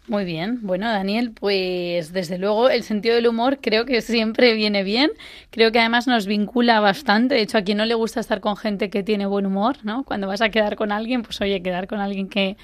Muy 0.10 0.26
bien. 0.26 0.62
Bueno, 0.64 0.88
Daniel, 0.90 1.34
pues 1.40 2.12
desde 2.14 2.40
luego 2.40 2.68
el 2.72 2.82
sentido 2.82 3.14
del 3.14 3.28
humor 3.28 3.60
creo 3.62 3.86
que 3.86 4.02
siempre 4.02 4.56
viene 4.56 4.82
bien. 4.84 5.12
Creo 5.52 5.72
que 5.72 5.80
además 5.80 6.08
nos 6.08 6.26
vincula 6.26 6.80
bastante. 6.80 7.36
De 7.36 7.42
hecho, 7.42 7.60
a 7.60 7.62
quien 7.62 7.78
no 7.78 7.86
le 7.86 7.94
gusta 7.94 8.20
estar 8.20 8.40
con 8.42 8.58
gente 8.58 8.90
que 8.90 9.04
tiene 9.04 9.28
buen 9.28 9.46
humor, 9.46 9.78
¿no? 9.84 10.04
Cuando 10.04 10.26
vas 10.28 10.42
a 10.42 10.50
quedar 10.50 10.78
con 10.78 10.92
alguien, 10.92 11.22
pues 11.22 11.40
oye, 11.42 11.62
quedar 11.62 11.86
con 11.86 12.00
alguien 12.00 12.28
que, 12.28 12.58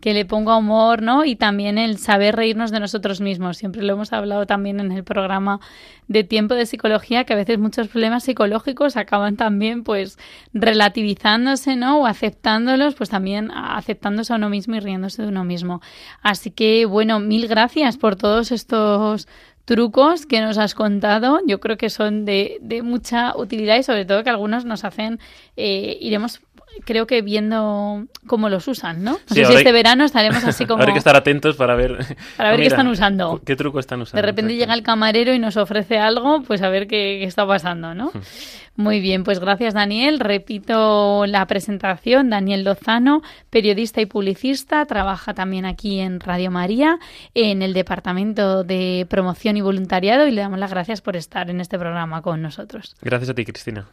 que 0.00 0.14
le 0.14 0.24
ponga 0.24 0.56
humor, 0.56 1.02
¿no? 1.02 1.24
Y 1.24 1.36
también 1.36 1.78
el 1.78 1.98
saber 1.98 2.36
reírnos 2.36 2.70
de 2.70 2.80
nosotros 2.80 3.20
mismos. 3.20 3.58
Siempre 3.58 3.82
lo 3.82 3.92
hemos 3.92 4.12
hablado 4.12 4.46
también 4.46 4.80
en 4.80 4.92
el 4.92 5.04
programa 5.04 5.60
de 6.08 6.24
tiempo 6.24 6.54
de 6.54 6.66
psicología, 6.66 7.24
que 7.24 7.34
a 7.34 7.36
veces 7.36 7.58
muchos 7.58 7.88
problemas 7.88 8.24
psicológicos 8.24 8.96
acaban 8.96 9.36
también, 9.36 9.84
pues, 9.84 10.18
relativizándose, 10.52 11.76
¿no? 11.76 12.00
O 12.00 12.06
aceptándolos, 12.06 12.94
pues 12.94 13.10
también 13.10 13.50
aceptándose 13.52 14.32
a 14.32 14.36
uno 14.36 14.48
mismo 14.48 14.74
y 14.74 14.80
riéndose 14.80 15.22
de 15.22 15.28
uno 15.28 15.44
mismo. 15.44 15.80
Así 16.22 16.50
que, 16.50 16.86
bueno, 16.86 17.20
mil 17.20 17.46
gracias 17.46 17.96
por 17.96 18.16
todos 18.16 18.50
estos 18.50 19.28
trucos 19.70 20.26
que 20.26 20.40
nos 20.40 20.58
has 20.58 20.74
contado. 20.74 21.38
Yo 21.46 21.60
creo 21.60 21.76
que 21.76 21.90
son 21.90 22.24
de, 22.24 22.58
de 22.60 22.82
mucha 22.82 23.36
utilidad 23.36 23.76
y 23.76 23.84
sobre 23.84 24.04
todo 24.04 24.24
que 24.24 24.30
algunos 24.30 24.64
nos 24.64 24.84
hacen, 24.84 25.20
eh, 25.56 25.96
iremos 26.00 26.40
creo 26.84 27.06
que 27.06 27.22
viendo 27.22 28.06
cómo 28.26 28.48
los 28.48 28.66
usan, 28.68 29.02
¿no? 29.02 29.12
No 29.12 29.34
sé 29.34 29.44
si 29.44 29.54
este 29.54 29.72
verano 29.72 30.04
estaremos 30.04 30.44
así 30.44 30.66
como... 30.66 30.82
Habrá 30.82 30.92
que 30.92 30.98
estar 30.98 31.16
atentos 31.16 31.56
para 31.56 31.74
ver... 31.74 31.98
Para 32.36 32.50
ver 32.50 32.60
qué 32.60 32.66
están 32.66 32.88
usando. 32.88 33.40
¿Qué 33.44 33.56
truco 33.56 33.78
están 33.78 34.00
usando? 34.00 34.20
De 34.20 34.26
repente 34.26 34.56
llega 34.56 34.74
el 34.74 34.82
camarero 34.82 35.34
y 35.34 35.38
nos 35.38 35.56
ofrece 35.56 35.98
algo, 35.98 36.42
pues 36.42 36.62
a 36.62 36.68
ver 36.68 36.86
qué, 36.86 37.24
está 37.24 37.46
pasando, 37.46 37.94
¿no? 37.94 38.12
Muy 38.76 39.00
bien, 39.00 39.24
pues 39.24 39.40
gracias 39.40 39.74
Daniel. 39.74 40.20
Repito 40.20 41.26
la 41.26 41.46
presentación. 41.46 42.30
Daniel 42.30 42.64
Lozano, 42.64 43.20
periodista 43.50 44.00
y 44.00 44.06
publicista, 44.06 44.86
trabaja 44.86 45.34
también 45.34 45.66
aquí 45.66 46.00
en 46.00 46.20
Radio 46.20 46.50
María, 46.50 46.98
en 47.34 47.62
el 47.62 47.74
Departamento 47.74 48.64
de 48.64 49.06
Promoción 49.10 49.56
y 49.56 49.60
Voluntariado 49.60 50.26
y 50.26 50.30
le 50.30 50.40
damos 50.40 50.58
las 50.58 50.70
gracias 50.70 51.02
por 51.02 51.16
estar 51.16 51.50
en 51.50 51.60
este 51.60 51.78
programa 51.78 52.22
con 52.22 52.40
nosotros. 52.40 52.96
Gracias 53.02 53.30
a 53.30 53.34
ti, 53.34 53.44
Cristina. 53.44 53.86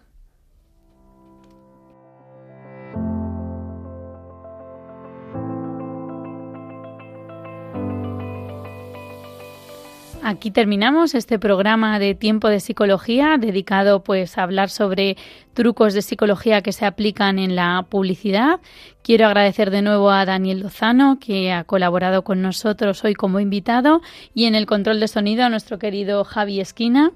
Aquí 10.30 10.52
terminamos 10.52 11.16
este 11.16 11.40
programa 11.40 12.00
de 12.00 12.14
tiempo 12.14 12.50
de 12.50 12.60
psicología 12.60 13.38
dedicado 13.40 14.04
pues 14.04 14.38
a 14.38 14.44
hablar 14.44 14.70
sobre 14.70 15.16
trucos 15.54 15.94
de 15.94 16.02
psicología 16.02 16.62
que 16.62 16.74
se 16.74 16.86
aplican 16.86 17.40
en 17.40 17.56
la 17.56 17.86
publicidad. 17.90 18.60
Quiero 19.04 19.28
agradecer 19.28 19.72
de 19.72 19.82
nuevo 19.82 20.12
a 20.12 20.26
Daniel 20.26 20.60
Lozano 20.60 21.18
que 21.18 21.54
ha 21.54 21.64
colaborado 21.64 22.26
con 22.26 22.42
nosotros 22.42 23.06
hoy 23.06 23.14
como 23.14 23.40
invitado 23.40 24.02
y 24.34 24.48
en 24.48 24.56
el 24.56 24.66
control 24.66 25.00
de 25.00 25.08
sonido 25.08 25.46
a 25.46 25.50
nuestro 25.50 25.80
querido 25.80 26.26
Javi 26.26 26.60
Esquina. 26.60 27.14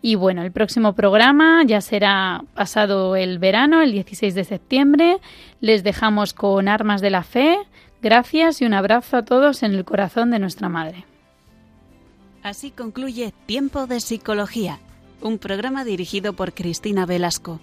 Y 0.00 0.14
bueno, 0.14 0.42
el 0.42 0.52
próximo 0.52 0.94
programa 0.94 1.64
ya 1.66 1.82
será 1.82 2.44
pasado 2.54 3.14
el 3.16 3.38
verano, 3.38 3.82
el 3.82 3.92
16 3.92 4.34
de 4.34 4.44
septiembre. 4.44 5.18
Les 5.60 5.84
dejamos 5.84 6.32
con 6.32 6.66
Armas 6.66 7.02
de 7.02 7.10
la 7.10 7.22
Fe 7.22 7.58
Gracias 8.02 8.62
y 8.62 8.64
un 8.64 8.74
abrazo 8.74 9.18
a 9.18 9.24
todos 9.24 9.62
en 9.62 9.74
el 9.74 9.84
corazón 9.84 10.30
de 10.30 10.38
nuestra 10.38 10.68
Madre. 10.68 11.04
Así 12.42 12.70
concluye 12.70 13.34
Tiempo 13.44 13.86
de 13.86 14.00
Psicología, 14.00 14.78
un 15.20 15.38
programa 15.38 15.84
dirigido 15.84 16.32
por 16.32 16.54
Cristina 16.54 17.04
Velasco. 17.04 17.60